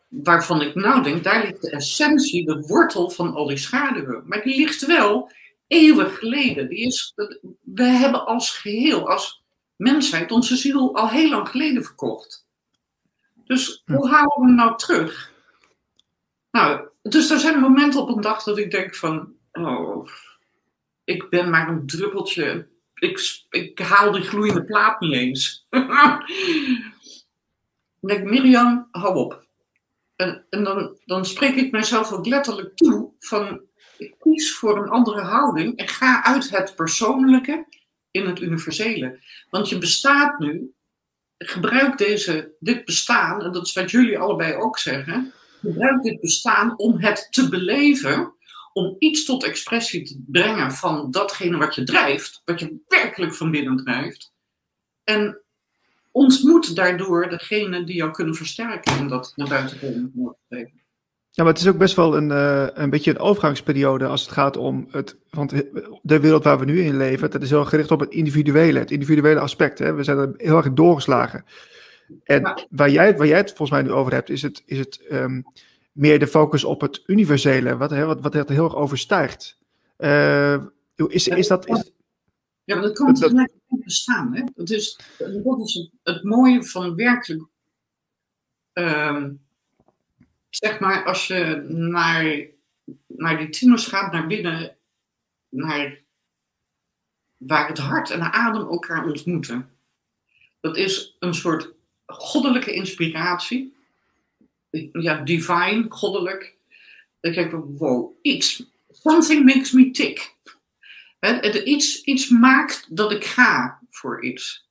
Waarvan 0.07 0.61
ik 0.61 0.75
nou 0.75 1.03
denk, 1.03 1.23
daar 1.23 1.45
ligt 1.45 1.61
de 1.61 1.69
essentie, 1.69 2.45
de 2.45 2.61
wortel 2.67 3.09
van 3.09 3.33
al 3.33 3.47
die 3.47 3.57
schaduwen. 3.57 4.23
Maar 4.25 4.43
die 4.43 4.57
ligt 4.57 4.85
wel 4.85 5.31
eeuwen 5.67 6.09
geleden. 6.09 6.69
Die 6.69 6.85
is, 6.85 7.13
we 7.61 7.83
hebben 7.83 8.25
als 8.25 8.51
geheel, 8.57 9.09
als 9.09 9.44
mensheid, 9.77 10.31
onze 10.31 10.55
ziel 10.55 10.95
al 10.95 11.09
heel 11.09 11.29
lang 11.29 11.49
geleden 11.49 11.83
verkocht. 11.83 12.45
Dus 13.45 13.83
hoe 13.85 14.09
halen 14.09 14.39
we 14.39 14.45
hem 14.45 14.55
nou 14.55 14.77
terug? 14.77 15.33
Nou, 16.51 16.87
dus 17.01 17.29
er 17.29 17.39
zijn 17.39 17.59
momenten 17.59 18.01
op 18.01 18.09
een 18.09 18.21
dag 18.21 18.43
dat 18.43 18.57
ik 18.57 18.71
denk 18.71 18.95
van, 18.95 19.33
oh, 19.51 20.07
ik 21.03 21.29
ben 21.29 21.49
maar 21.49 21.69
een 21.69 21.87
druppeltje. 21.87 22.67
Ik, 22.93 23.45
ik 23.49 23.79
haal 23.79 24.11
die 24.11 24.21
gloeiende 24.21 24.65
plaat 24.65 24.99
niet 24.99 25.13
eens. 25.13 25.67
denk 27.99 28.29
Mirjam, 28.29 28.87
hou 28.91 29.15
op. 29.15 29.45
En, 30.15 30.45
en 30.49 30.63
dan, 30.63 30.99
dan 31.05 31.25
spreek 31.25 31.55
ik 31.55 31.71
mezelf 31.71 32.11
ook 32.11 32.25
letterlijk 32.25 32.75
toe 32.75 33.11
van, 33.19 33.61
ik 33.97 34.15
kies 34.19 34.55
voor 34.55 34.77
een 34.77 34.89
andere 34.89 35.21
houding 35.21 35.77
en 35.77 35.87
ga 35.87 36.23
uit 36.23 36.49
het 36.49 36.75
persoonlijke 36.75 37.65
in 38.15 38.25
het 38.25 38.39
universele. 38.41 39.19
Want 39.49 39.69
je 39.69 39.77
bestaat 39.77 40.39
nu, 40.39 40.73
gebruik 41.37 41.97
deze, 41.97 42.55
dit 42.59 42.85
bestaan, 42.85 43.41
en 43.41 43.51
dat 43.51 43.65
is 43.65 43.73
wat 43.73 43.91
jullie 43.91 44.19
allebei 44.19 44.53
ook 44.53 44.77
zeggen, 44.77 45.33
gebruik 45.59 46.03
dit 46.03 46.19
bestaan 46.19 46.77
om 46.77 46.99
het 46.99 47.27
te 47.29 47.49
beleven, 47.49 48.33
om 48.73 48.95
iets 48.99 49.25
tot 49.25 49.43
expressie 49.43 50.03
te 50.03 50.23
brengen 50.27 50.71
van 50.71 51.11
datgene 51.11 51.57
wat 51.57 51.75
je 51.75 51.83
drijft, 51.83 52.41
wat 52.45 52.59
je 52.59 52.77
werkelijk 52.87 53.33
van 53.35 53.51
binnen 53.51 53.77
drijft. 53.77 54.33
En 55.03 55.41
ontmoet 56.11 56.75
daardoor 56.75 57.29
degene 57.29 57.83
die 57.83 57.95
jou 57.95 58.11
kunnen 58.11 58.35
versterken 58.35 58.97
en 58.97 59.07
dat 59.07 59.33
naar 59.35 59.47
buiten 59.47 59.79
komen. 59.79 60.35
Ja, 61.35 61.43
maar 61.43 61.53
het 61.53 61.61
is 61.61 61.67
ook 61.67 61.77
best 61.77 61.95
wel 61.95 62.17
een, 62.17 62.29
uh, 62.29 62.67
een 62.73 62.89
beetje 62.89 63.11
een 63.11 63.19
overgangsperiode 63.19 64.05
als 64.05 64.21
het 64.21 64.31
gaat 64.31 64.57
om 64.57 64.87
het. 64.91 65.17
Want 65.29 65.53
de 66.01 66.19
wereld 66.19 66.43
waar 66.43 66.59
we 66.59 66.65
nu 66.65 66.81
in 66.81 66.97
leven, 66.97 67.31
dat 67.31 67.41
is 67.41 67.49
heel 67.49 67.65
gericht 67.65 67.91
op 67.91 67.99
het 67.99 68.09
individuele, 68.09 68.79
het 68.79 68.91
individuele 68.91 69.39
aspect. 69.39 69.79
Hè? 69.79 69.93
We 69.93 70.03
zijn 70.03 70.17
er 70.17 70.33
heel 70.37 70.57
erg 70.57 70.73
doorgeslagen. 70.73 71.45
En 72.23 72.65
waar, 72.69 72.89
jij, 72.89 73.17
waar 73.17 73.27
jij 73.27 73.37
het 73.37 73.47
volgens 73.47 73.69
mij 73.69 73.81
nu 73.81 73.91
over 73.91 74.13
hebt, 74.13 74.29
is 74.29 74.41
het, 74.41 74.63
is 74.65 74.77
het 74.77 75.05
um, 75.11 75.45
meer 75.91 76.19
de 76.19 76.27
focus 76.27 76.63
op 76.63 76.81
het 76.81 77.03
universele, 77.05 77.77
wat, 77.77 77.89
hè, 77.89 78.05
wat, 78.05 78.21
wat 78.21 78.33
het 78.33 78.49
heel 78.49 78.63
erg 78.63 78.75
overstijgt. 78.75 79.57
Uh, 79.97 80.63
is, 80.95 81.27
is 81.27 81.47
dat. 81.47 81.67
Is, 81.67 81.91
ja, 82.63 82.75
maar 82.75 82.83
dat 82.83 82.93
kan 82.97 83.13
tegelijk 83.13 83.53
bestaan. 83.67 84.35
Hè? 84.35 84.43
Dat 84.55 84.69
is, 84.69 84.99
dat 85.17 85.59
is 85.63 85.73
het, 85.73 85.89
het 86.03 86.23
mooie 86.23 86.63
van 86.63 86.95
werkelijk. 86.95 87.43
Um, 88.73 89.44
zeg 90.55 90.79
maar, 90.79 91.05
als 91.05 91.27
je 91.27 91.65
naar, 91.67 92.45
naar 93.07 93.37
die 93.37 93.49
tieners 93.49 93.87
gaat, 93.87 94.11
naar 94.11 94.27
binnen, 94.27 94.77
naar 95.49 96.03
waar 97.37 97.67
het 97.67 97.77
hart 97.77 98.09
en 98.09 98.19
de 98.19 98.31
adem 98.31 98.61
elkaar 98.61 99.05
ontmoeten. 99.05 99.69
Dat 100.59 100.77
is 100.77 101.15
een 101.19 101.33
soort 101.33 101.73
goddelijke 102.05 102.73
inspiratie. 102.73 103.75
Ja, 104.91 105.21
divine, 105.21 105.85
goddelijk. 105.89 106.57
Dan 107.19 107.33
kijk 107.33 107.51
ik, 107.51 107.59
wow, 107.77 108.13
iets, 108.21 108.63
something 108.89 109.45
makes 109.45 109.71
me 109.71 109.91
tick. 109.91 110.35
He, 111.19 111.63
iets, 111.63 112.03
iets 112.03 112.29
maakt 112.29 112.95
dat 112.95 113.11
ik 113.11 113.23
ga 113.23 113.81
voor 113.89 114.23
iets. 114.23 114.69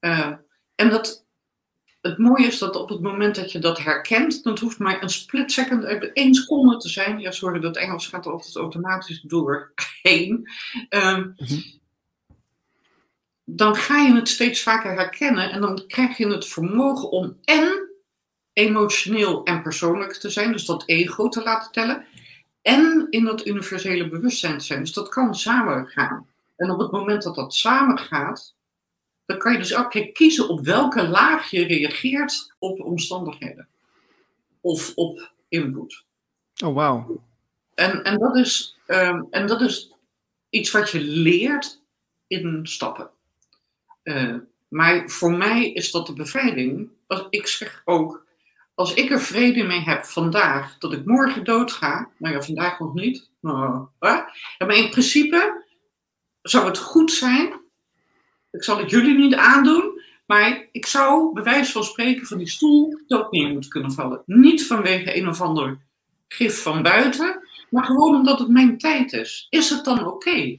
Uh, 0.00 0.32
en 0.74 0.90
dat, 0.90 1.25
het 2.06 2.18
mooie 2.18 2.46
is 2.46 2.58
dat 2.58 2.76
op 2.76 2.88
het 2.88 3.00
moment 3.00 3.34
dat 3.34 3.52
je 3.52 3.58
dat 3.58 3.78
herkent, 3.78 4.42
dat 4.42 4.58
hoeft 4.58 4.78
maar 4.78 5.02
een 5.02 5.08
split 5.08 5.52
second, 5.52 5.84
één 6.12 6.34
seconde 6.34 6.76
te 6.76 6.88
zijn. 6.88 7.18
Ja, 7.18 7.30
sorry, 7.30 7.60
dat 7.60 7.76
Engels 7.76 8.06
gaat 8.06 8.26
er 8.26 8.32
altijd 8.32 8.56
automatisch 8.56 9.20
doorheen. 9.20 10.50
Um, 10.88 11.34
mm 11.36 11.74
Dan 13.48 13.76
ga 13.76 13.98
je 13.98 14.14
het 14.14 14.28
steeds 14.28 14.62
vaker 14.62 14.92
herkennen 14.92 15.50
en 15.50 15.60
dan 15.60 15.86
krijg 15.86 16.16
je 16.16 16.26
het 16.26 16.46
vermogen 16.46 17.10
om 17.10 17.38
en 17.44 17.90
emotioneel 18.52 19.44
en 19.44 19.62
persoonlijk 19.62 20.12
te 20.12 20.30
zijn, 20.30 20.52
dus 20.52 20.64
dat 20.64 20.82
ego 20.86 21.28
te 21.28 21.42
laten 21.42 21.72
tellen, 21.72 22.06
en 22.62 23.06
in 23.10 23.24
dat 23.24 23.46
universele 23.46 24.08
bewustzijn 24.08 24.58
te 24.58 24.64
zijn. 24.64 24.80
Dus 24.80 24.92
dat 24.92 25.08
kan 25.08 25.34
samen 25.34 25.86
gaan. 25.86 26.26
En 26.56 26.70
op 26.70 26.78
het 26.78 26.90
moment 26.90 27.22
dat 27.22 27.34
dat 27.34 27.54
samen 27.54 27.98
gaat, 27.98 28.55
dan 29.26 29.38
kan 29.38 29.52
je 29.52 29.58
dus 29.58 29.70
elke 29.70 29.88
keer 29.88 30.12
kiezen 30.12 30.48
op 30.48 30.60
welke 30.64 31.08
laag 31.08 31.50
je 31.50 31.66
reageert 31.66 32.54
op 32.58 32.80
omstandigheden. 32.80 33.68
Of 34.60 34.92
op 34.94 35.32
input. 35.48 36.04
Oh, 36.64 36.74
wauw. 36.74 37.22
En, 37.74 38.02
en, 38.02 38.18
dat 38.18 38.36
is, 38.36 38.78
um, 38.86 39.26
en 39.30 39.46
dat 39.46 39.60
is 39.60 39.92
iets 40.50 40.70
wat 40.70 40.90
je 40.90 41.00
leert 41.00 41.80
in 42.26 42.60
stappen. 42.62 43.10
Uh, 44.02 44.34
maar 44.68 45.08
voor 45.10 45.32
mij 45.32 45.72
is 45.72 45.90
dat 45.90 46.06
de 46.06 46.12
bevrijding. 46.12 46.88
Als 47.06 47.26
ik 47.30 47.46
zeg 47.46 47.82
ook, 47.84 48.26
als 48.74 48.94
ik 48.94 49.10
er 49.10 49.20
vrede 49.20 49.62
mee 49.62 49.80
heb 49.80 50.04
vandaag, 50.04 50.78
dat 50.78 50.92
ik 50.92 51.04
morgen 51.04 51.44
doodga, 51.44 52.10
nou 52.16 52.34
ja, 52.34 52.42
vandaag 52.42 52.78
nog 52.78 52.94
niet, 52.94 53.30
maar, 53.40 53.88
maar 53.98 54.76
in 54.76 54.90
principe 54.90 55.64
zou 56.42 56.66
het 56.66 56.78
goed 56.78 57.12
zijn 57.12 57.60
ik 58.56 58.64
zal 58.64 58.78
het 58.78 58.90
jullie 58.90 59.18
niet 59.18 59.34
aandoen, 59.34 60.00
maar 60.26 60.68
ik 60.72 60.86
zou 60.86 61.32
bij 61.32 61.42
wijze 61.42 61.72
van 61.72 61.84
spreken 61.84 62.26
van 62.26 62.38
die 62.38 62.48
stoel 62.48 63.00
dood 63.06 63.32
neer 63.32 63.52
moeten 63.52 63.70
kunnen 63.70 63.92
vallen. 63.92 64.22
Niet 64.26 64.66
vanwege 64.66 65.16
een 65.16 65.28
of 65.28 65.40
ander 65.40 65.78
gif 66.28 66.62
van 66.62 66.82
buiten, 66.82 67.48
maar 67.70 67.84
gewoon 67.84 68.14
omdat 68.14 68.38
het 68.38 68.48
mijn 68.48 68.78
tijd 68.78 69.12
is. 69.12 69.46
Is 69.50 69.70
het 69.70 69.84
dan 69.84 70.06
oké? 70.06 70.58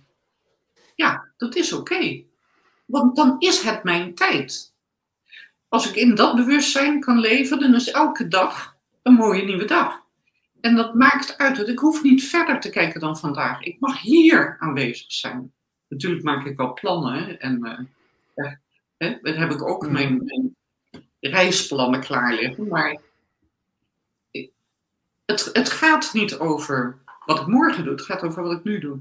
Ja, 0.95 1.31
dat 1.37 1.55
is 1.55 1.73
oké. 1.73 2.23
Want 2.85 3.15
dan 3.15 3.35
is 3.39 3.61
het 3.61 3.83
mijn 3.83 4.15
tijd. 4.15 4.75
Als 5.67 5.89
ik 5.89 5.95
in 5.95 6.15
dat 6.15 6.35
bewustzijn 6.35 6.99
kan 6.99 7.19
leven, 7.19 7.59
dan 7.59 7.75
is 7.75 7.91
elke 7.91 8.27
dag 8.27 8.75
een 9.03 9.13
mooie 9.13 9.43
nieuwe 9.43 9.65
dag. 9.65 10.05
En 10.61 10.75
dat 10.75 10.93
maakt 10.93 11.37
uit 11.37 11.55
dat 11.55 11.67
ik 11.67 11.79
hoef 11.79 12.03
niet 12.03 12.23
verder 12.23 12.59
te 12.59 12.69
kijken 12.69 12.99
dan 12.99 13.17
vandaag. 13.17 13.61
Ik 13.61 13.79
mag 13.79 14.01
hier 14.01 14.55
aanwezig 14.59 15.11
zijn. 15.11 15.53
Natuurlijk 15.87 16.23
maak 16.23 16.45
ik 16.45 16.57
wel 16.57 16.73
plannen 16.73 17.39
en 17.39 17.87
uh, 18.37 18.51
dan 18.97 19.33
heb 19.33 19.51
ik 19.51 19.67
ook 19.67 19.89
mijn, 19.89 20.23
mijn, 20.25 20.55
reisplannen 21.19 21.99
klaar 21.99 22.33
liggen. 22.33 22.67
Maar 22.67 23.01
het, 25.25 25.49
het 25.53 25.69
gaat 25.69 26.13
niet 26.13 26.37
over 26.39 26.97
wat 27.25 27.39
ik 27.39 27.47
morgen 27.47 27.83
doe, 27.83 27.93
het 27.93 28.01
gaat 28.01 28.23
over 28.23 28.43
wat 28.43 28.57
ik 28.57 28.63
nu 28.63 28.79
doe. 28.79 28.99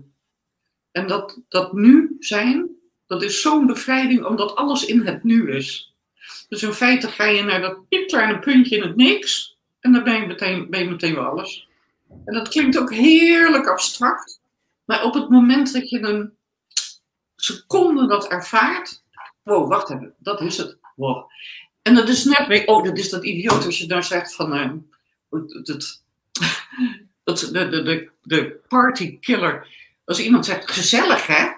En 0.92 1.06
dat, 1.06 1.40
dat 1.48 1.72
nu 1.72 2.16
zijn, 2.18 2.68
dat 3.06 3.22
is 3.22 3.40
zo'n 3.40 3.66
bevrijding, 3.66 4.24
omdat 4.24 4.56
alles 4.56 4.86
in 4.86 5.06
het 5.06 5.24
nu 5.24 5.50
is. 5.50 5.94
Dus 6.48 6.62
in 6.62 6.72
feite 6.72 7.08
ga 7.08 7.24
je 7.24 7.42
naar 7.42 7.60
dat 7.60 7.88
piepkleine 7.88 8.38
puntje 8.38 8.76
in 8.76 8.82
het 8.82 8.96
niks, 8.96 9.56
en 9.80 9.92
dan 9.92 10.04
ben 10.04 10.20
je 10.20 10.26
meteen, 10.26 10.70
ben 10.70 10.80
je 10.80 10.90
meteen 10.90 11.14
wel 11.14 11.24
alles. 11.24 11.68
En 12.24 12.34
dat 12.34 12.48
klinkt 12.48 12.78
ook 12.78 12.92
heerlijk 12.92 13.68
abstract, 13.68 14.40
maar 14.84 15.04
op 15.04 15.14
het 15.14 15.28
moment 15.28 15.72
dat 15.72 15.90
je 15.90 16.00
een 16.02 16.32
seconde 17.36 18.06
dat 18.06 18.28
ervaart, 18.28 19.02
wow, 19.42 19.68
wacht 19.68 19.90
even, 19.90 20.14
dat 20.18 20.40
is 20.40 20.56
het. 20.56 20.76
Wow. 20.96 21.30
En 21.82 21.94
dat 21.94 22.08
is 22.08 22.24
net 22.24 22.46
weer, 22.46 22.66
oh, 22.66 22.84
dat 22.84 22.98
is 22.98 23.10
dat 23.10 23.24
idioot 23.24 23.64
als 23.64 23.78
je 23.78 23.86
dan 23.86 24.02
zegt 24.02 24.34
van, 24.34 24.56
uh, 24.56 24.70
dat, 25.62 26.02
dat, 27.24 27.38
de, 27.38 27.68
de, 27.68 27.82
de, 27.82 28.10
de 28.22 28.60
partykiller, 28.68 29.68
als 30.04 30.20
iemand 30.20 30.44
zegt 30.44 30.70
gezellig 30.70 31.26
hè, 31.26 31.54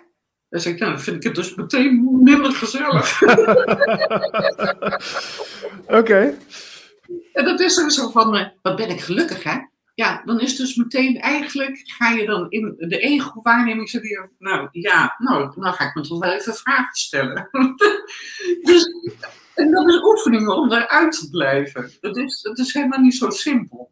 dan 0.49 0.61
zeg 0.61 0.72
ik, 0.72 0.79
nou, 0.79 0.93
dan 0.93 1.01
vind 1.01 1.16
ik 1.16 1.22
het 1.22 1.35
dus 1.35 1.55
meteen 1.55 2.22
minder 2.22 2.53
gezellig. 2.53 3.22
Oké. 6.01 6.39
En 7.33 7.45
dat 7.45 7.61
is 7.61 7.76
er 7.76 7.91
zo 7.91 8.11
van, 8.11 8.37
uh, 8.37 8.47
wat 8.62 8.76
ben 8.76 8.91
ik 8.91 9.01
gelukkig 9.01 9.43
hè? 9.43 9.59
Ja, 9.99 10.22
dan 10.24 10.40
is 10.40 10.57
dus 10.57 10.74
meteen 10.76 11.20
eigenlijk, 11.20 11.82
ga 11.84 12.11
je 12.11 12.26
dan 12.26 12.51
in 12.51 12.74
de 12.78 12.99
ego-waarneming 12.99 13.88
zeggen, 13.88 14.30
nou 14.38 14.68
ja, 14.72 15.14
nou, 15.18 15.53
dan 15.61 15.72
ga 15.72 15.84
ik 15.84 15.94
me 15.94 16.03
toch 16.03 16.18
wel 16.18 16.32
even 16.32 16.55
vragen 16.55 16.94
stellen. 16.94 17.49
dus, 18.68 18.90
en 19.55 19.70
dat 19.70 19.88
is 19.88 20.03
oefening 20.03 20.49
om 20.49 20.72
eruit 20.72 21.12
te 21.12 21.30
blijven. 21.30 21.90
Dat 22.01 22.16
is, 22.16 22.42
dat 22.42 22.59
is 22.59 22.72
helemaal 22.72 23.01
niet 23.01 23.14
zo 23.14 23.30
simpel. 23.30 23.90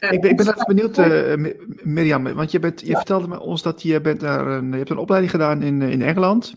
Ik 0.00 0.20
ben, 0.20 0.30
ik 0.30 0.36
ben 0.36 0.48
even 0.48 0.66
benieuwd, 0.66 0.98
uh, 0.98 1.52
Mirjam, 1.82 2.34
want 2.34 2.50
je, 2.50 2.58
bent, 2.58 2.80
je 2.80 2.96
vertelde 2.96 3.28
me 3.28 3.40
ons 3.40 3.62
dat 3.62 3.82
je, 3.82 4.00
bent 4.00 4.20
daar 4.20 4.46
een, 4.46 4.70
je 4.70 4.76
hebt 4.76 4.90
een 4.90 4.98
opleiding 4.98 5.32
gedaan 5.32 5.62
in, 5.62 5.82
in 5.82 6.02
Engeland. 6.02 6.54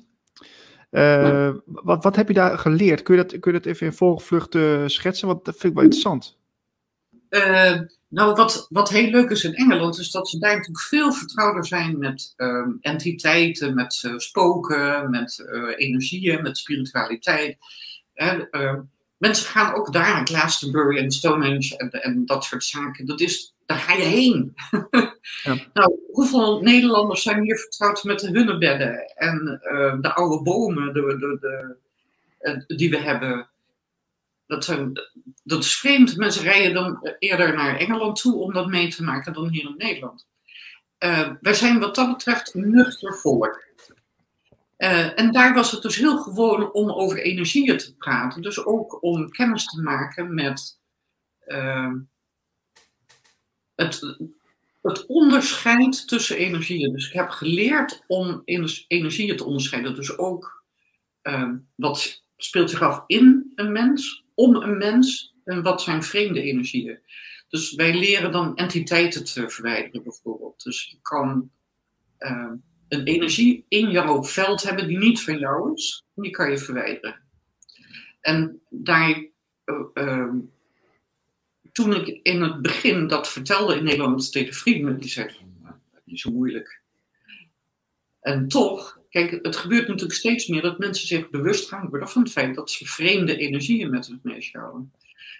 Uh, 0.92 1.54
wat, 1.66 2.04
wat 2.04 2.16
heb 2.16 2.28
je 2.28 2.34
daar 2.34 2.58
geleerd? 2.58 3.02
Kun 3.02 3.16
je 3.16 3.22
dat, 3.22 3.40
kun 3.40 3.54
je 3.54 3.60
dat 3.60 3.68
even 3.68 3.86
in 3.86 3.94
volgvlucht 3.94 4.56
uh, 4.56 4.84
schetsen? 4.86 5.28
Want 5.28 5.46
dat 5.46 5.54
vind 5.54 5.66
ik 5.66 5.74
wel 5.74 5.84
interessant. 5.84 6.40
Nou, 8.12 8.36
wat, 8.36 8.68
wat 8.70 8.90
heel 8.90 9.10
leuk 9.10 9.30
is 9.30 9.44
in 9.44 9.56
Engeland, 9.56 10.00
is 10.00 10.12
dat 10.12 10.30
ze 10.30 10.40
daar 10.40 10.52
natuurlijk 10.52 10.84
veel 10.84 11.14
vertrouwder 11.14 11.66
zijn 11.66 11.98
met 11.98 12.34
ehm, 12.36 12.70
entiteiten, 12.82 13.74
met 13.76 14.12
spoken, 14.18 15.10
met 15.10 15.46
energieën, 15.76 16.42
met 16.42 16.58
spiritualiteit. 16.58 17.58
Ehm, 18.14 18.80
mensen 19.18 19.46
gaan 19.46 19.74
ook 19.74 19.94
daar 19.94 20.14
naar 20.14 20.28
Glastonbury 20.28 20.98
en 20.98 21.12
Stonehenge 21.12 21.78
en, 21.78 21.90
en 21.90 22.26
dat 22.26 22.44
soort 22.44 22.64
zaken. 22.64 23.06
Dat 23.06 23.20
is, 23.20 23.54
daar 23.66 23.78
ga 23.78 23.94
je 23.94 24.04
heen. 24.04 24.54
Ja. 25.44 25.56
nou, 25.74 26.00
hoeveel 26.12 26.62
Nederlanders 26.62 27.22
zijn 27.22 27.44
hier 27.44 27.58
vertrouwd 27.58 28.04
met 28.04 28.20
de 28.20 28.28
hunnebedden 28.28 29.16
en 29.16 29.62
uh, 29.64 30.02
de 30.02 30.14
oude 30.14 30.44
bomen 30.44 30.94
de, 30.94 31.02
de, 31.20 31.78
de, 32.68 32.76
die 32.76 32.90
we 32.90 32.98
hebben? 32.98 33.50
Dat, 34.52 34.78
dat 35.44 35.64
is 35.64 35.78
vreemd. 35.78 36.18
Mensen 36.18 36.44
rijden 36.44 36.74
dan 36.74 37.16
eerder 37.20 37.56
naar 37.56 37.78
Engeland 37.78 38.22
toe 38.22 38.36
om 38.36 38.54
dat 38.54 38.68
mee 38.68 38.88
te 38.88 39.04
maken 39.04 39.34
dan 39.34 39.50
hier 39.50 39.64
in 39.64 39.78
Nederland. 39.78 40.28
Uh, 41.00 41.32
wij 41.42 41.54
zijn 41.54 41.80
wat 41.80 41.96
dat 41.96 42.12
betreft 42.12 42.54
nuchter 42.54 43.14
volk. 43.14 43.64
Uh, 44.78 45.20
en 45.20 45.32
daar 45.32 45.54
was 45.54 45.72
het 45.72 45.82
dus 45.82 45.96
heel 45.96 46.18
gewoon 46.18 46.74
om 46.74 46.92
over 46.92 47.22
energieën 47.22 47.78
te 47.78 47.96
praten. 47.96 48.42
Dus 48.42 48.66
ook 48.66 49.04
om 49.04 49.30
kennis 49.30 49.66
te 49.66 49.82
maken 49.82 50.34
met 50.34 50.80
uh, 51.46 51.94
het, 53.76 54.18
het 54.82 55.06
onderscheid 55.06 56.08
tussen 56.08 56.38
energieën. 56.38 56.94
Dus 56.94 57.08
ik 57.08 57.14
heb 57.14 57.30
geleerd 57.30 58.04
om 58.08 58.42
energieën 58.88 59.38
te 59.38 59.46
onderscheiden. 59.46 59.96
Dus 59.96 60.18
ook 60.18 60.64
wat 61.76 62.24
speelt 62.38 62.70
zich 62.70 62.82
af 62.82 63.04
in 63.08 63.52
een 63.56 63.72
mens, 63.72 64.21
om 64.34 64.56
een 64.56 64.78
mens 64.78 65.36
en 65.44 65.64
wat 65.64 65.82
zijn 65.82 66.04
vreemde 66.04 66.42
energieën. 66.42 67.00
Dus 67.50 67.74
wij 67.74 67.94
leren 67.94 68.32
dan 68.32 68.56
entiteiten 68.56 69.24
te 69.24 69.50
verwijderen 69.50 70.04
bijvoorbeeld. 70.04 70.64
Dus 70.64 70.90
je 70.90 70.98
kan 71.02 71.52
een 72.88 73.04
energie 73.04 73.66
in 73.68 73.92
jouw 73.92 74.24
veld 74.24 74.64
hebben 74.64 74.88
die 74.88 74.98
niet 74.98 75.24
van 75.24 75.38
jou 75.38 75.74
is, 75.74 76.06
die 76.16 76.32
kan 76.32 76.52
je 76.52 76.58
verwijderen. 76.58 77.22
En 78.22 78.62
daar, 78.70 79.26
uh, 79.94 80.34
toen 81.72 81.96
ik 81.96 82.20
in 82.24 82.42
het 82.42 82.62
begin 82.62 83.08
dat 83.08 83.30
vertelde 83.30 83.76
in 83.76 83.84
Nederland 83.84 84.32
tegen 84.32 84.54
vrienden, 84.54 85.00
die 85.00 85.10
zeiden 85.10 85.36
van, 85.36 85.56
nou, 85.62 85.76
niet 86.04 86.20
zo 86.20 86.32
moeilijk. 86.32 86.82
En 88.20 88.48
toch, 88.48 89.01
kijk, 89.12 89.40
het 89.42 89.56
gebeurt 89.56 89.88
natuurlijk 89.88 90.20
steeds 90.20 90.48
meer 90.48 90.62
dat 90.62 90.78
mensen 90.78 91.08
zich 91.08 91.30
bewust 91.30 91.70
gaan 91.70 91.90
worden 91.90 92.10
van 92.10 92.22
het 92.22 92.32
feit 92.32 92.56
dat 92.56 92.72
ze 92.72 92.86
vreemde 92.86 93.38
energieën 93.38 93.90
met 93.90 94.06
zich 94.06 94.18
meeschouwen. 94.22 94.92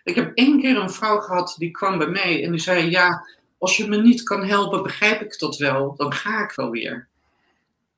Ik 0.04 0.16
heb 0.16 0.32
één 0.36 0.62
keer 0.62 0.78
een 0.78 0.90
vrouw 0.90 1.20
gehad 1.20 1.56
die 1.58 1.72
kwam 1.72 1.98
bij 1.98 2.08
mij 2.08 2.44
en 2.44 2.52
die 2.52 2.60
zei: 2.60 2.90
Ja, 2.90 3.28
als 3.58 3.78
je 3.78 3.88
me 3.88 4.02
niet 4.02 4.24
kan 4.24 4.44
helpen, 4.44 4.84
begrijp 4.84 5.22
ik 5.22 5.40
dat 5.40 5.58
wel, 5.58 5.96
dan 5.96 6.14
ga 6.14 6.44
ik 6.44 6.52
wel 6.52 6.70
weer. 6.70 7.08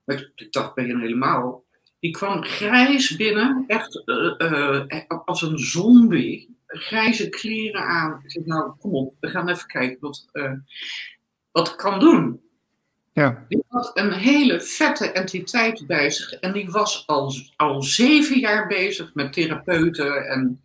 Maar 0.04 0.32
ik 0.36 0.52
dacht 0.52 0.74
ben 0.74 0.88
je 0.88 1.00
helemaal. 1.00 1.64
Die 2.00 2.12
kwam 2.12 2.44
grijs 2.44 3.16
binnen, 3.16 3.64
echt 3.68 4.02
uh, 4.06 4.34
uh, 4.38 5.06
als 5.26 5.42
een 5.42 5.60
zombie. 5.60 6.56
Grijze 6.68 7.30
kleren 7.30 7.86
aan. 7.86 8.22
Ik 8.24 8.32
zei, 8.32 8.46
nou 8.46 8.74
kom 8.80 8.94
op, 8.94 9.14
we 9.20 9.28
gaan 9.28 9.50
even 9.50 9.68
kijken 9.68 9.98
wat, 10.00 10.26
wat 11.52 11.68
ik 11.68 11.78
kan 11.78 12.00
doen. 12.00 12.42
Ja. 13.14 13.46
Die 13.48 13.64
had 13.68 13.92
een 13.94 14.12
hele 14.12 14.62
vette 14.62 15.12
entiteit 15.12 15.88
bij 15.88 16.10
zich. 16.10 16.34
En 16.34 16.54
die 16.54 16.70
was 16.70 17.08
al, 17.08 17.34
al 17.56 17.84
zeven 17.84 18.40
jaar 18.40 18.68
bezig 18.68 19.14
met 19.14 19.34
therapeuten 19.34 20.28
en 20.28 20.62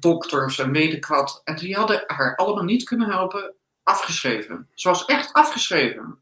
dokters 0.00 0.58
en 0.58 0.72
weet 0.72 0.92
ik 0.92 1.06
wat. 1.06 1.40
En 1.44 1.56
die 1.56 1.74
hadden 1.74 2.04
haar 2.06 2.36
allemaal 2.36 2.64
niet 2.64 2.84
kunnen 2.84 3.10
helpen, 3.10 3.54
afgeschreven. 3.82 4.68
Ze 4.74 4.88
was 4.88 5.04
echt 5.04 5.32
afgeschreven. 5.32 6.18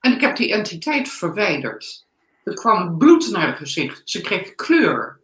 En 0.00 0.12
ik 0.12 0.20
heb 0.20 0.36
die 0.36 0.52
entiteit 0.52 1.08
verwijderd. 1.08 2.06
Er 2.44 2.54
kwam 2.54 2.98
bloed 2.98 3.30
naar 3.30 3.46
het 3.46 3.56
gezicht. 3.56 4.02
Ze 4.04 4.20
kreeg 4.20 4.54
kleur. 4.54 5.20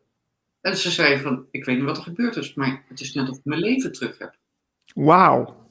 En 0.61 0.77
ze 0.77 0.91
zei 0.91 1.21
van, 1.21 1.47
ik 1.51 1.65
weet 1.65 1.77
niet 1.77 1.85
wat 1.85 1.97
er 1.97 2.03
gebeurd 2.03 2.37
is, 2.37 2.55
maar 2.55 2.85
het 2.89 3.01
is 3.01 3.15
net 3.15 3.29
of 3.29 3.37
ik 3.37 3.45
mijn 3.45 3.61
leven 3.61 3.93
terug 3.93 4.19
heb. 4.19 4.35
Wauw. 4.95 5.67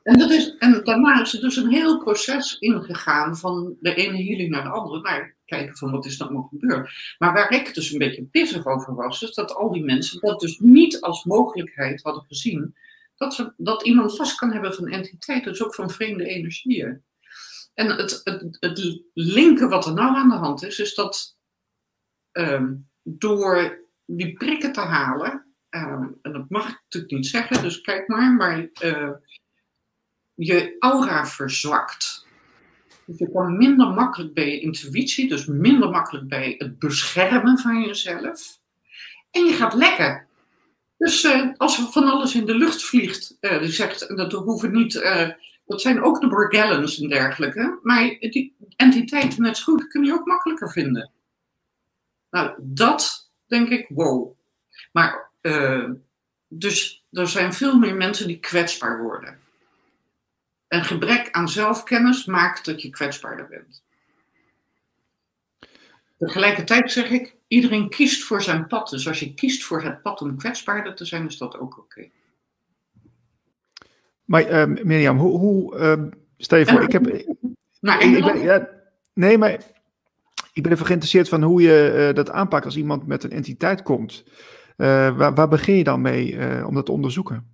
en, 0.05 0.18
dat 0.18 0.30
is, 0.30 0.57
en 0.57 0.84
daarna 0.84 1.20
is 1.20 1.34
er 1.34 1.40
dus 1.40 1.57
een 1.57 1.70
heel 1.70 1.98
proces 1.98 2.59
ingegaan 2.59 3.36
van 3.36 3.76
de 3.80 3.94
ene 3.94 4.24
healing 4.24 4.50
naar 4.50 4.62
de 4.62 4.68
andere. 4.68 5.00
Naar 5.00 5.36
kijken 5.44 5.76
van 5.76 5.90
wat 5.90 6.07
is 6.07 6.20
er 6.20 6.24
allemaal 6.24 6.48
gebeurd. 6.50 7.14
Maar 7.18 7.32
waar 7.32 7.52
ik 7.52 7.74
dus 7.74 7.92
een 7.92 7.98
beetje 7.98 8.24
pissig 8.24 8.66
over 8.66 8.94
was, 8.94 9.22
is 9.22 9.34
dat 9.34 9.55
al 9.55 9.72
die 9.72 9.84
mensen 9.84 10.20
dat 10.20 10.40
dus 10.40 10.59
niet 10.59 11.00
als 11.00 11.24
mogelijkheid 11.24 12.02
hadden 12.02 12.24
gezien 12.28 12.74
dat, 13.16 13.34
ze, 13.34 13.52
dat 13.57 13.84
iemand 13.84 14.16
vast 14.16 14.38
kan 14.38 14.52
hebben 14.52 14.74
van 14.74 14.88
entiteiten, 14.88 15.50
dus 15.52 15.64
ook 15.64 15.74
van 15.74 15.90
vreemde 15.90 16.24
energieën. 16.24 17.02
En 17.74 17.86
het, 17.86 18.20
het, 18.24 18.57
het 18.61 19.02
linken 19.12 19.68
wat 19.68 19.86
er 19.86 19.94
nou 19.94 20.16
aan 20.16 20.28
de 20.28 20.34
hand 20.34 20.62
is, 20.64 20.78
is 20.78 20.94
dat 20.94 21.36
um, 22.32 22.88
door 23.02 23.84
die 24.05 24.32
prikken 24.32 24.72
te 24.72 24.80
halen, 24.80 25.55
um, 25.70 26.18
en 26.22 26.32
dat 26.32 26.48
mag 26.48 26.68
ik 26.68 26.80
natuurlijk 26.82 27.12
niet 27.12 27.26
zeggen, 27.26 27.62
dus 27.62 27.80
kijk 27.80 28.09
maar, 28.09 28.34
maar 28.34 28.68
uh, 28.82 29.11
je 30.35 30.76
aura 30.78 31.26
verzwakt. 31.26 32.26
Dus 33.07 33.18
je 33.18 33.30
kan 33.32 33.57
minder 33.57 33.89
makkelijk 33.89 34.35
bij 34.35 34.51
je 34.51 34.61
intuïtie, 34.61 35.28
dus 35.28 35.47
minder 35.47 35.91
makkelijk 35.91 36.28
bij 36.28 36.55
het 36.59 36.78
beschermen 36.78 37.59
van 37.59 37.82
jezelf. 37.82 38.59
En 39.30 39.45
je 39.45 39.53
gaat 39.53 39.74
lekker. 39.74 40.26
Dus 40.97 41.24
uh, 41.24 41.53
als 41.57 41.78
er 41.78 41.85
van 41.85 42.05
alles 42.05 42.35
in 42.35 42.47
de 42.47 42.57
lucht 42.57 42.85
vliegt, 42.85 43.37
uh, 43.41 43.61
die 43.61 43.72
zegt, 43.72 44.16
dat 44.16 44.32
hoeven 44.32 44.72
niet, 44.72 44.95
uh, 44.95 45.28
dat 45.66 45.80
zijn 45.80 46.03
ook 46.03 46.20
de 46.20 46.28
Borgellons 46.28 47.01
en 47.01 47.09
dergelijke, 47.09 47.78
maar 47.82 48.16
die 48.20 48.57
entiteiten 48.76 49.43
net 49.43 49.57
zo 49.57 49.72
goed 49.72 49.89
kun 49.89 50.05
je 50.05 50.12
ook 50.12 50.26
makkelijker 50.26 50.70
vinden. 50.70 51.11
Nou, 52.30 52.55
dat 52.62 53.30
denk 53.47 53.68
ik, 53.68 53.87
wow. 53.89 54.32
Maar, 54.93 55.30
dus 56.49 57.05
er 57.11 57.28
zijn 57.28 57.53
veel 57.53 57.78
meer 57.78 57.95
mensen 57.95 58.26
die 58.26 58.41
kwetsbaar 58.41 59.03
worden. 59.03 59.39
En 60.75 60.85
gebrek 60.85 61.29
aan 61.31 61.49
zelfkennis 61.49 62.25
maakt 62.25 62.64
dat 62.64 62.83
je 62.83 62.91
kwetsbaarder 62.91 63.49
bent. 63.49 63.83
Tegelijkertijd 66.18 66.93
zeg 66.93 67.11
ik, 67.11 67.37
iedereen 67.49 67.89
kiest 67.89 68.25
voor 68.25 68.43
zijn 68.43 68.66
pad. 68.66 68.91
Dus 68.91 69.09
als 69.09 69.20
je 69.20 69.35
kiest 69.35 69.64
voor 69.64 69.83
het 69.83 70.03
pad 70.03 70.20
om 70.20 70.37
kwetsbaarder 70.37 70.95
te 70.95 71.05
zijn, 71.05 71.27
is 71.27 71.39
dat 71.39 71.59
ook 71.59 71.79
oké. 71.79 72.09
Maar 74.25 74.68
uh, 74.68 74.85
Mirjam, 74.85 75.18
hoe, 75.18 75.39
hoe 75.39 75.77
uh, 75.77 76.03
stel 76.37 76.59
je 76.59 76.66
voor, 76.66 76.83
ik 76.83 76.93
heb... 76.93 77.07
Nou, 77.81 78.01
ik, 78.01 78.16
ik 78.16 78.25
ben, 78.25 78.39
ja, 78.39 78.68
nee, 79.12 79.39
maar 79.39 79.59
ik 80.53 80.62
ben 80.62 80.72
even 80.72 80.87
geïnteresseerd 80.87 81.29
van 81.29 81.43
hoe 81.43 81.62
je 81.62 82.07
uh, 82.09 82.14
dat 82.14 82.31
aanpakt 82.31 82.64
als 82.64 82.77
iemand 82.77 83.07
met 83.07 83.25
een 83.25 83.31
entiteit 83.31 83.83
komt. 83.83 84.25
waar, 84.77 85.35
waar, 85.35 85.49
begin 85.49 85.77
je 85.77 85.85
dan 85.85 86.01
mee 86.01 86.39
om 86.66 86.75
dat 86.75 86.87
te 86.87 86.93
onderzoeken? 86.93 87.53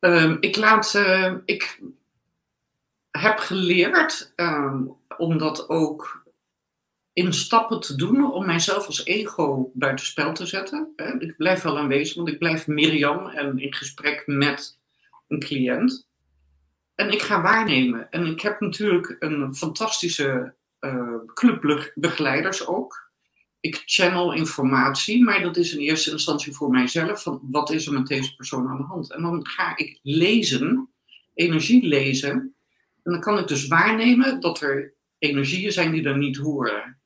Ehm, 0.00 0.36
ik 0.40 0.56
laat, 0.56 0.94
ik 1.44 1.80
heb 3.10 3.38
geleerd 3.38 4.32
um, 4.36 4.96
om 5.16 5.38
dat 5.38 5.68
ook 5.68 6.24
in 7.12 7.32
stappen 7.32 7.80
te 7.80 7.96
doen 7.96 8.32
om 8.32 8.46
mijzelf 8.46 8.86
als 8.86 9.04
ego 9.04 9.70
buitenspel 9.74 10.32
te 10.32 10.46
zetten. 10.46 10.92
Ik 11.18 11.36
blijf 11.36 11.62
wel 11.62 11.78
aanwezig, 11.78 12.16
want 12.16 12.28
ik 12.28 12.38
blijf 12.38 12.66
Mirjam 12.66 13.26
en 13.26 13.58
in 13.58 13.74
gesprek 13.74 14.22
met 14.26 14.78
een 15.28 15.38
cliënt. 15.38 16.08
En 16.94 17.10
ik 17.10 17.22
ga 17.22 17.42
waarnemen. 17.42 18.10
En 18.10 18.26
ik 18.26 18.40
heb 18.40 18.60
natuurlijk 18.60 19.16
een 19.18 19.54
fantastische 19.54 20.54
clubbegeleiders 21.34 22.66
ook. 22.66 23.09
Ik 23.60 23.82
channel 23.84 24.32
informatie, 24.32 25.24
maar 25.24 25.42
dat 25.42 25.56
is 25.56 25.74
in 25.74 25.80
eerste 25.80 26.10
instantie 26.10 26.52
voor 26.52 26.70
mijzelf. 26.70 27.22
Van 27.22 27.40
wat 27.50 27.70
is 27.70 27.86
er 27.86 27.92
met 27.92 28.06
deze 28.06 28.34
persoon 28.34 28.68
aan 28.68 28.76
de 28.76 28.82
hand? 28.82 29.12
En 29.12 29.22
dan 29.22 29.46
ga 29.46 29.76
ik 29.76 29.98
lezen, 30.02 30.88
energie 31.34 31.86
lezen. 31.86 32.54
En 33.02 33.12
dan 33.12 33.20
kan 33.20 33.38
ik 33.38 33.48
dus 33.48 33.66
waarnemen 33.66 34.40
dat 34.40 34.60
er 34.60 34.94
energieën 35.18 35.72
zijn 35.72 35.92
die 35.92 36.04
er 36.04 36.18
niet 36.18 36.36
horen. 36.36 36.98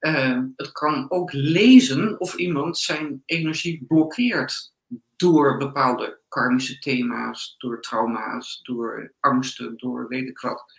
Uh, 0.00 0.42
het 0.56 0.72
kan 0.72 1.10
ook 1.10 1.32
lezen 1.32 2.20
of 2.20 2.34
iemand 2.34 2.78
zijn 2.78 3.22
energie 3.24 3.84
blokkeert 3.88 4.72
door 5.16 5.56
bepaalde 5.56 6.20
karmische 6.28 6.78
thema's, 6.78 7.54
door 7.58 7.80
trauma's, 7.80 8.60
door 8.62 9.12
angsten, 9.20 9.76
door 9.76 10.08
weet 10.08 10.28
ik 10.28 10.38
wat. 10.38 10.72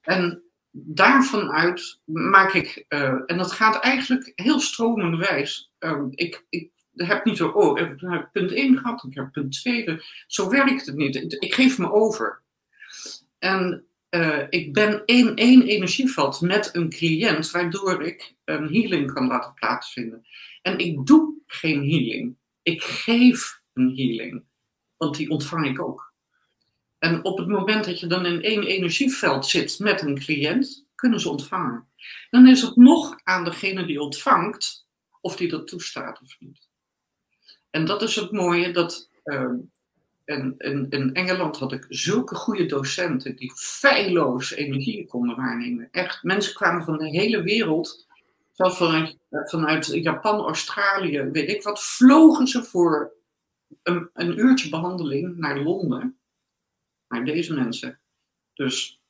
En 0.00 0.42
daarvan 0.72 1.50
uit 1.50 2.00
maak 2.04 2.52
ik, 2.52 2.84
uh, 2.88 3.22
en 3.26 3.36
dat 3.36 3.52
gaat 3.52 3.80
eigenlijk 3.80 4.32
heel 4.34 4.60
stromenderwijs. 4.60 5.72
Uh, 5.80 6.04
ik, 6.10 6.46
ik 6.48 6.70
heb 6.92 7.24
niet 7.24 7.36
zo, 7.36 7.48
oh, 7.48 7.78
ik 7.78 8.00
heb 8.00 8.28
punt 8.32 8.52
1 8.52 8.78
gehad, 8.78 9.04
ik 9.04 9.14
heb 9.14 9.32
punt 9.32 9.52
2. 9.52 10.00
Zo 10.26 10.50
werkt 10.50 10.86
het 10.86 10.96
niet. 10.96 11.36
Ik 11.38 11.54
geef 11.54 11.78
me 11.78 11.92
over. 11.92 12.42
En 13.38 13.86
uh, 14.10 14.42
ik 14.48 14.72
ben 14.72 15.02
in 15.04 15.36
één 15.36 15.66
energieveld 15.66 16.40
met 16.40 16.74
een 16.74 16.90
cliënt, 16.90 17.50
waardoor 17.50 18.02
ik 18.02 18.34
een 18.44 18.68
healing 18.74 19.12
kan 19.12 19.26
laten 19.26 19.54
plaatsvinden. 19.54 20.26
En 20.62 20.78
ik 20.78 21.06
doe 21.06 21.42
geen 21.46 21.90
healing. 21.90 22.36
Ik 22.62 22.82
geef 22.82 23.60
een 23.72 23.96
healing, 23.96 24.44
want 24.96 25.16
die 25.16 25.30
ontvang 25.30 25.66
ik 25.66 25.80
ook. 25.80 26.11
En 27.02 27.24
op 27.24 27.38
het 27.38 27.48
moment 27.48 27.84
dat 27.84 28.00
je 28.00 28.06
dan 28.06 28.26
in 28.26 28.42
één 28.42 28.62
energieveld 28.62 29.46
zit 29.46 29.78
met 29.78 30.02
een 30.02 30.18
cliënt, 30.18 30.86
kunnen 30.94 31.20
ze 31.20 31.28
ontvangen. 31.28 31.86
Dan 32.30 32.48
is 32.48 32.62
het 32.62 32.76
nog 32.76 33.20
aan 33.22 33.44
degene 33.44 33.86
die 33.86 34.00
ontvangt 34.00 34.86
of 35.20 35.36
die 35.36 35.48
dat 35.48 35.66
toestaat 35.68 36.20
of 36.22 36.36
niet. 36.38 36.68
En 37.70 37.84
dat 37.84 38.02
is 38.02 38.16
het 38.16 38.30
mooie 38.30 38.70
dat 38.70 39.10
uh, 39.24 39.52
in, 40.24 40.54
in, 40.88 41.14
Engeland 41.14 41.56
had 41.56 41.72
ik 41.72 41.86
zulke 41.88 42.34
goede 42.34 42.66
docenten 42.66 43.36
die 43.36 43.52
feilloos 43.54 44.52
energie 44.52 45.06
konden 45.06 45.36
waarnemen. 45.36 45.88
Echt, 45.90 46.22
mensen 46.22 46.54
kwamen 46.54 46.84
van 46.84 46.98
de 46.98 47.08
hele 47.08 47.42
wereld, 47.42 48.06
zelfs 48.52 48.76
vanuit, 48.76 49.16
vanuit 49.30 49.86
Japan, 49.86 50.40
Australië, 50.40 51.22
weet 51.22 51.48
ik 51.48 51.62
wat, 51.62 51.84
vlogen 51.84 52.46
ze 52.46 52.62
voor 52.64 53.12
een, 53.82 54.10
een 54.14 54.38
uurtje 54.38 54.68
behandeling 54.68 55.36
naar 55.36 55.58
Londen, 55.58 56.16
naar 57.12 57.24
deze 57.24 57.54
mensen. 57.54 58.00
Dus 58.54 59.02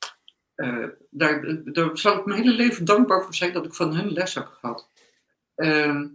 uh, 0.56 0.88
daar, 1.10 1.62
daar 1.72 1.98
zal 1.98 2.18
ik 2.18 2.24
mijn 2.24 2.42
hele 2.42 2.54
leven 2.54 2.84
dankbaar 2.84 3.22
voor 3.24 3.34
zijn 3.34 3.52
dat 3.52 3.64
ik 3.64 3.74
van 3.74 3.96
hun 3.96 4.12
les 4.12 4.34
heb 4.34 4.46
gehad. 4.46 4.90
Uh, 5.56 6.06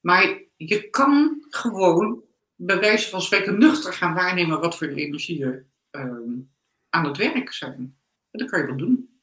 maar 0.00 0.42
je 0.56 0.90
kan 0.90 1.44
gewoon 1.48 2.24
bij 2.54 2.78
wijze 2.78 3.10
van 3.10 3.22
spreken 3.22 3.58
nuchter 3.58 3.92
gaan 3.92 4.14
waarnemen 4.14 4.60
wat 4.60 4.76
voor 4.76 4.86
energieën 4.86 5.70
uh, 5.90 6.02
aan 6.88 7.04
het 7.04 7.16
werk 7.16 7.52
zijn. 7.52 7.98
Dat 8.30 8.50
kan 8.50 8.60
je 8.60 8.66
wel 8.66 8.76
doen. 8.76 9.20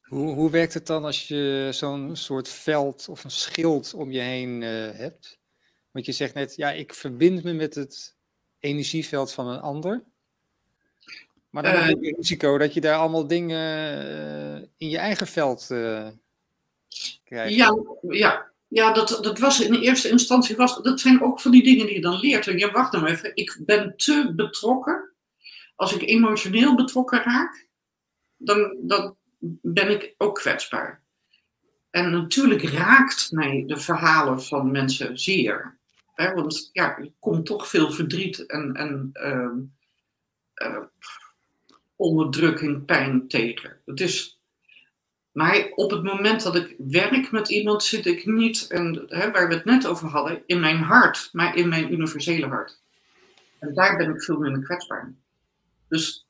Hoe, 0.00 0.34
hoe 0.34 0.50
werkt 0.50 0.74
het 0.74 0.86
dan 0.86 1.04
als 1.04 1.28
je 1.28 1.68
zo'n 1.72 2.16
soort 2.16 2.48
veld 2.48 3.08
of 3.08 3.24
een 3.24 3.30
schild 3.30 3.94
om 3.94 4.10
je 4.10 4.20
heen 4.20 4.62
uh, 4.62 4.90
hebt? 4.90 5.40
Want 5.90 6.06
je 6.06 6.12
zegt 6.12 6.34
net, 6.34 6.56
ja, 6.56 6.70
ik 6.70 6.94
verbind 6.94 7.44
me 7.44 7.52
met 7.52 7.74
het 7.74 8.16
energieveld 8.58 9.32
van 9.32 9.48
een 9.48 9.60
ander. 9.60 10.04
Maar 11.56 11.64
dan 11.64 11.82
heb 11.82 11.98
je 12.00 12.06
het 12.06 12.16
risico 12.16 12.58
dat 12.58 12.74
je 12.74 12.80
daar 12.80 12.98
allemaal 12.98 13.26
dingen 13.26 13.98
uh, 14.58 14.68
in 14.76 14.88
je 14.88 14.98
eigen 14.98 15.26
veld 15.26 15.68
uh, 15.72 16.06
krijgt. 17.24 17.54
Ja, 17.54 17.76
ja. 18.08 18.50
ja 18.68 18.92
dat, 18.92 19.18
dat 19.22 19.38
was 19.38 19.60
in 19.60 19.74
eerste 19.74 20.08
instantie, 20.08 20.56
was, 20.56 20.82
dat 20.82 21.00
zijn 21.00 21.22
ook 21.22 21.40
van 21.40 21.50
die 21.50 21.62
dingen 21.62 21.86
die 21.86 21.94
je 21.94 22.00
dan 22.00 22.20
leert. 22.20 22.46
En 22.46 22.58
je 22.58 22.70
wacht 22.70 22.92
nou 22.92 23.06
even, 23.06 23.36
ik 23.36 23.58
ben 23.60 23.96
te 23.96 24.32
betrokken. 24.36 25.12
Als 25.74 25.94
ik 25.94 26.02
emotioneel 26.02 26.74
betrokken 26.74 27.22
raak, 27.22 27.68
dan, 28.36 28.76
dan 28.82 29.16
ben 29.62 29.90
ik 29.90 30.14
ook 30.18 30.34
kwetsbaar. 30.34 31.02
En 31.90 32.10
natuurlijk 32.10 32.62
raakt 32.62 33.32
mij 33.32 33.64
de 33.66 33.76
verhalen 33.76 34.42
van 34.42 34.70
mensen 34.70 35.18
zeer. 35.18 35.78
Hè, 36.14 36.34
want 36.34 36.70
ja, 36.72 36.98
er 36.98 37.12
komt 37.18 37.46
toch 37.46 37.68
veel 37.68 37.90
verdriet 37.90 38.46
en, 38.46 38.74
en 38.74 39.10
uh, 39.12 40.68
uh, 40.68 40.82
onderdrukking, 41.96 42.84
pijn 42.84 43.28
tegen. 43.28 43.76
Het 43.84 44.00
is, 44.00 44.40
maar 45.32 45.68
op 45.74 45.90
het 45.90 46.02
moment 46.02 46.42
dat 46.42 46.56
ik 46.56 46.74
werk 46.78 47.30
met 47.30 47.50
iemand, 47.50 47.82
zit 47.82 48.06
ik 48.06 48.26
niet, 48.26 48.66
en, 48.68 49.04
hè, 49.06 49.30
waar 49.30 49.48
we 49.48 49.54
het 49.54 49.64
net 49.64 49.86
over 49.86 50.08
hadden, 50.08 50.42
in 50.46 50.60
mijn 50.60 50.78
hart, 50.78 51.28
maar 51.32 51.56
in 51.56 51.68
mijn 51.68 51.92
universele 51.92 52.46
hart. 52.46 52.80
En 53.58 53.74
daar 53.74 53.96
ben 53.96 54.10
ik 54.10 54.22
veel 54.22 54.38
minder 54.38 54.62
kwetsbaar. 54.62 55.14
Dus, 55.88 56.26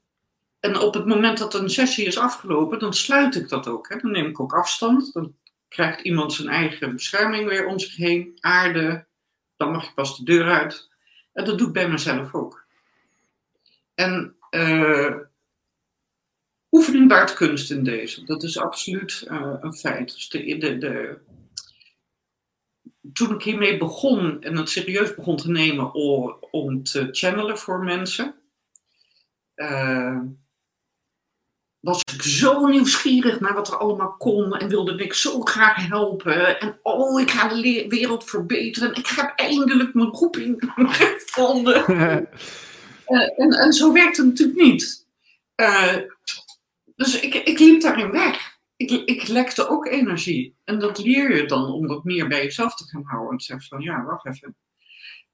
en 0.61 0.79
op 0.79 0.95
het 0.95 1.07
moment 1.07 1.39
dat 1.39 1.55
een 1.55 1.71
sessie 1.71 2.07
is 2.07 2.19
afgelopen, 2.19 2.79
dan 2.79 2.95
sluit 2.95 3.35
ik 3.35 3.49
dat 3.49 3.69
ook. 3.69 3.89
Hè. 3.89 3.97
Dan 3.97 4.11
neem 4.11 4.27
ik 4.27 4.41
ook 4.41 4.55
afstand. 4.55 5.13
Dan 5.13 5.35
krijgt 5.69 6.01
iemand 6.01 6.33
zijn 6.33 6.49
eigen 6.49 6.93
bescherming 6.93 7.49
weer 7.49 7.67
om 7.67 7.79
zich 7.79 7.97
heen, 7.97 8.37
aarde, 8.41 9.07
dan 9.57 9.71
mag 9.71 9.87
je 9.87 9.95
pas 9.95 10.17
de 10.17 10.25
deur 10.25 10.51
uit. 10.51 10.89
En 11.33 11.45
dat 11.45 11.59
doe 11.59 11.67
ik 11.67 11.73
bij 11.73 11.89
mezelf 11.89 12.35
ook. 12.35 12.65
En 13.95 14.37
uh, 14.51 15.15
oefening 16.77 17.09
baart 17.09 17.35
kunst 17.35 17.71
in 17.71 17.85
deze. 17.85 18.25
Dat 18.25 18.43
is 18.43 18.59
absoluut 18.59 19.27
uh, 19.31 19.55
een 19.61 19.75
feit. 19.75 20.15
Dus 20.15 20.29
de, 20.29 20.59
de, 20.59 20.79
de, 20.79 21.19
toen 23.13 23.35
ik 23.35 23.43
hiermee 23.43 23.79
begon 23.79 24.43
en 24.43 24.57
het 24.57 24.71
serieus 24.71 25.15
begon 25.15 25.37
te 25.37 25.51
nemen 25.51 25.95
om, 25.95 26.37
om 26.51 26.83
te 26.83 27.09
channelen 27.11 27.59
voor 27.59 27.85
mensen, 27.85 28.35
uh, 29.57 30.21
was 31.81 32.01
ik 32.15 32.23
zo 32.23 32.67
nieuwsgierig 32.67 33.41
naar 33.41 33.55
wat 33.55 33.69
er 33.69 33.77
allemaal 33.77 34.15
kon 34.19 34.57
en 34.57 34.69
wilde 34.69 34.97
ik 34.97 35.13
zo 35.13 35.41
graag 35.41 35.89
helpen. 35.89 36.61
En 36.61 36.79
oh, 36.83 37.21
ik 37.21 37.31
ga 37.31 37.49
de 37.49 37.87
wereld 37.89 38.25
verbeteren. 38.25 38.95
Ik 38.95 39.07
heb 39.07 39.33
eindelijk 39.37 39.95
mijn 39.95 40.09
roeping 40.09 40.73
gevonden. 40.77 41.85
uh, 41.91 42.13
en, 43.41 43.51
en 43.51 43.73
zo 43.73 43.93
werkt 43.93 44.17
het 44.17 44.27
natuurlijk 44.27 44.59
niet. 44.59 45.07
Uh, 45.57 45.97
dus 46.97 47.21
ik, 47.21 47.35
ik 47.35 47.59
liep 47.59 47.81
daarin 47.81 48.11
weg. 48.11 48.59
Ik, 48.77 48.91
ik 48.91 49.29
lekte 49.29 49.69
ook 49.69 49.87
energie. 49.87 50.57
En 50.65 50.79
dat 50.79 50.99
leer 50.99 51.37
je 51.37 51.47
dan 51.47 51.73
om 51.73 51.87
dat 51.87 52.05
meer 52.05 52.29
bij 52.29 52.43
jezelf 52.43 52.75
te 52.75 52.85
gaan 52.85 53.05
houden. 53.05 53.31
En 53.31 53.39
te 53.39 53.45
zeggen 53.45 53.69
van 53.69 53.81
ja, 53.81 54.05
wacht 54.05 54.27
even. 54.27 54.57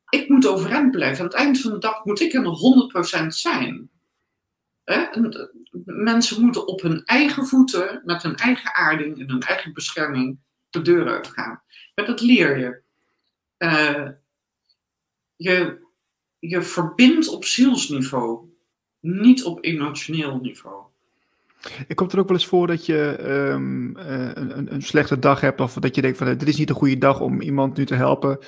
Ik 0.08 0.28
moet 0.28 0.46
overeind 0.46 0.90
blijven. 0.90 1.18
Aan 1.18 1.30
het 1.30 1.34
eind 1.34 1.60
van 1.60 1.70
de 1.70 1.78
dag 1.78 2.04
moet 2.04 2.20
ik 2.20 2.32
er 2.32 3.22
100% 3.22 3.26
zijn. 3.26 3.90
Hè? 4.84 5.06
mensen 5.84 6.42
moeten 6.42 6.66
op 6.66 6.80
hun 6.80 7.04
eigen 7.04 7.46
voeten, 7.46 8.02
met 8.04 8.22
hun 8.22 8.36
eigen 8.36 8.74
aarding 8.74 9.20
en 9.20 9.30
hun 9.30 9.40
eigen 9.40 9.72
bescherming 9.72 10.38
de 10.70 10.82
deur 10.82 11.08
uitgaan. 11.08 11.62
Maar 11.94 12.06
dat 12.06 12.20
leer 12.20 12.58
je. 12.58 12.82
Uh, 13.58 14.08
je. 15.36 15.80
Je 16.38 16.62
verbindt 16.62 17.28
op 17.28 17.44
zielsniveau, 17.44 18.48
niet 19.00 19.44
op 19.44 19.64
emotioneel 19.64 20.36
niveau. 20.36 20.91
Ik 21.86 21.96
komt 21.96 22.12
er 22.12 22.18
ook 22.18 22.28
wel 22.28 22.36
eens 22.36 22.46
voor 22.46 22.66
dat 22.66 22.86
je 22.86 23.18
um, 23.50 23.96
uh, 23.96 24.30
een, 24.34 24.72
een, 24.74 24.82
slechte 24.82 25.18
dag 25.18 25.40
hebt, 25.40 25.60
of 25.60 25.74
dat 25.74 25.94
je 25.94 26.02
denkt 26.02 26.18
van 26.18 26.26
dit 26.26 26.48
is 26.48 26.56
niet 26.56 26.68
een 26.68 26.74
goede 26.74 26.98
dag 26.98 27.20
om 27.20 27.40
iemand 27.40 27.76
nu 27.76 27.86
te 27.86 27.94
helpen, 27.94 28.38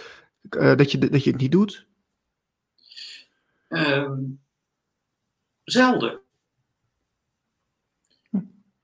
uh, 0.51 0.77
dat, 0.77 0.93
je, 0.93 0.99
dat 0.99 1.25
je 1.25 1.31
het 1.31 1.41
niet 1.41 1.53
doet? 1.53 1.87
Um, 3.69 4.41
zelden 5.65 6.21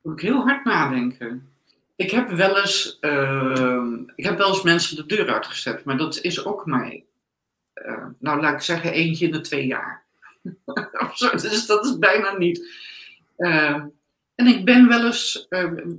moet 0.02 0.20
ik 0.20 0.28
heel 0.28 0.42
hard 0.42 0.64
nadenken. 0.64 1.52
Ik 1.96 2.10
heb 2.10 2.30
wel 2.30 2.58
eens, 2.58 2.98
uh, 3.00 3.92
ik 4.14 4.24
heb 4.24 4.38
wel 4.38 4.48
eens 4.48 4.62
mensen 4.62 4.96
de 4.96 5.06
deur 5.06 5.32
uitgezet, 5.32 5.84
maar 5.84 5.96
dat 5.96 6.20
is 6.20 6.44
ook 6.44 6.66
uh, 6.66 8.06
nou 8.18 8.40
laat 8.40 8.54
ik 8.54 8.60
zeggen, 8.60 8.92
eentje 8.92 9.26
in 9.26 9.32
de 9.32 9.40
twee 9.40 9.66
jaar. 9.66 10.04
dus 11.32 11.66
dat 11.66 11.84
is 11.84 11.98
bijna 11.98 12.36
niet. 12.36 12.68
Uh, 13.36 13.84
en 14.40 14.46
ik 14.46 14.64
ben 14.64 14.88
wel 14.88 15.04
eens, 15.06 15.46
ehm, 15.48 15.92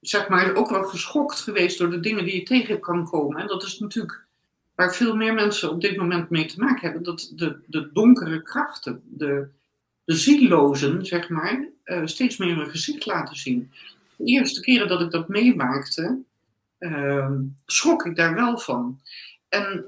zeg 0.00 0.28
maar, 0.28 0.54
ook 0.54 0.70
wel 0.70 0.84
geschokt 0.84 1.40
geweest 1.40 1.78
door 1.78 1.90
de 1.90 2.00
dingen 2.00 2.24
die 2.24 2.34
je 2.34 2.42
tegen 2.42 2.80
kan 2.80 3.08
komen. 3.08 3.40
En 3.40 3.46
dat 3.46 3.62
is 3.62 3.78
natuurlijk 3.78 4.26
waar 4.74 4.94
veel 4.94 5.16
meer 5.16 5.34
mensen 5.34 5.70
op 5.70 5.80
dit 5.80 5.96
moment 5.96 6.30
mee 6.30 6.46
te 6.46 6.60
maken 6.60 6.80
hebben. 6.80 7.02
Dat 7.02 7.32
de, 7.34 7.58
de 7.66 7.92
donkere 7.92 8.42
krachten, 8.42 9.02
de, 9.04 9.48
de 10.04 10.14
zeg 11.02 11.28
maar, 11.28 11.68
uh, 11.84 12.06
steeds 12.06 12.36
meer 12.36 12.56
hun 12.56 12.70
gezicht 12.70 13.06
laten 13.06 13.36
zien. 13.36 13.72
De 14.16 14.24
eerste 14.24 14.60
keren 14.60 14.88
dat 14.88 15.00
ik 15.00 15.10
dat 15.10 15.28
meemaakte, 15.28 16.18
uh, 16.78 17.30
schrok 17.66 18.06
ik 18.06 18.16
daar 18.16 18.34
wel 18.34 18.58
van. 18.58 19.00
En 19.48 19.86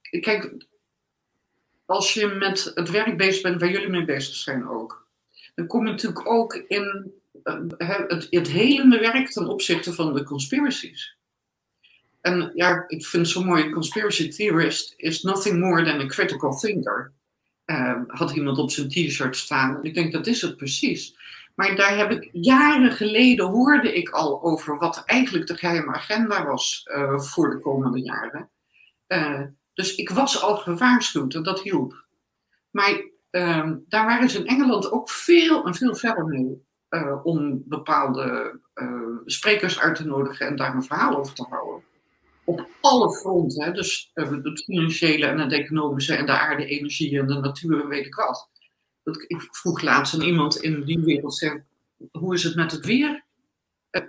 eh, 0.00 0.20
kijk, 0.20 0.54
als 1.86 2.14
je 2.14 2.26
met 2.26 2.70
het 2.74 2.90
werk 2.90 3.16
bezig 3.16 3.42
bent 3.42 3.60
waar 3.60 3.70
jullie 3.70 3.88
mee 3.88 4.04
bezig 4.04 4.34
zijn 4.34 4.68
ook, 4.68 5.03
dan 5.54 5.66
kom 5.66 5.86
je 5.86 5.90
natuurlijk 5.90 6.28
ook 6.28 6.54
in 6.54 7.12
uh, 7.44 7.60
het, 7.76 8.26
het 8.30 8.48
helende 8.48 8.98
werk 8.98 9.30
ten 9.30 9.48
opzichte 9.48 9.92
van 9.92 10.14
de 10.14 10.24
conspiracies. 10.24 11.16
En 12.20 12.52
ja, 12.54 12.84
ik 12.86 13.06
vind 13.06 13.28
zo 13.28 13.44
mooi, 13.44 13.70
conspiracy 13.70 14.28
theorist 14.28 14.94
is 14.96 15.22
nothing 15.22 15.60
more 15.60 15.84
than 15.84 16.00
a 16.00 16.06
critical 16.06 16.58
thinker. 16.58 17.12
Uh, 17.66 18.00
had 18.06 18.30
iemand 18.30 18.58
op 18.58 18.70
zijn 18.70 18.88
t-shirt 18.88 19.36
staan. 19.36 19.84
Ik 19.84 19.94
denk, 19.94 20.12
dat 20.12 20.26
is 20.26 20.42
het 20.42 20.56
precies. 20.56 21.16
Maar 21.54 21.76
daar 21.76 21.96
heb 21.96 22.10
ik 22.10 22.28
jaren 22.32 22.92
geleden 22.92 23.46
hoorde 23.46 23.94
ik 23.94 24.08
al 24.08 24.42
over 24.42 24.78
wat 24.78 25.02
eigenlijk 25.04 25.46
de 25.46 25.56
geheime 25.56 25.94
agenda 25.94 26.44
was 26.46 26.88
uh, 26.96 27.18
voor 27.20 27.50
de 27.50 27.60
komende 27.60 28.00
jaren. 28.00 28.50
Uh, 29.08 29.42
dus 29.74 29.94
ik 29.94 30.10
was 30.10 30.42
al 30.42 30.56
gewaarschuwd 30.56 31.34
en 31.34 31.42
dat 31.42 31.62
hielp. 31.62 32.04
Maar 32.70 33.02
ehm, 33.34 33.76
daar 33.88 34.06
waren 34.06 34.30
ze 34.30 34.38
in 34.38 34.46
Engeland 34.46 34.92
ook 34.92 35.10
veel 35.10 35.66
en 35.66 35.74
veel 35.74 35.94
verder 35.94 36.26
mee. 36.26 36.62
om 37.22 37.62
bepaalde 37.66 38.58
sprekers 39.24 39.80
uit 39.80 39.96
te 39.96 40.04
nodigen 40.04 40.46
en 40.46 40.56
daar 40.56 40.74
een 40.74 40.82
verhaal 40.82 41.16
over 41.16 41.34
te 41.34 41.46
houden 41.48 41.82
op 42.44 42.68
alle 42.80 43.16
fronten. 43.16 43.74
Dus 43.74 44.10
uh, 44.14 44.30
het 44.30 44.64
financiële 44.64 45.26
en 45.26 45.38
het 45.38 45.52
economische 45.52 46.14
en 46.14 46.26
de 46.26 46.32
aarde, 46.32 46.66
energie 46.66 47.18
en 47.18 47.26
de 47.26 47.34
natuur 47.34 47.80
en 47.80 47.88
weet 47.88 48.06
ik 48.06 48.14
wat. 48.14 48.48
Dat, 49.02 49.24
ik 49.26 49.48
vroeg 49.50 49.82
laatst 49.82 50.14
aan 50.14 50.22
iemand 50.22 50.56
in 50.56 50.84
die 50.84 51.00
wereld, 51.00 51.34
zeg, 51.34 51.56
hoe 52.12 52.34
is 52.34 52.42
het 52.42 52.54
met 52.54 52.72
het 52.72 52.84
weer? 52.84 53.24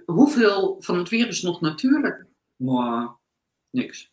Hoeveel 0.05 0.75
van 0.79 0.97
het 0.97 1.09
weer 1.09 1.27
is 1.27 1.41
nog 1.41 1.61
natuurlijk? 1.61 2.25
Maar 2.55 3.15
niks. 3.69 4.11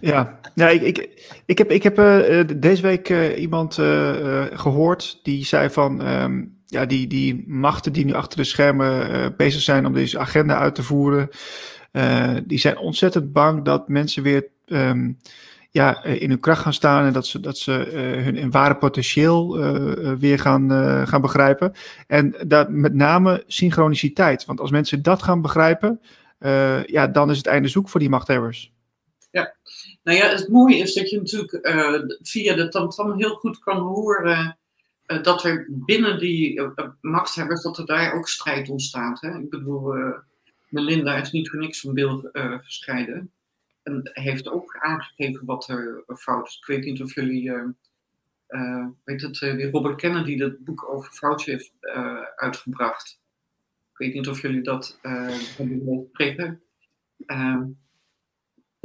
Ja, 0.00 0.38
ja 0.54 0.68
ik, 0.68 0.82
ik, 0.82 1.08
ik 1.46 1.58
heb, 1.58 1.70
ik 1.70 1.82
heb 1.82 1.98
uh, 1.98 2.40
deze 2.56 2.82
week 2.82 3.08
uh, 3.08 3.40
iemand 3.40 3.74
gehoord 4.52 5.20
die 5.22 5.44
zei 5.44 5.70
van 5.70 6.06
um, 6.06 6.56
ja, 6.66 6.86
die, 6.86 7.06
die 7.06 7.44
machten 7.46 7.92
die 7.92 8.04
nu 8.04 8.12
achter 8.12 8.38
de 8.38 8.44
schermen 8.44 9.34
bezig 9.36 9.60
zijn 9.60 9.86
om 9.86 9.92
deze 9.92 10.18
agenda 10.18 10.58
uit 10.58 10.74
te 10.74 10.82
voeren, 10.82 11.28
die 12.44 12.58
zijn 12.58 12.78
ontzettend 12.78 13.32
bang 13.32 13.64
dat 13.64 13.88
mensen 13.88 14.22
weer 14.22 14.46
um, 14.66 15.18
ja, 15.70 16.04
in 16.04 16.28
hun 16.28 16.40
kracht 16.40 16.62
gaan 16.62 16.72
staan 16.72 17.06
en 17.06 17.12
dat 17.12 17.26
ze, 17.26 17.40
dat 17.40 17.58
ze 17.58 17.90
uh, 17.92 18.24
hun 18.24 18.50
ware 18.50 18.76
potentieel 18.76 19.58
weer 20.18 20.38
gaan, 20.38 20.70
gaan 21.06 21.20
begrijpen. 21.20 21.72
En 22.06 22.34
dat 22.46 22.70
met 22.70 22.94
name 22.94 23.42
synchroniciteit. 23.46 24.44
Want 24.44 24.60
als 24.60 24.70
mensen 24.70 25.02
dat 25.02 25.22
gaan 25.22 25.42
begrijpen, 25.42 26.00
ja, 26.86 27.06
dan 27.06 27.30
is 27.30 27.36
het 27.36 27.46
einde 27.46 27.68
zoek 27.68 27.88
voor 27.88 28.00
die 28.00 28.08
machthebbers. 28.08 28.73
Nou 30.04 30.18
ja, 30.18 30.28
het 30.28 30.48
mooie 30.48 30.76
is 30.76 30.94
dat 30.94 31.10
je 31.10 31.16
natuurlijk 31.16 31.68
via 32.22 32.54
de 32.54 32.68
tamtam 32.68 33.18
heel 33.18 33.34
goed 33.34 33.58
kan 33.58 33.78
horen 33.78 34.58
dat 35.22 35.44
er 35.44 35.66
binnen 35.70 36.18
die 36.18 36.62
machthebbers, 37.00 37.62
dat 37.62 37.78
er 37.78 37.86
daar 37.86 38.14
ook 38.14 38.28
strijd 38.28 38.68
ontstaat. 38.68 39.20
Hè? 39.20 39.38
Ik 39.38 39.50
bedoel 39.50 39.94
Melinda 40.74 41.16
is 41.16 41.30
niet 41.30 41.50
voor 41.50 41.58
niks 41.58 41.80
van 41.80 41.94
beeld 41.94 42.28
uh, 42.32 42.58
gescheiden. 42.58 43.32
En 43.82 44.10
heeft 44.12 44.48
ook 44.48 44.76
aangegeven 44.78 45.44
wat 45.44 45.68
er 45.68 46.04
fout 46.06 46.46
is. 46.46 46.56
Ik 46.56 46.66
weet 46.66 46.84
niet 46.84 47.02
of 47.02 47.14
jullie, 47.14 47.42
uh, 47.42 47.62
uh, 48.48 48.86
weet 49.04 49.22
het, 49.22 49.38
Robert 49.72 49.96
Kennedy 49.96 50.36
dat 50.36 50.64
boek 50.64 50.88
over 50.88 51.12
foutje 51.12 51.50
heeft 51.50 51.72
uitgebracht. 52.36 53.20
Ik 53.92 53.98
weet 53.98 54.14
niet 54.14 54.28
of 54.28 54.42
jullie 54.42 54.62
dat 54.62 54.98
hebben 55.02 56.08
gekregen. 56.12 56.62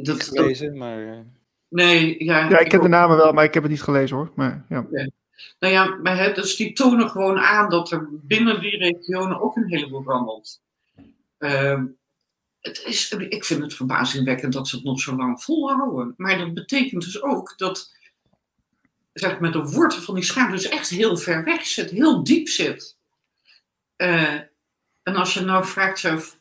Dat 0.05 0.23
gelezen, 0.23 0.77
maar. 0.77 1.25
Nee, 1.69 2.23
ja. 2.23 2.49
Ja, 2.49 2.59
ik 2.59 2.71
heb 2.71 2.81
de 2.81 2.87
namen 2.87 3.17
wel, 3.17 3.33
maar 3.33 3.43
ik 3.43 3.53
heb 3.53 3.63
het 3.63 3.71
niet 3.71 3.81
gelezen 3.81 4.17
hoor. 4.17 4.31
Maar, 4.35 4.65
ja. 4.69 4.87
ja. 4.91 5.09
Nou 5.59 5.73
ja, 5.73 5.85
maar, 5.85 6.33
dus 6.33 6.55
die 6.55 6.73
tonen 6.73 7.09
gewoon 7.09 7.39
aan 7.39 7.69
dat 7.69 7.91
er 7.91 8.07
binnen 8.11 8.61
die 8.61 8.77
regionen 8.77 9.41
ook 9.41 9.55
een 9.55 9.67
heleboel 9.67 10.03
rammelt. 10.03 10.61
Uh, 11.39 11.83
het 12.59 12.83
is, 12.85 13.11
ik 13.11 13.45
vind 13.45 13.61
het 13.61 13.73
verbazingwekkend 13.73 14.53
dat 14.53 14.67
ze 14.67 14.75
het 14.75 14.85
nog 14.85 14.99
zo 14.99 15.15
lang 15.15 15.43
volhouden. 15.43 16.13
Maar 16.17 16.37
dat 16.37 16.53
betekent 16.53 17.03
dus 17.03 17.21
ook 17.21 17.53
dat 17.57 17.97
zeg 19.13 19.39
maar, 19.39 19.51
de 19.51 19.63
wortel 19.63 20.01
van 20.01 20.15
die 20.15 20.23
schaap 20.23 20.51
dus 20.51 20.69
echt 20.69 20.89
heel 20.89 21.17
ver 21.17 21.43
weg 21.43 21.65
zit, 21.65 21.89
heel 21.89 22.23
diep 22.23 22.47
zit. 22.47 22.97
Uh, 23.97 24.33
en 25.03 25.15
als 25.15 25.33
je 25.33 25.41
nou 25.41 25.65
vraagt 25.65 25.99
zelf. 25.99 26.38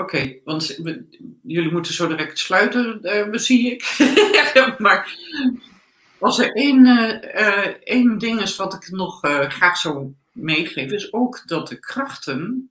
Oké, 0.00 0.40
want 0.44 0.78
jullie 1.42 1.72
moeten 1.72 1.94
zo 1.94 2.08
direct 2.08 2.38
sluiten, 2.38 2.98
uh, 3.02 3.34
zie 3.38 3.70
ik. 3.70 3.96
maar 4.78 5.16
als 6.18 6.38
er 6.38 6.52
één, 6.52 6.86
uh, 6.86 7.66
één 7.82 8.18
ding 8.18 8.40
is 8.40 8.56
wat 8.56 8.74
ik 8.74 8.90
nog 8.90 9.18
graag 9.48 9.76
zou 9.76 10.14
meegeven, 10.32 10.96
is 10.96 11.12
ook 11.12 11.42
dat 11.46 11.68
de 11.68 11.78
krachten 11.78 12.70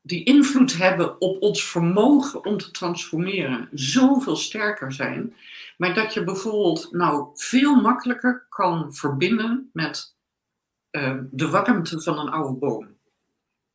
die 0.00 0.24
invloed 0.24 0.76
hebben 0.76 1.20
op 1.20 1.42
ons 1.42 1.64
vermogen 1.64 2.44
om 2.44 2.56
te 2.56 2.70
transformeren, 2.70 3.68
zoveel 3.72 4.36
sterker 4.36 4.92
zijn. 4.92 5.36
Maar 5.76 5.94
dat 5.94 6.14
je 6.14 6.24
bijvoorbeeld 6.24 6.92
nou 6.92 7.30
veel 7.34 7.80
makkelijker 7.80 8.46
kan 8.48 8.94
verbinden 8.94 9.70
met 9.72 10.16
de 11.30 11.48
warmte 11.50 12.00
van 12.00 12.18
een 12.18 12.28
oude 12.28 12.58
boom. 12.58 12.97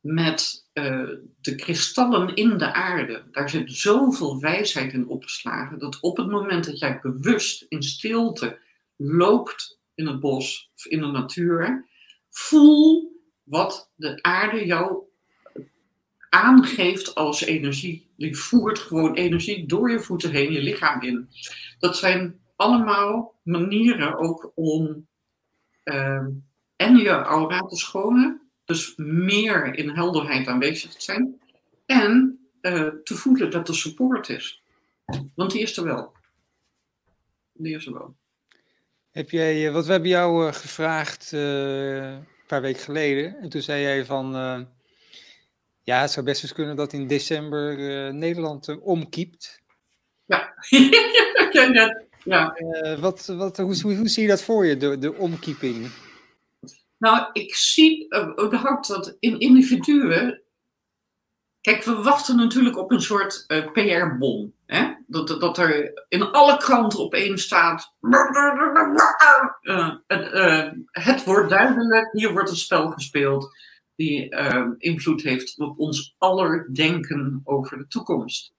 Met 0.04 0.68
uh, 0.74 1.08
de 1.40 1.54
kristallen 1.54 2.34
in 2.34 2.58
de 2.58 2.72
aarde. 2.72 3.22
Daar 3.30 3.50
zit 3.50 3.72
zoveel 3.72 4.40
wijsheid 4.40 4.92
in 4.92 5.08
opgeslagen. 5.08 5.78
Dat 5.78 6.00
op 6.00 6.16
het 6.16 6.26
moment 6.26 6.64
dat 6.64 6.78
jij 6.78 6.98
bewust 7.02 7.66
in 7.68 7.82
stilte 7.82 8.58
loopt 8.96 9.80
in 9.94 10.06
het 10.06 10.20
bos 10.20 10.70
of 10.76 10.86
in 10.86 11.00
de 11.00 11.06
natuur. 11.06 11.88
Voel 12.30 13.12
wat 13.42 13.90
de 13.94 14.22
aarde 14.22 14.66
jou 14.66 15.02
aangeeft 16.28 17.14
als 17.14 17.44
energie. 17.44 18.10
Die 18.16 18.36
voert 18.36 18.78
gewoon 18.78 19.14
energie 19.14 19.66
door 19.66 19.90
je 19.90 20.00
voeten 20.00 20.30
heen, 20.30 20.52
je 20.52 20.62
lichaam 20.62 21.02
in. 21.02 21.28
Dat 21.78 21.96
zijn 21.96 22.40
allemaal 22.56 23.40
manieren 23.42 24.18
ook 24.18 24.52
om 24.54 25.06
uh, 25.84 26.26
en 26.76 26.96
je 26.96 27.10
aura 27.10 27.60
te 27.60 27.76
schonen, 27.76 28.43
dus 28.64 28.92
meer 28.96 29.74
in 29.74 29.88
helderheid 29.88 30.46
aanwezig 30.46 30.92
te 30.92 31.02
zijn, 31.02 31.40
en 31.86 32.38
uh, 32.62 32.88
te 33.04 33.14
voelen 33.14 33.50
dat 33.50 33.68
er 33.68 33.74
support 33.74 34.28
is. 34.28 34.62
Want 35.34 35.50
die 35.50 35.62
is 35.62 35.76
er 35.76 35.84
wel. 35.84 36.12
Die 37.52 37.74
is 37.74 37.86
er 37.86 37.92
wel. 37.92 38.16
Heb 39.10 39.30
jij, 39.30 39.72
wat 39.72 39.86
we 39.86 39.92
hebben 39.92 40.10
jou 40.10 40.46
uh, 40.46 40.52
gevraagd 40.52 41.32
uh, 41.34 42.16
paar 42.46 42.60
weken 42.60 42.82
geleden. 42.82 43.36
En 43.40 43.48
toen 43.48 43.62
zei 43.62 43.82
jij 43.82 44.04
van, 44.04 44.36
uh, 44.36 44.60
ja, 45.82 46.00
het 46.00 46.10
zou 46.10 46.26
best 46.26 46.42
eens 46.42 46.52
kunnen 46.52 46.76
dat 46.76 46.92
in 46.92 47.06
december 47.06 47.76
Nederland 48.14 48.80
omkiept. 48.80 49.62
Ja, 50.26 50.54
ja. 51.62 52.02
ja. 52.24 52.98
wat, 53.00 53.26
wat, 53.26 53.56
hoe, 53.56 53.80
hoe, 53.82 53.94
hoe, 53.94 54.08
zie 54.08 54.22
je 54.22 54.28
dat 54.28 54.42
voor 54.42 54.66
je, 54.66 54.76
de, 54.76 54.98
de 54.98 55.14
omkieping? 55.14 55.90
Nou, 57.04 57.28
ik 57.32 57.54
zie 57.54 58.14
überhaupt 58.44 58.88
dat 58.88 59.16
in 59.20 59.38
individuen 59.38 60.42
Kijk, 61.60 61.82
we 61.82 62.02
wachten 62.02 62.36
natuurlijk 62.36 62.78
op 62.78 62.90
een 62.90 63.00
soort 63.00 63.44
uh, 63.48 63.72
PR-bom. 63.72 64.54
Dat, 65.06 65.28
dat 65.28 65.58
er 65.58 66.04
in 66.08 66.22
alle 66.22 66.56
kranten 66.56 66.98
opeens 66.98 67.42
staat. 67.42 67.94
Uh, 69.62 70.70
het 70.90 71.24
wordt 71.24 71.50
duidelijk, 71.50 72.12
hier 72.12 72.32
wordt 72.32 72.50
een 72.50 72.56
spel 72.56 72.90
gespeeld. 72.90 73.56
Die 73.96 74.36
invloed 74.78 75.22
heeft 75.22 75.58
op 75.58 75.78
ons 75.78 76.14
aller 76.18 76.74
denken 76.74 77.40
over 77.44 77.78
de 77.78 77.86
toekomst. 77.86 78.52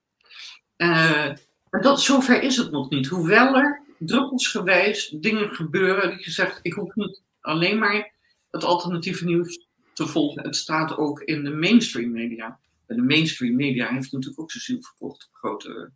En 0.75 1.37
dat, 1.69 2.01
zover 2.01 2.41
is 2.41 2.57
het 2.57 2.71
nog 2.71 2.89
niet. 2.89 3.07
Hoewel 3.07 3.55
er 3.55 3.81
druppelsgewijs 3.99 5.09
dingen 5.09 5.55
gebeuren 5.55 6.09
die 6.09 6.25
je 6.25 6.31
zegt: 6.31 6.59
ik 6.61 6.73
hoef 6.73 6.95
niet 6.95 7.21
alleen 7.41 7.79
maar 7.79 8.13
het 8.55 8.63
alternatieve 8.63 9.25
nieuws 9.25 9.67
te 9.93 10.07
volgen. 10.07 10.43
Het 10.43 10.55
staat 10.55 10.97
ook 10.97 11.21
in 11.21 11.43
de 11.43 11.51
mainstream 11.51 12.11
media 12.11 12.59
de 12.87 13.01
mainstream 13.01 13.55
media 13.55 13.87
heeft 13.93 14.11
natuurlijk 14.11 14.41
ook 14.41 14.51
zijn 14.51 14.63
ziel 14.63 14.81
verkocht 14.81 15.25
op 15.25 15.33
grote 15.33 15.91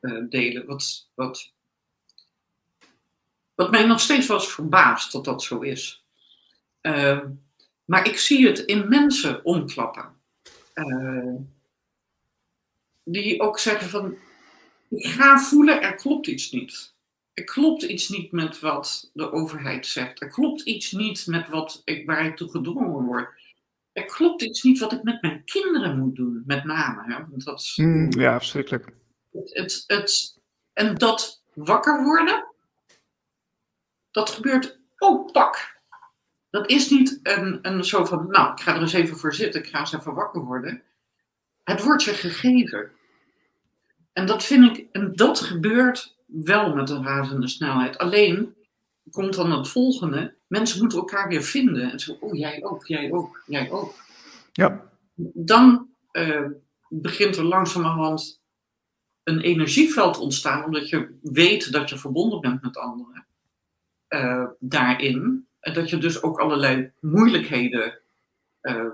uh, 0.00 0.28
delen. 0.28 0.66
Wat, 0.66 1.10
wat, 1.14 1.52
wat 3.54 3.70
mij 3.70 3.86
nog 3.86 4.00
steeds 4.00 4.26
was 4.26 4.52
verbaasd 4.52 5.12
dat 5.12 5.24
dat 5.24 5.42
zo 5.42 5.60
is. 5.60 6.04
Uh, 6.82 7.24
maar 7.84 8.06
ik 8.06 8.18
zie 8.18 8.46
het 8.46 8.58
in 8.58 8.88
mensen 8.88 9.44
omklappen. 9.44 10.16
Uh, 10.74 11.34
die 13.04 13.40
ook 13.40 13.58
zeggen 13.58 13.88
van, 13.88 14.16
ik 14.88 15.06
ga 15.06 15.38
voelen, 15.38 15.82
er 15.82 15.94
klopt 15.94 16.26
iets 16.26 16.50
niet. 16.50 16.94
Er 17.38 17.44
klopt 17.44 17.82
iets 17.82 18.08
niet 18.08 18.32
met 18.32 18.60
wat 18.60 19.10
de 19.12 19.32
overheid 19.32 19.86
zegt. 19.86 20.22
Er 20.22 20.28
klopt 20.28 20.60
iets 20.60 20.92
niet 20.92 21.26
met 21.26 21.48
wat 21.48 21.82
ik, 21.84 22.06
waar 22.06 22.26
ik 22.26 22.36
toe 22.36 22.50
gedwongen 22.50 23.04
word. 23.04 23.28
Er 23.92 24.04
klopt 24.04 24.42
iets 24.42 24.62
niet 24.62 24.78
wat 24.78 24.92
ik 24.92 25.02
met 25.02 25.22
mijn 25.22 25.44
kinderen 25.44 25.98
moet 25.98 26.16
doen, 26.16 26.42
met 26.46 26.64
name. 26.64 27.14
Hè? 27.14 27.26
Want 27.30 27.44
dat 27.44 27.60
is, 27.60 27.76
mm, 27.76 28.10
ja, 28.10 28.38
verschrikkelijk. 28.38 28.92
Het, 29.30 29.54
het, 29.54 29.84
het, 29.86 30.40
en 30.72 30.94
dat 30.94 31.42
wakker 31.54 32.04
worden, 32.04 32.46
dat 34.10 34.30
gebeurt 34.30 34.80
ook 34.96 35.32
pak. 35.32 35.80
Dat 36.50 36.70
is 36.70 36.90
niet 36.90 37.20
een, 37.22 37.58
een 37.62 37.84
zo 37.84 38.04
van, 38.04 38.26
nou, 38.28 38.52
ik 38.52 38.60
ga 38.60 38.74
er 38.74 38.80
eens 38.80 38.92
even 38.92 39.16
voor 39.16 39.34
zitten, 39.34 39.60
ik 39.60 39.68
ga 39.68 39.78
eens 39.80 39.92
even 39.92 40.14
wakker 40.14 40.44
worden. 40.44 40.82
Het 41.64 41.82
wordt 41.82 42.02
je 42.02 42.12
gegeven. 42.12 42.90
En 44.12 44.26
dat 44.26 44.44
vind 44.44 44.78
ik, 44.78 44.86
en 44.92 45.12
dat 45.12 45.40
gebeurt 45.40 46.17
wel 46.28 46.74
met 46.74 46.90
een 46.90 47.04
razende 47.04 47.48
snelheid. 47.48 47.98
Alleen 47.98 48.54
komt 49.10 49.34
dan 49.34 49.52
het 49.52 49.68
volgende: 49.68 50.34
mensen 50.46 50.80
moeten 50.80 50.98
elkaar 50.98 51.28
weer 51.28 51.42
vinden. 51.42 51.90
En 51.90 52.00
zo, 52.00 52.16
oh 52.20 52.34
jij 52.34 52.64
ook, 52.64 52.86
jij 52.86 53.12
ook, 53.12 53.42
jij 53.46 53.70
ook. 53.70 53.94
Ja. 54.52 54.90
Dan 55.34 55.88
uh, 56.12 56.46
begint 56.88 57.36
er 57.36 57.44
langzamerhand 57.44 58.40
een 59.22 59.40
energieveld 59.40 60.18
ontstaan, 60.18 60.64
omdat 60.64 60.88
je 60.88 61.18
weet 61.22 61.72
dat 61.72 61.88
je 61.88 61.98
verbonden 61.98 62.40
bent 62.40 62.62
met 62.62 62.76
anderen. 62.76 63.26
Uh, 64.08 64.44
daarin. 64.58 65.46
En 65.60 65.72
dat 65.72 65.90
je 65.90 65.98
dus 65.98 66.22
ook 66.22 66.38
allerlei 66.38 66.92
moeilijkheden, 67.00 68.00
uh, 68.62 68.86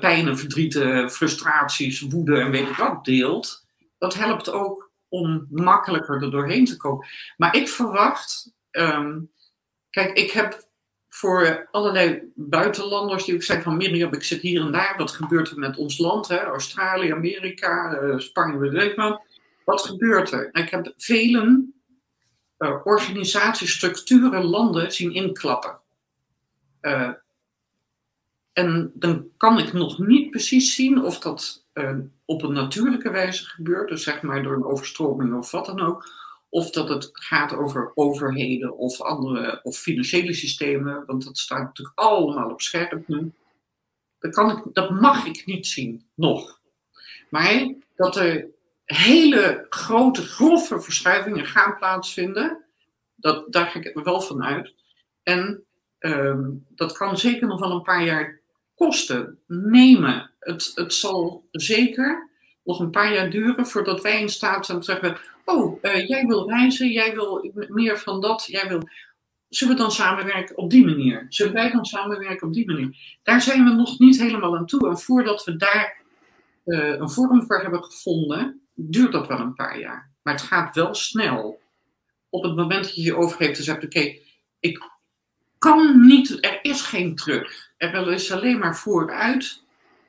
pijnen, 0.00 0.38
verdrieten, 0.38 1.10
frustraties, 1.10 2.00
woede 2.00 2.40
en 2.40 2.50
weet 2.50 2.68
ik 2.68 2.76
wat 2.76 3.04
deelt. 3.04 3.66
Dat 3.98 4.14
helpt 4.14 4.50
ook 4.50 4.89
om 5.10 5.46
makkelijker 5.50 6.22
er 6.22 6.30
doorheen 6.30 6.64
te 6.64 6.76
komen. 6.76 7.06
Maar 7.36 7.56
ik 7.56 7.68
verwacht, 7.68 8.52
um, 8.70 9.30
kijk, 9.90 10.18
ik 10.18 10.30
heb 10.30 10.68
voor 11.08 11.68
allerlei 11.70 12.32
buitenlanders 12.34 13.24
die 13.24 13.34
ook 13.34 13.42
zeggen 13.42 13.64
van 13.64 13.76
Mirjam, 13.76 14.12
ik 14.12 14.22
zit 14.22 14.40
hier 14.40 14.60
en 14.60 14.72
daar, 14.72 14.94
wat 14.96 15.10
gebeurt 15.10 15.50
er 15.50 15.58
met 15.58 15.76
ons 15.76 15.98
land, 15.98 16.28
hè? 16.28 16.38
Australië, 16.38 17.12
Amerika, 17.12 18.00
uh, 18.02 18.18
Spanje, 18.18 18.58
weet 18.58 18.82
ik 18.82 18.96
Wat 19.64 19.82
gebeurt 19.82 20.32
er? 20.32 20.48
Ik 20.52 20.70
heb 20.70 20.92
velen 20.96 21.74
uh, 22.58 22.80
organisaties, 22.84 23.72
structuren, 23.72 24.44
landen 24.44 24.92
zien 24.92 25.14
inklappen. 25.14 25.80
Uh, 26.82 27.12
en 28.52 28.92
dan 28.94 29.28
kan 29.36 29.58
ik 29.58 29.72
nog 29.72 29.98
niet 29.98 30.30
precies 30.30 30.74
zien 30.74 31.04
of 31.04 31.18
dat 31.18 31.66
uh, 31.82 32.04
op 32.24 32.42
een 32.42 32.52
natuurlijke 32.52 33.10
wijze 33.10 33.44
gebeurt, 33.44 33.88
dus 33.88 34.02
zeg 34.02 34.22
maar 34.22 34.42
door 34.42 34.54
een 34.54 34.64
overstroming 34.64 35.34
of 35.34 35.50
wat 35.50 35.66
dan 35.66 35.80
ook, 35.80 36.08
of 36.48 36.70
dat 36.70 36.88
het 36.88 37.08
gaat 37.12 37.54
over 37.54 37.92
overheden 37.94 38.76
of 38.76 39.00
andere 39.00 39.60
of 39.62 39.76
financiële 39.76 40.34
systemen, 40.34 41.02
want 41.06 41.24
dat 41.24 41.38
staat 41.38 41.62
natuurlijk 41.62 41.98
allemaal 41.98 42.50
op 42.50 42.60
scherp 42.60 43.08
nu. 43.08 43.32
Dat, 44.18 44.34
kan 44.34 44.50
ik, 44.50 44.64
dat 44.72 44.90
mag 44.90 45.26
ik 45.26 45.46
niet 45.46 45.66
zien, 45.66 46.04
nog. 46.14 46.60
Maar 47.30 47.74
dat 47.96 48.16
er 48.16 48.46
hele 48.84 49.66
grote, 49.68 50.22
grove 50.22 50.80
verschuivingen 50.80 51.46
gaan 51.46 51.76
plaatsvinden, 51.76 52.64
dat, 53.14 53.52
daar 53.52 53.66
ga 53.66 53.78
ik 53.78 54.00
wel 54.04 54.20
van 54.20 54.44
uit. 54.44 54.74
En 55.22 55.64
um, 55.98 56.66
dat 56.68 56.92
kan 56.96 57.18
zeker 57.18 57.46
nog 57.46 57.60
wel 57.60 57.70
een 57.70 57.82
paar 57.82 58.04
jaar 58.04 58.40
kosten 58.74 59.38
nemen. 59.46 60.29
Het, 60.40 60.72
het 60.74 60.94
zal 60.94 61.48
zeker 61.50 62.30
nog 62.64 62.80
een 62.80 62.90
paar 62.90 63.12
jaar 63.12 63.30
duren 63.30 63.66
voordat 63.66 64.02
wij 64.02 64.20
in 64.20 64.28
staat 64.28 64.66
zijn 64.66 64.80
te 64.80 64.84
zeggen: 64.84 65.18
Oh, 65.44 65.78
uh, 65.82 66.08
jij 66.08 66.26
wil 66.26 66.48
reizen, 66.48 66.90
jij 66.90 67.14
wil 67.14 67.52
meer 67.68 67.98
van 67.98 68.20
dat, 68.20 68.44
jij 68.46 68.68
wil. 68.68 68.88
Zullen 69.48 69.74
we 69.74 69.80
dan 69.80 69.90
samenwerken 69.90 70.56
op 70.56 70.70
die 70.70 70.84
manier? 70.84 71.26
Zullen 71.28 71.52
wij 71.52 71.70
dan 71.70 71.84
samenwerken 71.84 72.46
op 72.46 72.54
die 72.54 72.66
manier? 72.66 73.18
Daar 73.22 73.40
zijn 73.40 73.64
we 73.64 73.70
nog 73.70 73.98
niet 73.98 74.20
helemaal 74.20 74.56
aan 74.56 74.66
toe. 74.66 74.88
En 74.88 74.98
voordat 74.98 75.44
we 75.44 75.56
daar 75.56 76.00
uh, 76.64 76.88
een 76.88 77.10
vorm 77.10 77.42
voor 77.46 77.60
hebben 77.60 77.84
gevonden, 77.84 78.60
duurt 78.74 79.12
dat 79.12 79.26
wel 79.26 79.38
een 79.38 79.54
paar 79.54 79.78
jaar. 79.78 80.10
Maar 80.22 80.34
het 80.34 80.42
gaat 80.42 80.74
wel 80.74 80.94
snel. 80.94 81.60
Op 82.28 82.42
het 82.42 82.56
moment 82.56 82.84
dat 82.84 82.94
je 82.94 83.02
je 83.02 83.16
overgeeft 83.16 83.58
en 83.58 83.64
zegt: 83.64 83.84
Oké, 83.84 84.16
ik 84.60 84.90
kan 85.58 86.06
niet, 86.06 86.44
er 86.44 86.58
is 86.62 86.82
geen 86.82 87.14
terug. 87.14 87.70
Er 87.76 88.12
is 88.12 88.32
alleen 88.32 88.58
maar 88.58 88.76
vooruit. 88.76 89.62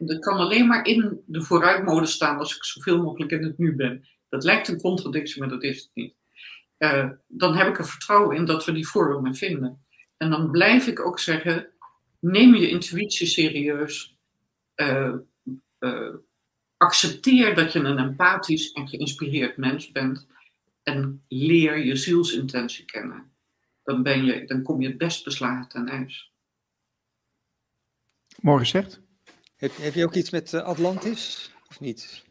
Er 0.06 0.20
kan 0.20 0.38
alleen 0.38 0.68
maar 0.68 0.86
in 0.86 1.22
de 1.26 1.42
vooruitmode 1.42 2.06
staan 2.06 2.38
als 2.38 2.56
ik 2.56 2.64
zoveel 2.64 3.02
mogelijk 3.02 3.32
in 3.32 3.44
het 3.44 3.58
nu 3.58 3.76
ben. 3.76 4.08
Dat 4.30 4.44
lijkt 4.44 4.68
een 4.68 4.82
contradictie, 4.82 5.40
maar 5.40 5.50
dat 5.50 5.64
is 5.64 5.78
het 5.78 5.90
niet. 5.94 6.16
Uh, 6.78 7.10
dan 7.28 7.56
heb 7.56 7.68
ik 7.68 7.78
er 7.78 7.88
vertrouwen 7.88 8.36
in 8.36 8.46
dat 8.46 8.66
we 8.66 8.72
die 8.72 8.88
vormen 8.88 9.36
vinden. 9.36 9.86
En 10.18 10.30
dan 10.30 10.52
blijf 10.52 10.88
ik 10.88 11.06
ook 11.06 11.20
zeggen: 11.20 11.68
neem 12.20 12.56
je 12.56 12.70
intuïtie 12.70 13.28
serieus. 13.28 14.18
Uh, 14.76 15.14
uh, 15.80 16.16
accepteer 16.78 17.56
dat 17.56 17.74
je 17.74 17.80
een 17.80 17.98
empathisch 17.98 18.72
en 18.72 18.88
geïnspireerd 18.88 19.58
mens 19.58 19.92
bent. 19.92 20.28
En 20.84 21.24
leer 21.28 21.78
je 21.78 21.96
zielsintentie 21.96 22.86
kennen. 22.86 23.32
Dan, 23.84 24.04
ben 24.04 24.26
je, 24.26 24.46
dan 24.46 24.64
kom 24.64 24.82
je 24.82 24.88
het 24.88 24.98
best 24.98 25.24
beslagen 25.24 25.68
ten 25.68 25.88
ijs. 25.88 26.32
Mooi 28.40 28.60
gezegd. 28.60 29.01
Heb, 29.62 29.78
heb 29.78 29.94
je 29.94 30.04
ook 30.04 30.16
iets 30.16 30.30
met 30.30 30.54
uh, 30.54 30.62
Atlantis 30.62 31.52
of 31.70 31.80
niet? 31.80 32.24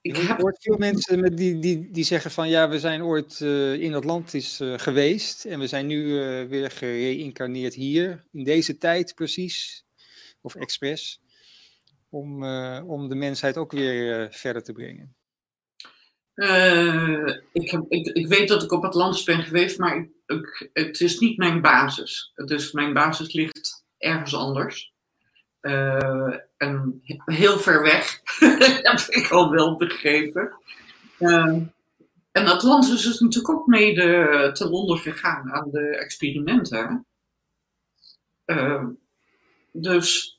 Ik 0.00 0.16
heb... 0.16 0.40
hoort 0.40 0.62
veel 0.62 0.76
mensen 0.76 1.20
met 1.20 1.36
die, 1.36 1.58
die, 1.58 1.90
die 1.90 2.04
zeggen 2.04 2.30
van 2.30 2.48
ja, 2.48 2.68
we 2.68 2.78
zijn 2.78 3.02
ooit 3.02 3.40
uh, 3.40 3.72
in 3.72 3.94
Atlantis 3.94 4.60
uh, 4.60 4.78
geweest 4.78 5.44
en 5.44 5.58
we 5.58 5.66
zijn 5.66 5.86
nu 5.86 6.04
weer 6.48 6.70
gereïncarneerd 6.70 7.74
hier, 7.74 8.24
in 8.32 8.44
deze 8.44 8.78
tijd 8.78 9.14
precies, 9.14 9.84
of 10.40 10.54
expres, 10.54 11.20
om, 12.08 12.44
om 12.82 13.08
de 13.08 13.14
mensheid 13.14 13.56
ook 13.56 13.72
weer 13.72 14.28
verder 14.32 14.62
te 14.62 14.72
brengen. 14.72 15.16
ik, 17.52 17.70
heb, 17.70 17.84
ik, 17.88 18.06
ik 18.06 18.26
weet 18.26 18.48
dat 18.48 18.62
ik 18.62 18.72
op 18.72 18.84
Atlantis 18.84 19.24
ben 19.24 19.42
geweest, 19.42 19.78
maar 19.78 19.96
ik, 19.96 20.10
ik, 20.26 20.70
het 20.72 21.00
is 21.00 21.18
niet 21.18 21.36
mijn 21.36 21.60
basis. 21.60 22.32
Dus 22.34 22.72
mijn 22.72 22.92
basis 22.92 23.32
ligt 23.32 23.84
ergens 23.98 24.34
anders. 24.34 24.96
Uh, 25.60 26.34
en 26.56 27.02
heel 27.24 27.58
ver 27.58 27.82
weg, 27.82 28.20
heb 28.82 28.98
ik 28.98 29.30
al 29.30 29.50
wel 29.50 29.76
begrepen. 29.76 30.52
Uh, 31.18 31.56
en 32.32 32.46
Atlantis 32.46 33.06
is 33.06 33.20
natuurlijk 33.20 33.54
ook 33.54 33.66
mede 33.66 34.50
ten 34.52 34.70
onder 34.70 34.98
gegaan 34.98 35.52
aan 35.52 35.70
de 35.70 35.96
experimenten. 35.96 37.06
Uh, 38.46 38.84
dus 39.72 40.38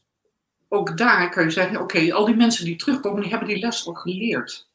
ook 0.67 0.97
daar 0.97 1.29
kan 1.29 1.43
je 1.43 1.49
zeggen, 1.49 1.81
oké, 1.81 2.13
al 2.13 2.25
die 2.25 2.35
mensen 2.35 2.65
die 2.65 2.75
terugkomen, 2.75 3.21
die 3.21 3.29
hebben 3.29 3.47
die 3.47 3.59
les 3.59 3.87
al 3.87 3.93
geleerd. 3.93 4.69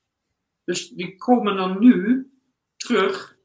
Dus 0.65 0.89
die 0.89 1.17
komen 1.17 1.57
dan 1.57 1.79
nu 1.79 2.29
terug, 2.77 3.37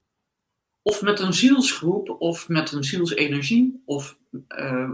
of 0.81 1.01
met 1.01 1.19
een 1.19 1.33
zielsgroep, 1.33 2.09
of 2.09 2.47
met 2.47 2.71
een 2.71 2.83
zielsenergie, 2.83 3.81
of 3.85 4.17
uh, 4.47 4.91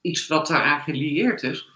iets 0.00 0.26
wat 0.26 0.46
daaraan 0.46 0.80
gelieerd 0.80 1.42
is, 1.42 1.68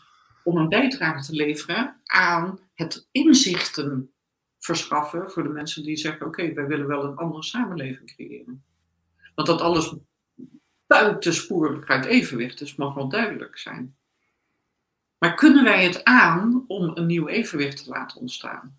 om 0.45 0.57
een 0.57 0.69
bijdrage 0.69 1.25
te 1.25 1.35
leveren 1.35 2.01
aan 2.05 2.59
het 2.75 3.09
inzichten 3.11 4.13
verschaffen 4.59 5.31
voor 5.31 5.43
de 5.43 5.49
mensen 5.49 5.83
die 5.83 5.97
zeggen: 5.97 6.27
Oké, 6.27 6.53
wij 6.53 6.67
willen 6.67 6.87
wel 6.87 7.05
een 7.05 7.17
andere 7.17 7.43
samenleving 7.43 8.15
creëren. 8.15 8.65
Want 9.35 9.49
dat 9.49 9.61
alles 9.61 9.95
buitensporig 10.87 11.89
uit 11.89 12.05
evenwicht 12.05 12.61
is, 12.61 12.75
mag 12.75 12.95
wel 12.95 13.09
duidelijk 13.09 13.59
zijn. 13.59 13.97
Maar 15.19 15.35
kunnen 15.35 15.65
wij 15.65 15.85
het 15.85 16.05
aan 16.05 16.65
om 16.67 16.91
een 16.95 17.07
nieuw 17.07 17.29
evenwicht 17.29 17.85
te 17.85 17.91
laten 17.91 18.21
ontstaan? 18.21 18.79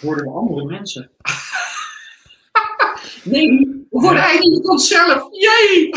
Worden 0.00 0.24
we 0.24 0.30
andere 0.30 0.64
mensen? 0.64 1.10
nee, 3.24 3.75
we 3.96 4.02
worden 4.02 4.22
eigenlijk 4.22 4.70
onszelf. 4.70 5.28
Jee! 5.30 5.90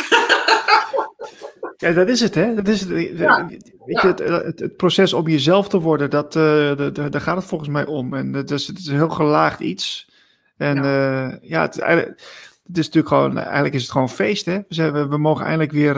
Ja, 1.78 1.92
dat 1.92 2.10
is 2.10 2.20
het, 2.20 2.36
hè? 2.36 2.54
Dat 2.54 2.68
is 2.68 2.80
het, 2.80 2.90
weet 2.90 3.18
je, 3.18 4.08
het, 4.08 4.20
het, 4.20 4.60
het, 4.60 4.78
proces 4.78 5.14
om 5.14 5.28
jezelf 5.28 5.70
te 5.70 5.80
worden, 5.80 6.10
dat, 6.10 6.36
uh, 6.36 6.78
daar 6.92 7.22
gaat 7.22 7.36
het 7.36 7.46
volgens 7.46 7.70
mij 7.70 7.86
om. 7.86 8.14
En 8.14 8.34
het 8.34 8.52
is, 8.52 8.68
het 8.68 8.78
is 8.78 8.88
een 8.88 8.96
heel 8.96 9.10
gelaagd 9.10 9.60
iets. 9.60 10.10
En 10.58 10.76
ja, 10.76 11.28
uh, 11.28 11.36
ja 11.42 11.62
het, 11.62 11.76
het, 11.76 12.78
is 12.78 12.86
natuurlijk 12.86 13.08
gewoon, 13.08 13.38
eigenlijk 13.38 13.74
is 13.74 13.82
het 13.82 13.92
gewoon 13.92 14.10
feest, 14.10 14.46
hè? 14.46 14.60
We, 15.08 15.18
mogen 15.18 15.46
eindelijk 15.46 15.72
weer, 15.72 15.96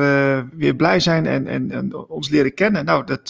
weer 0.56 0.76
blij 0.76 1.00
zijn 1.00 1.26
en, 1.26 1.48
en, 1.48 1.72
en, 1.72 2.10
ons 2.10 2.30
leren 2.30 2.54
kennen. 2.54 2.86
Nou, 2.86 3.06
dat, 3.06 3.30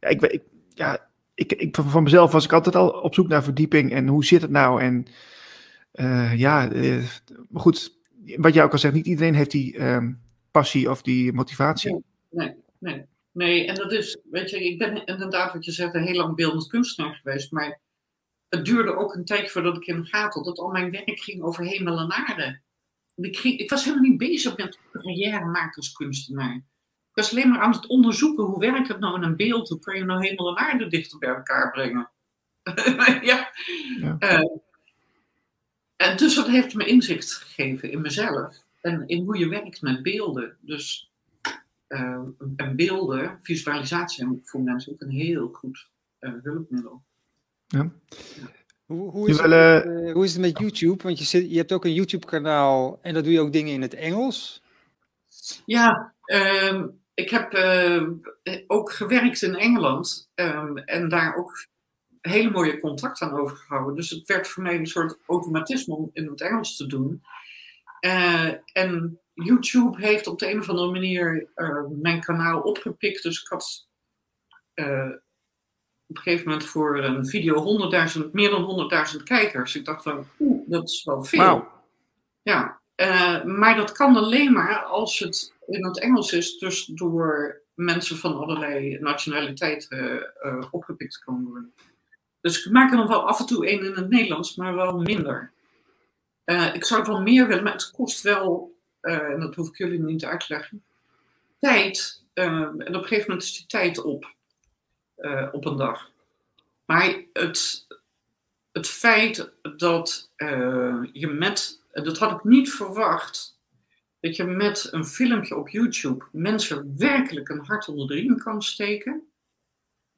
ja, 0.00 0.08
ik, 0.08 0.22
ik, 0.22 0.42
ja, 0.74 0.98
ik, 1.34 1.52
ik, 1.52 1.76
van 1.86 2.02
mezelf 2.02 2.32
was 2.32 2.44
ik 2.44 2.52
altijd 2.52 2.76
al 2.76 2.88
op 2.88 3.14
zoek 3.14 3.28
naar 3.28 3.42
verdieping 3.42 3.92
en 3.92 4.06
hoe 4.06 4.24
zit 4.24 4.42
het 4.42 4.50
nou? 4.50 4.80
En 4.80 5.06
eh, 5.96 6.38
ja, 6.38 6.70
eh, 6.70 7.04
maar 7.48 7.62
goed, 7.62 7.98
wat 8.36 8.54
jij 8.54 8.64
ook 8.64 8.72
al 8.72 8.78
zegt, 8.78 8.94
niet 8.94 9.06
iedereen 9.06 9.34
heeft 9.34 9.50
die 9.50 9.76
ehm, 9.76 10.12
passie 10.50 10.90
of 10.90 11.02
die 11.02 11.32
motivatie. 11.32 12.04
Nee, 12.30 12.54
nee, 12.78 13.04
nee. 13.32 13.66
En 13.66 13.74
dat 13.74 13.92
is, 13.92 14.18
weet 14.30 14.50
je, 14.50 14.64
ik 14.64 14.78
ben 14.78 15.04
inderdaad, 15.04 15.52
wat 15.52 15.64
je 15.64 15.72
zegt, 15.72 15.94
een 15.94 16.06
heel 16.06 16.16
lang 16.16 16.36
beeldend 16.36 16.66
kunstenaar 16.66 17.14
geweest. 17.14 17.52
Maar 17.52 17.80
het 18.48 18.64
duurde 18.64 18.96
ook 18.96 19.14
een 19.14 19.24
tijdje 19.24 19.48
voordat 19.48 19.76
ik 19.76 19.86
in 19.86 20.00
de 20.00 20.06
gaten 20.06 20.42
dat 20.42 20.58
al 20.58 20.70
mijn 20.70 20.90
werk 20.90 21.20
ging 21.20 21.42
over 21.42 21.64
hemel 21.64 21.98
en 21.98 22.12
aarde. 22.12 22.60
Ik, 23.14 23.36
ging, 23.36 23.58
ik 23.58 23.70
was 23.70 23.84
helemaal 23.84 24.08
niet 24.08 24.18
bezig 24.18 24.56
met 24.56 24.78
carrière 24.92 25.44
maken 25.44 25.76
als 25.76 25.92
kunstenaar. 25.92 26.54
Ik 26.54 27.22
was 27.22 27.30
alleen 27.30 27.48
maar 27.48 27.60
aan 27.60 27.72
het 27.72 27.86
onderzoeken 27.86 28.44
hoe 28.44 28.58
werkt 28.58 28.88
het 28.88 28.98
nou 28.98 29.16
in 29.16 29.22
een 29.22 29.36
beeld? 29.36 29.68
Hoe 29.68 29.78
kan 29.78 29.96
je 29.96 30.04
nou 30.04 30.26
hemel 30.26 30.48
en 30.48 30.64
aarde 30.64 30.86
dichter 30.86 31.18
bij 31.18 31.28
elkaar 31.28 31.70
brengen? 31.70 32.10
ja. 33.30 33.50
Ja. 34.00 34.16
Eh, 34.18 34.40
en 35.96 36.16
dus 36.16 36.34
dat 36.34 36.46
heeft 36.46 36.74
me 36.74 36.86
inzicht 36.86 37.32
gegeven 37.32 37.90
in 37.90 38.00
mezelf 38.00 38.56
en 38.80 39.02
in 39.06 39.24
hoe 39.24 39.38
je 39.38 39.48
werkt 39.48 39.82
met 39.82 40.02
beelden. 40.02 40.56
Dus 40.60 41.10
eh, 41.86 42.20
en 42.56 42.76
beelden, 42.76 43.38
visualisatie 43.42 44.24
zijn 44.24 44.40
voor 44.44 44.60
mensen 44.60 44.92
ook 44.92 45.00
een 45.00 45.10
heel 45.10 45.48
goed 45.52 45.88
eh, 46.18 46.32
hulpmiddel. 46.42 47.02
Ja. 47.66 47.92
Hoe, 48.86 49.10
hoe, 49.10 49.26
Je 49.26 49.32
is 49.32 49.40
het, 49.40 49.52
eh, 49.52 49.74
met, 49.74 49.84
eh, 49.84 50.12
hoe 50.12 50.24
is 50.24 50.32
het 50.32 50.40
met 50.40 50.58
YouTube? 50.58 51.02
Want 51.02 51.18
je, 51.18 51.24
zit, 51.24 51.50
je 51.50 51.56
hebt 51.56 51.72
ook 51.72 51.84
een 51.84 51.94
YouTube-kanaal 51.94 52.98
en 53.02 53.14
daar 53.14 53.22
doe 53.22 53.32
je 53.32 53.40
ook 53.40 53.52
dingen 53.52 53.72
in 53.72 53.82
het 53.82 53.94
Engels. 53.94 54.62
Ja, 55.64 56.14
ehm, 56.24 56.86
ik 57.14 57.30
heb 57.30 57.52
eh, 57.52 58.02
ook 58.66 58.92
gewerkt 58.92 59.42
in 59.42 59.54
Engeland 59.54 60.30
ehm, 60.34 60.76
en 60.76 61.08
daar 61.08 61.36
ook 61.36 61.66
hele 62.28 62.50
mooie 62.50 62.80
contacten 62.80 63.26
aan 63.26 63.38
overgehouden. 63.38 63.94
Dus 63.94 64.10
het 64.10 64.26
werd 64.26 64.48
voor 64.48 64.62
mij 64.62 64.74
een 64.78 64.86
soort 64.86 65.18
automatisme 65.26 65.94
om 65.94 66.10
in 66.12 66.26
het 66.26 66.40
Engels 66.40 66.76
te 66.76 66.86
doen. 66.86 67.22
Eh, 68.00 68.52
en 68.72 69.20
YouTube 69.34 70.06
heeft 70.06 70.26
op 70.26 70.38
de 70.38 70.50
een 70.50 70.58
of 70.58 70.68
andere 70.68 70.90
manier 70.90 71.48
eh, 71.54 71.84
mijn 71.90 72.20
kanaal 72.20 72.60
opgepikt. 72.60 73.22
Dus 73.22 73.42
ik 73.42 73.48
had 73.48 73.88
eh, 74.74 75.10
op 76.06 76.16
een 76.16 76.22
gegeven 76.22 76.48
moment 76.48 76.66
voor 76.66 77.04
een 77.04 77.26
video 77.26 77.80
100.000, 78.24 78.30
meer 78.32 78.50
dan 78.50 78.90
100.000 79.16 79.22
kijkers. 79.22 79.76
Ik 79.76 79.84
dacht 79.84 80.02
van, 80.02 80.26
oeh, 80.38 80.70
dat 80.70 80.88
is 80.88 81.04
wel 81.04 81.24
veel. 81.24 81.68
Ja, 82.42 82.80
maar 83.44 83.76
dat 83.76 83.92
kan 83.92 84.16
alleen 84.16 84.52
maar 84.52 84.82
als 84.82 85.18
het 85.18 85.54
in 85.66 85.84
het 85.84 86.00
Engels 86.00 86.32
is, 86.32 86.58
dus 86.58 86.84
door 86.84 87.62
mensen 87.74 88.16
van 88.16 88.36
allerlei 88.36 88.98
nationaliteiten 88.98 90.32
opgepikt 90.70 91.18
kan 91.18 91.44
worden. 91.44 91.74
Dus 92.46 92.66
ik 92.66 92.72
maak 92.72 92.90
er 92.90 92.96
nog 92.96 93.08
wel 93.08 93.28
af 93.28 93.40
en 93.40 93.46
toe 93.46 93.70
een 93.70 93.84
in 93.84 93.94
het 93.94 94.08
Nederlands, 94.08 94.54
maar 94.54 94.74
wel 94.74 94.98
minder. 94.98 95.52
Eh, 96.44 96.74
ik 96.74 96.84
zou 96.84 97.00
het 97.00 97.08
wel 97.08 97.20
meer 97.22 97.46
willen, 97.46 97.62
maar 97.62 97.72
het 97.72 97.90
kost 97.90 98.22
wel, 98.22 98.76
eh, 99.00 99.30
en 99.30 99.40
dat 99.40 99.54
hoef 99.54 99.68
ik 99.68 99.76
jullie 99.76 99.98
niet 99.98 100.24
uit 100.24 100.40
te 100.40 100.46
leggen, 100.48 100.84
tijd. 101.58 102.24
eh, 102.32 102.44
en 102.46 102.72
op 102.72 102.94
een 102.94 103.02
gegeven 103.02 103.24
moment 103.28 103.42
is 103.42 103.56
die 103.56 103.66
tijd 103.66 104.02
op, 104.02 104.34
op 105.52 105.64
een 105.64 105.76
dag. 105.76 106.10
Maar 106.84 107.22
het, 107.32 107.86
het 108.72 108.88
feit 108.88 109.52
dat 109.76 110.30
je 111.12 111.26
met, 111.26 111.82
dat 111.92 112.18
had 112.18 112.32
ik 112.32 112.44
niet 112.44 112.70
verwacht, 112.70 113.58
dat 114.20 114.36
je 114.36 114.44
met 114.44 114.88
een 114.90 115.04
filmpje 115.04 115.56
op 115.56 115.68
YouTube 115.68 116.24
mensen 116.32 116.94
werkelijk 116.98 117.48
een 117.48 117.64
hart 117.64 117.88
onder 117.88 118.06
de 118.06 118.14
riem 118.14 118.38
kan 118.38 118.62
steken, 118.62 119.28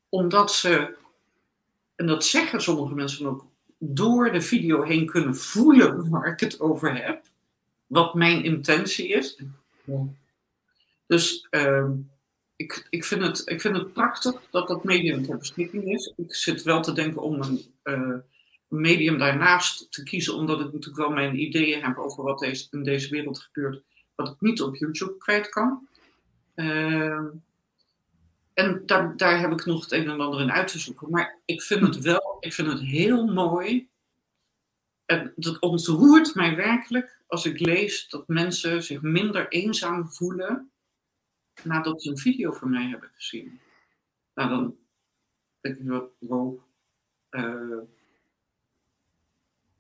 omdat 0.09 0.53
ze, 0.53 0.97
en 1.99 2.07
dat 2.07 2.25
zeggen 2.25 2.61
sommige 2.61 2.95
mensen 2.95 3.27
ook, 3.27 3.47
door 3.79 4.33
de 4.33 4.41
video 4.41 4.83
heen 4.83 5.07
kunnen 5.07 5.37
voelen 5.37 6.11
waar 6.11 6.33
ik 6.33 6.41
het 6.41 6.61
over 6.61 7.05
heb, 7.05 7.23
wat 7.87 8.15
mijn 8.15 8.45
intentie 8.45 9.09
is. 9.09 9.43
Dus 11.07 11.47
ehm, 11.51 11.93
ik, 12.57 12.87
ik, 12.91 13.05
vind 13.05 13.23
het, 13.23 13.43
ik 13.45 13.61
vind 13.61 13.77
het 13.77 13.93
prachtig 13.93 14.41
dat 14.51 14.69
dat 14.69 14.85
medium 14.85 15.25
ter 15.25 15.39
beschikking 15.39 15.85
is. 15.85 16.13
Ik 16.17 16.35
zit 16.35 16.63
wel 16.63 16.83
te 16.83 16.93
denken 16.93 17.23
om 17.23 17.43
een 17.43 17.61
eh, 17.83 18.15
medium 18.69 19.19
daarnaast 19.19 19.93
te 19.93 20.03
kiezen, 20.03 20.35
omdat 20.35 20.61
ik 20.61 20.73
natuurlijk 20.73 20.97
wel 20.97 21.11
mijn 21.11 21.41
ideeën 21.41 21.85
heb 21.85 21.99
over 21.99 22.25
wat 22.25 22.39
deze, 22.39 22.67
in 22.71 22.83
deze 22.83 23.11
wereld 23.11 23.39
gebeurt, 23.39 23.83
wat 24.15 24.29
ik 24.29 24.41
niet 24.41 24.63
op 24.63 24.77
YouTube 24.77 25.17
kwijt 25.19 25.49
kan. 25.49 25.89
Ehm, 26.55 27.27
en 28.59 28.83
daar, 28.87 29.17
daar 29.17 29.41
heb 29.41 29.53
ik 29.53 29.65
nog 29.65 29.81
het 29.81 29.93
een 29.93 30.11
en 30.11 30.21
ander 30.21 30.41
in 30.41 30.53
uit 30.53 30.69
te 30.69 30.79
zoeken. 30.79 31.11
Maar 31.11 31.39
ik 31.45 31.63
vind 31.63 31.81
het 31.81 31.99
wel, 31.99 32.37
ik 32.41 32.53
vind 32.53 32.69
het 32.69 32.81
heel 32.81 33.27
mooi. 33.27 33.89
En 35.05 35.33
dat 35.37 35.59
ontroert 35.59 36.35
mij 36.35 36.57
werkelijk 36.57 37.21
als 37.27 37.45
ik 37.45 37.61
lees 37.61 38.09
dat 38.09 38.29
mensen 38.29 38.83
zich 38.83 39.03
minder 39.03 39.49
eenzaam 39.49 40.09
voelen 40.09 40.71
nadat 41.63 42.03
ze 42.03 42.11
een 42.11 42.19
video 42.19 42.53
van 42.53 42.71
mij 42.71 42.89
hebben 42.89 43.11
gezien. 43.15 43.61
Nou, 44.35 44.49
dan 44.49 44.77
denk 45.61 45.79
ik 45.79 45.87
wel, 45.87 46.15
wow. 46.19 46.61
eh, 47.29 47.79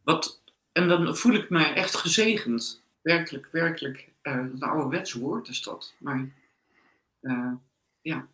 wat, 0.03 0.43
en 0.73 0.89
dan 0.89 1.17
voel 1.17 1.35
ik 1.35 1.51
me 1.51 1.65
echt 1.65 1.97
gezegend. 1.97 2.83
Werkelijk, 3.01 3.49
werkelijk. 3.53 4.13
eh 4.23 4.33
een 4.33 4.63
ouderwets 4.63 5.13
woord 5.13 5.49
is 5.49 5.63
dat. 5.63 5.95
Maar 5.99 6.33
eh, 7.21 7.53
ja. 8.01 8.29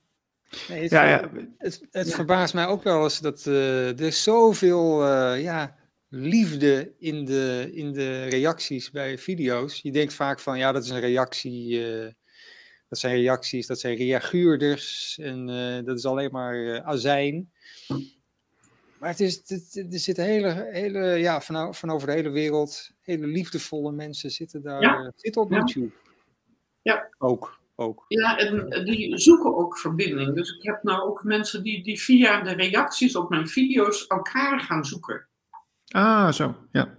Nee, 0.69 0.83
het, 0.83 0.91
Ja, 0.91 1.09
ja. 1.09 1.31
het, 1.59 1.87
het 1.91 2.09
Ja. 2.09 2.15
verbaast 2.15 2.55
mij 2.55 2.67
ook 2.67 2.83
wel 2.83 3.03
eens 3.03 3.21
dat 3.21 3.47
eh, 3.47 4.01
er 4.01 4.13
zoveel 4.13 5.05
eh, 5.07 5.43
ja, 5.43 5.77
liefde 6.09 6.95
in 6.99 7.25
de, 7.25 7.71
in 7.73 7.93
de 7.93 8.25
reacties 8.25 8.91
bij 8.91 9.19
video's. 9.19 9.81
Je 9.83 9.93
denkt 9.93 10.15
vaak 10.15 10.41
van 10.41 10.59
ja, 10.59 10.73
dat 10.73 10.85
is 10.85 10.91
een 10.91 11.01
reactie. 11.01 11.87
eh, 12.03 12.13
dat 12.89 12.99
zijn 12.99 13.15
reacties, 13.15 13.67
dat 13.67 13.81
zijn 13.81 13.97
reaguurders 13.97 15.19
en 15.19 15.49
eh, 15.49 15.85
dat 15.85 15.99
is 15.99 16.05
alleen 16.07 16.31
maar 16.31 16.65
eh, 16.75 16.87
azijn. 16.87 17.53
Maar 18.99 19.09
het 19.09 19.21
is, 19.21 19.43
het, 19.47 19.87
er 19.93 19.99
zitten 19.99 20.25
hele, 20.25 20.69
hele, 20.73 21.01
ja, 21.07 21.41
van, 21.41 21.75
van 21.75 21.91
over 21.91 22.07
de 22.07 22.13
hele 22.15 22.31
wereld, 22.31 22.91
hele 23.01 23.27
liefdevolle 23.27 23.93
mensen 23.93 24.31
zitten 24.31 24.63
daar, 24.63 24.81
Ja. 24.83 25.05
eh, 25.05 25.09
zitten 25.17 25.43
op 25.43 25.51
Ja. 25.51 25.57
YouTube. 25.57 25.93
Ja. 26.83 27.09
Ook, 27.19 27.61
ook. 27.75 28.05
Ja, 28.09 28.39
en 28.39 28.85
die 28.85 29.19
zoeken 29.19 29.57
ook 29.57 29.79
verbinding. 29.79 30.35
Dus 30.35 30.57
ik 30.57 30.63
heb 30.63 30.83
nou 30.83 31.03
ook 31.03 31.25
mensen 31.25 31.63
die, 31.63 31.83
die 31.83 32.01
via 32.01 32.41
de 32.41 32.53
reacties 32.53 33.17
op 33.17 33.31
mijn 33.31 33.49
video's 33.49 34.07
elkaar 34.07 34.61
gaan 34.61 34.85
zoeken. 34.85 35.29
Ah, 35.89 36.33
zo. 36.33 36.57
Ja. 36.73 36.99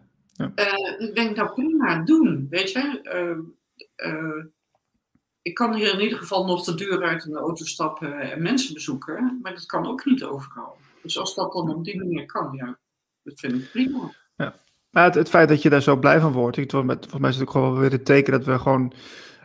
Eh, 0.55 1.07
ik 1.07 1.15
denk, 1.15 1.36
nou 1.36 1.53
prima, 1.53 2.03
doen, 2.03 2.47
weet 2.49 2.71
je. 2.71 3.01
Eh, 3.01 3.38
eh, 3.95 4.45
ik 5.41 5.53
kan 5.53 5.73
hier 5.73 5.93
in 5.93 6.01
ieder 6.01 6.17
geval 6.17 6.45
nog 6.45 6.63
de 6.63 6.76
deur 6.76 7.03
uit 7.03 7.26
in 7.26 7.32
de 7.32 7.38
auto 7.38 7.65
stappen 7.65 8.19
en 8.19 8.41
mensen 8.41 8.73
bezoeken, 8.73 9.39
maar 9.41 9.53
dat 9.53 9.65
kan 9.65 9.88
ook 9.88 10.05
niet 10.05 10.23
overal. 10.23 10.78
Dus 11.01 11.17
als 11.17 11.36
dat 11.36 11.51
dan 11.51 11.76
op 11.76 11.84
die 11.84 11.97
manier 11.97 12.26
kan, 12.26 12.53
ja, 12.53 12.80
dat 13.23 13.39
vind 13.39 13.53
ik 13.53 13.71
prima. 13.71 14.11
Maar 14.95 15.03
het, 15.03 15.15
het 15.15 15.30
feit 15.30 15.49
dat 15.49 15.61
je 15.61 15.69
daar 15.69 15.82
zo 15.82 15.95
blij 15.95 16.19
van 16.19 16.32
wordt, 16.32 16.57
ik, 16.57 16.71
volgens 16.71 17.17
mij 17.17 17.30
is 17.30 17.36
het 17.36 17.45
ook 17.45 17.51
gewoon 17.51 17.71
wel 17.71 17.80
weer 17.80 17.91
het 17.91 18.05
teken 18.05 18.32
dat 18.32 18.45
we 18.45 18.59
gewoon 18.59 18.93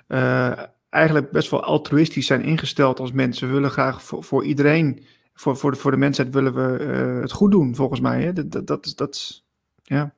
eh, 0.07 0.63
eigenlijk 0.91 1.31
best 1.31 1.51
wel 1.51 1.63
altruïstisch 1.63 2.27
zijn 2.27 2.43
ingesteld 2.43 3.01
als 3.01 3.13
mensen. 3.13 3.47
We 3.49 3.55
willen 3.55 3.71
graag 3.71 4.03
voor, 4.03 4.25
voor 4.25 4.45
iedereen, 4.45 5.05
voor, 5.35 5.57
voor, 5.57 5.71
de, 5.71 5.77
voor 5.77 5.91
de 5.91 5.97
mensheid 5.97 6.33
willen 6.33 6.55
we 6.55 6.85
eh, 6.85 7.21
het 7.21 7.33
goed 7.33 7.51
doen, 7.51 7.75
volgens 7.75 8.01
mij. 8.01 8.23
Hè? 8.23 8.33
Dat, 8.33 8.53
dat, 8.53 8.67
dat, 8.67 8.87
is- 8.87 8.95
dat, 8.95 9.15
is- 9.15 9.45
ja. 9.83 10.15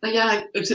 Nou 0.00 0.14
ja, 0.14 0.48
het, 0.52 0.68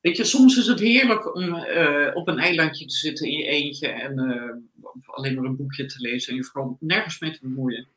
weet 0.00 0.16
je, 0.16 0.24
soms 0.24 0.56
is 0.58 0.66
het 0.66 0.80
heerlijk 0.80 1.34
om 1.34 1.54
eh, 1.54 2.16
op 2.16 2.28
een 2.28 2.38
eilandje 2.38 2.86
te 2.86 2.94
zitten 2.94 3.26
in 3.26 3.38
je 3.38 3.44
eentje 3.46 3.88
en 3.88 4.18
eh, 4.18 4.90
alleen 5.06 5.34
maar 5.34 5.44
een 5.44 5.56
boekje 5.56 5.84
te 5.86 6.00
lezen 6.00 6.30
en 6.30 6.36
je 6.36 6.44
vooral 6.44 6.76
nergens 6.80 7.18
mee 7.20 7.30
te 7.30 7.38
bemoeien. 7.42 7.88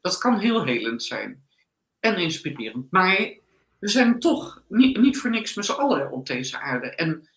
Dat 0.00 0.18
kan 0.18 0.38
heel 0.38 0.64
helend 0.64 1.02
zijn 1.02 1.42
en 2.00 2.16
inspirerend. 2.16 2.90
Maar 2.90 3.16
we 3.78 3.88
zijn 3.88 4.18
toch 4.18 4.62
niet, 4.68 5.00
niet 5.00 5.18
voor 5.18 5.30
niks 5.30 5.54
met 5.54 5.64
z'n 5.64 5.72
allen 5.72 6.10
op 6.10 6.26
deze 6.26 6.58
aarde. 6.58 6.86
En. 6.94 7.28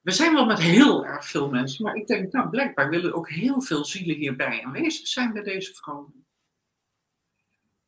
We 0.00 0.10
zijn 0.10 0.34
wel 0.34 0.46
met 0.46 0.58
heel 0.58 1.06
erg 1.06 1.26
veel 1.26 1.50
mensen, 1.50 1.84
maar 1.84 1.94
ik 1.94 2.06
denk, 2.06 2.32
nou, 2.32 2.48
blijkbaar 2.48 2.90
willen 2.90 3.14
ook 3.14 3.30
heel 3.30 3.60
veel 3.60 3.84
zielen 3.84 4.16
hierbij 4.16 4.64
aanwezig 4.64 5.06
zijn 5.06 5.32
bij 5.32 5.42
deze 5.42 5.74
vrouwen. 5.74 6.26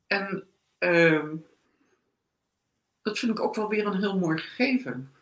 En 0.06 0.48
ehm, 0.78 1.36
dat 3.02 3.18
vind 3.18 3.32
ik 3.32 3.40
ook 3.40 3.54
wel 3.54 3.68
weer 3.68 3.86
een 3.86 3.98
heel 3.98 4.18
mooi 4.18 4.38
gegeven. 4.38 5.12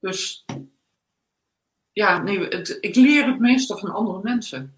Dus 0.00 0.44
ja, 1.92 2.22
nee, 2.22 2.48
ik 2.80 2.94
leer 2.94 3.26
het 3.26 3.38
meeste 3.38 3.78
van 3.78 3.90
andere 3.90 4.22
mensen. 4.22 4.76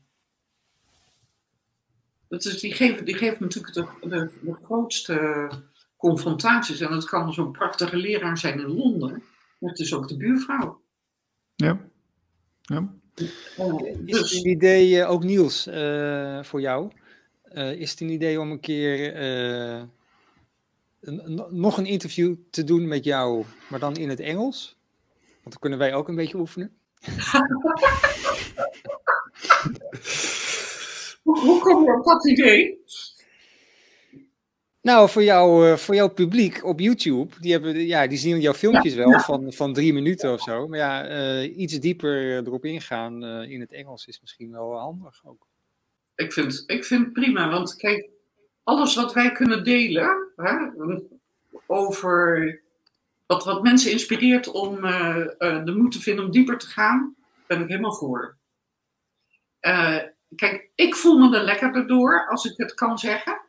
Dat 2.28 2.44
is, 2.44 2.60
die, 2.60 2.72
geven, 2.72 3.04
die 3.04 3.16
geven 3.16 3.42
natuurlijk 3.42 3.74
de, 3.74 4.08
de, 4.08 4.30
de 4.40 4.56
grootste 4.62 5.50
confrontaties. 5.96 6.80
En 6.80 6.90
dat 6.90 7.04
kan 7.04 7.32
zo'n 7.32 7.52
prachtige 7.52 7.96
leraar 7.96 8.38
zijn 8.38 8.60
in 8.60 8.74
Londen. 8.74 9.22
Maar 9.58 9.70
het 9.70 9.78
is 9.78 9.94
ook 9.94 10.08
de 10.08 10.16
buurvrouw. 10.16 10.82
Ja. 11.56 11.80
ja. 12.62 12.94
Is 13.14 13.28
het 13.96 14.06
dus, 14.06 14.34
een 14.34 14.50
idee, 14.50 15.00
eh, 15.00 15.10
ook 15.10 15.24
Niels, 15.24 15.66
eh, 15.66 16.42
voor 16.42 16.60
jou? 16.60 16.90
Eh, 17.42 17.72
is 17.72 17.90
het 17.90 18.00
een 18.00 18.08
idee 18.10 18.40
om 18.40 18.50
een 18.50 18.60
keer 18.60 19.14
eh, 19.14 19.82
een- 21.00 21.44
nog 21.50 21.78
een 21.78 21.86
interview 21.86 22.34
te 22.50 22.64
doen 22.64 22.88
met 22.88 23.04
jou, 23.04 23.44
maar 23.70 23.80
dan 23.80 23.96
in 23.96 24.08
het 24.08 24.20
Engels. 24.20 24.76
Want 25.20 25.50
dan 25.50 25.58
kunnen 25.60 25.78
wij 25.78 25.94
ook 25.94 26.08
een 26.08 26.16
beetje 26.16 26.38
oefenen. 26.38 26.72
Hoe, 31.22 31.38
hoe 31.40 31.60
kom 31.60 31.84
je 31.84 31.92
op 31.98 32.04
dat 32.04 32.26
idee? 32.28 32.78
Nou, 34.84 35.08
voor, 35.08 35.22
jou, 35.22 35.70
eh, 35.70 35.76
voor 35.76 35.94
jouw 35.94 36.08
publiek 36.08 36.64
op 36.64 36.80
YouTube, 36.80 37.34
die, 37.40 37.52
hebben, 37.52 37.86
ja, 37.86 38.06
die 38.06 38.18
zien 38.18 38.40
jouw 38.40 38.52
filmpjes 38.52 38.94
wel 38.94 39.20
van, 39.20 39.52
van 39.52 39.72
drie 39.72 39.92
minuten 39.92 40.32
of 40.32 40.40
zo. 40.40 40.68
Maar 40.68 40.78
ja, 40.78 41.06
eh, 41.06 41.56
iets 41.56 41.80
dieper 41.80 42.36
erop 42.36 42.64
ingaan 42.64 43.24
eh, 43.24 43.50
in 43.50 43.60
het 43.60 43.72
Engels 43.72 44.06
is 44.06 44.20
misschien 44.20 44.50
wel 44.50 44.78
handig 44.78 45.20
ook. 45.26 45.46
Ik 46.14 46.32
vind, 46.32 46.62
ik 46.66 46.84
vind 46.84 47.04
het 47.04 47.12
prima, 47.12 47.50
want 47.50 47.76
kijk, 47.76 48.10
alles 48.62 48.94
wat 48.94 49.12
wij 49.12 49.32
kunnen 49.32 49.64
delen 49.64 50.32
hè, 50.36 50.56
over 51.66 52.60
wat, 53.26 53.44
wat 53.44 53.62
mensen 53.62 53.90
inspireert 53.90 54.48
om 54.48 54.80
de 55.40 55.74
moed 55.76 55.92
te 55.92 56.00
vinden 56.00 56.24
om 56.24 56.30
dieper 56.30 56.58
te 56.58 56.66
gaan, 56.66 57.14
ben 57.46 57.60
ik 57.60 57.68
helemaal 57.68 57.94
voor. 57.94 58.36
Kijk, 60.36 60.70
ik 60.74 60.94
voel 60.94 61.18
me 61.18 61.36
er 61.36 61.44
lekkerder 61.44 61.86
door 61.86 62.26
als 62.28 62.44
ik 62.44 62.56
het 62.56 62.74
kan 62.74 62.98
zeggen. 62.98 63.43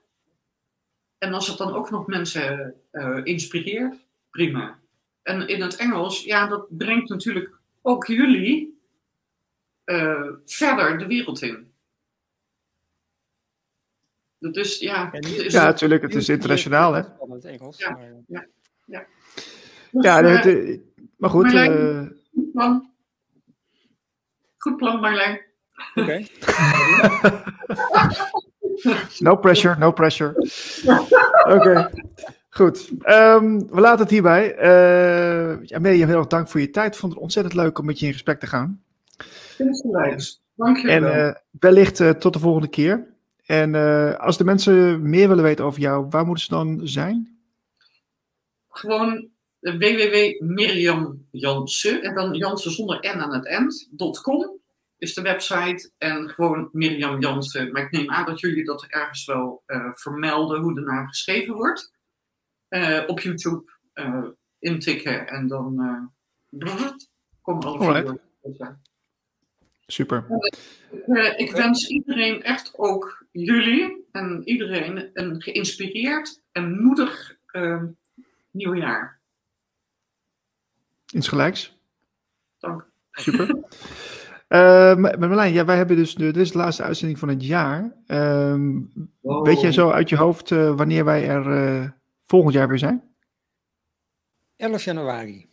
En 1.18 1.34
als 1.34 1.47
het 1.47 1.57
dan 1.57 1.74
ook 1.74 1.89
nog 1.89 2.07
mensen 2.07 2.76
eh, 2.91 3.20
inspireert, 3.24 3.95
prima. 4.30 4.80
En 5.22 5.47
in 5.47 5.61
het 5.61 5.76
Engels, 5.76 6.24
ja, 6.24 6.47
dat 6.47 6.78
brengt 6.78 7.09
natuurlijk 7.09 7.57
ook 7.82 8.05
jullie 8.07 8.80
eh, 9.84 10.30
verder 10.45 10.97
de 10.97 11.07
wereld 11.07 11.41
in. 11.41 11.74
Dus 14.38 14.80
ja, 14.80 15.11
is- 15.13 15.53
Ja, 15.53 15.63
natuurlijk. 15.63 16.01
Het 16.01 16.16
is 16.16 16.30
internationaal, 16.30 16.93
hè? 16.93 17.01
Het 17.34 17.45
Engels. 17.45 17.78
Ja. 17.78 17.89
maar- 18.28 18.47
dus, 19.91 20.03
Ja, 20.03 20.22
eh, 20.22 20.41
de- 20.41 20.49
de- 20.49 21.07
maar 21.18 21.30
goed. 21.30 21.43
Marlijn? 21.43 21.72
eh, 21.72 22.07
goed 22.34 22.51
plan. 22.51 22.93
Goed 24.57 24.78
plan, 24.78 24.99
Marlijn. 24.99 25.41
Oké. 25.95 26.26
no 29.19 29.36
pressure, 29.36 29.77
no 29.77 29.91
pressure. 29.91 30.33
Oké, 31.47 31.89
goed. 32.49 32.89
Ehm, 33.01 33.59
we 33.59 33.79
laten 33.81 33.99
het 33.99 34.09
hierbij. 34.09 34.55
Eh 34.55 35.63
ja, 35.63 35.79
Mirjam, 35.79 36.07
heel 36.07 36.17
erg 36.17 36.27
dank 36.27 36.47
voor 36.49 36.59
je 36.59 36.69
tijd. 36.69 36.95
Vond 36.97 37.13
het 37.13 37.21
ontzettend 37.21 37.55
leuk 37.55 37.79
om 37.79 37.86
met 37.86 37.99
je 37.99 38.05
in 38.05 38.11
gesprek 38.13 38.39
te 38.39 38.47
gaan. 38.47 38.81
Insgelijks. 39.57 40.43
Dank 40.55 40.77
je 40.77 40.88
En 40.89 41.01
wel. 41.01 41.11
eh, 41.11 41.33
wellicht 41.59 41.99
eh, 41.99 42.09
tot 42.09 42.33
de 42.33 42.39
volgende 42.39 42.67
keer. 42.69 43.13
En 43.45 43.75
eh, 43.75 44.15
als 44.19 44.38
de 44.38 44.43
mensen 44.43 45.09
meer 45.09 45.27
willen 45.27 45.43
weten 45.43 45.65
over 45.65 45.79
jou, 45.79 46.05
waar 46.09 46.25
moeten 46.25 46.43
ze 46.43 46.49
dan 46.53 46.81
zijn? 46.83 47.38
Gewoon 48.69 49.27
www.mirjamjansen 49.59 52.01
en 52.03 52.15
dan 52.15 52.33
Jansen 52.33 52.71
zonder 52.71 52.99
n 53.15 53.19
aan 53.19 53.33
het 53.33 53.45
eind.com 53.47 54.59
is 54.97 55.13
de 55.13 55.21
website 55.21 55.91
en 55.97 56.29
gewoon 56.29 56.69
Mirjam 56.71 57.21
Jansen. 57.21 57.71
Maar 57.71 57.83
ik 57.83 57.91
neem 57.91 58.09
aan 58.09 58.25
dat 58.25 58.39
jullie 58.39 58.63
dat 58.63 58.85
ergens 58.85 59.25
wel 59.25 59.63
eh, 59.65 59.91
vermelden 59.93 60.61
hoe 60.61 60.75
de 60.75 60.81
naam 60.81 61.07
geschreven 61.07 61.53
wordt. 61.53 61.93
Eh, 62.67 63.03
op 63.07 63.19
YouTube 63.19 63.71
eh, 63.93 64.27
intikken 64.59 65.27
en 65.27 65.47
dan 65.47 65.75
komen 67.41 67.63
alle 67.63 67.77
Alright. 67.77 68.21
video's. 68.41 68.69
Super. 69.87 70.25
Ik 71.37 71.51
wens 71.51 71.87
iedereen, 71.87 72.43
echt 72.43 72.77
ook 72.77 73.25
jullie 73.31 74.07
en 74.11 74.41
iedereen, 74.45 75.09
een 75.13 75.41
geïnspireerd 75.41 76.41
en 76.51 76.83
moedig 76.83 77.37
nieuwjaar. 78.51 79.19
Insgelijks. 81.13 81.77
Dank. 82.59 82.87
Super. 83.11 83.55
Maar 84.47 85.19
Marlijn, 85.19 85.53
ja, 85.53 85.65
wij 85.65 85.77
hebben 85.77 85.95
dus 85.95 86.15
de, 86.15 86.23
dit 86.23 86.37
is 86.37 86.51
de 86.51 86.57
laatste 86.57 86.83
uitzending 86.83 87.19
van 87.19 87.29
het 87.29 87.45
jaar. 87.45 87.95
Ehm, 88.05 88.81
Weet 89.21 89.61
jij 89.61 89.71
zo 89.71 89.89
uit 89.89 90.09
je 90.09 90.15
hoofd 90.15 90.51
eh, 90.51 90.75
wanneer 90.75 91.05
wij 91.05 91.27
er 91.27 91.51
eh, 91.51 91.89
volgend 92.25 92.53
jaar 92.53 92.67
weer 92.67 92.77
zijn? 92.77 93.15
11 94.55 94.83
januari. 94.83 95.49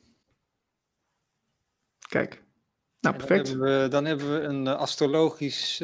Kijk. 2.08 2.30
Nou, 2.30 3.14
En 3.14 3.20
dan 3.20 3.26
perfect. 3.26 3.48
hebben 3.48 3.82
we, 3.82 3.88
dan 3.88 4.04
hebben 4.04 4.32
we 4.32 4.40
een 4.40 4.66
eh, 4.66 4.74
astrologisch, 4.74 5.80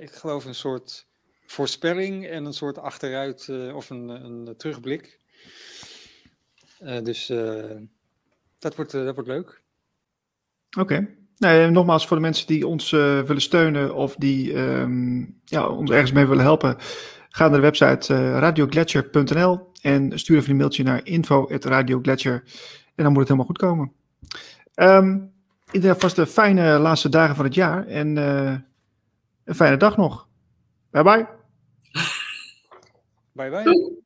ik 0.00 0.12
geloof 0.12 0.44
een 0.44 0.54
soort 0.54 1.06
voorspelling 1.46 2.26
en 2.26 2.44
een 2.44 2.52
soort 2.52 2.78
achteruit 2.78 3.48
of 3.74 3.90
een, 3.90 4.08
een 4.08 4.56
terugblik. 4.56 5.20
Dus 6.78 7.26
dat, 8.58 8.76
wordt, 8.76 8.92
dat 8.92 9.14
wordt 9.14 9.30
leuk. 9.30 9.62
Oké. 10.78 11.08
Nee, 11.42 11.70
nogmaals, 11.70 12.06
voor 12.06 12.16
de 12.16 12.22
mensen 12.22 12.46
die 12.46 12.66
ons 12.66 12.92
eh, 12.92 13.20
willen 13.20 13.42
steunen 13.42 13.94
of 13.94 14.14
die 14.18 14.52
ehm, 14.52 15.24
ja, 15.44 15.68
ons 15.68 15.90
ergens 15.90 16.12
mee 16.12 16.26
willen 16.26 16.44
helpen, 16.44 16.76
ga 17.28 17.48
naar 17.48 17.56
de 17.56 17.62
website 17.62 18.14
eh 18.14 18.38
radioglacier.nl 18.38 19.70
en 19.80 20.18
stuur 20.18 20.36
even 20.36 20.50
een 20.50 20.56
mailtje 20.56 20.82
naar 20.82 21.00
info.radioglacier 21.04 22.42
en 22.94 23.04
dan 23.04 23.12
moet 23.12 23.28
het 23.28 23.28
helemaal 23.28 23.46
goed 23.46 23.58
komen. 23.58 23.92
Iedereen 25.72 26.00
vast 26.00 26.16
de 26.16 26.26
fijne 26.26 26.78
laatste 26.78 27.08
dagen 27.08 27.36
van 27.36 27.44
het 27.44 27.54
jaar 27.54 27.86
en 27.86 28.18
eh, 28.18 28.54
een 29.44 29.54
fijne 29.54 29.76
dag 29.76 29.96
nog. 29.96 30.28
Bye 30.90 31.02
bye. 31.02 31.26
Bye 33.32 33.50
bye. 33.50 34.00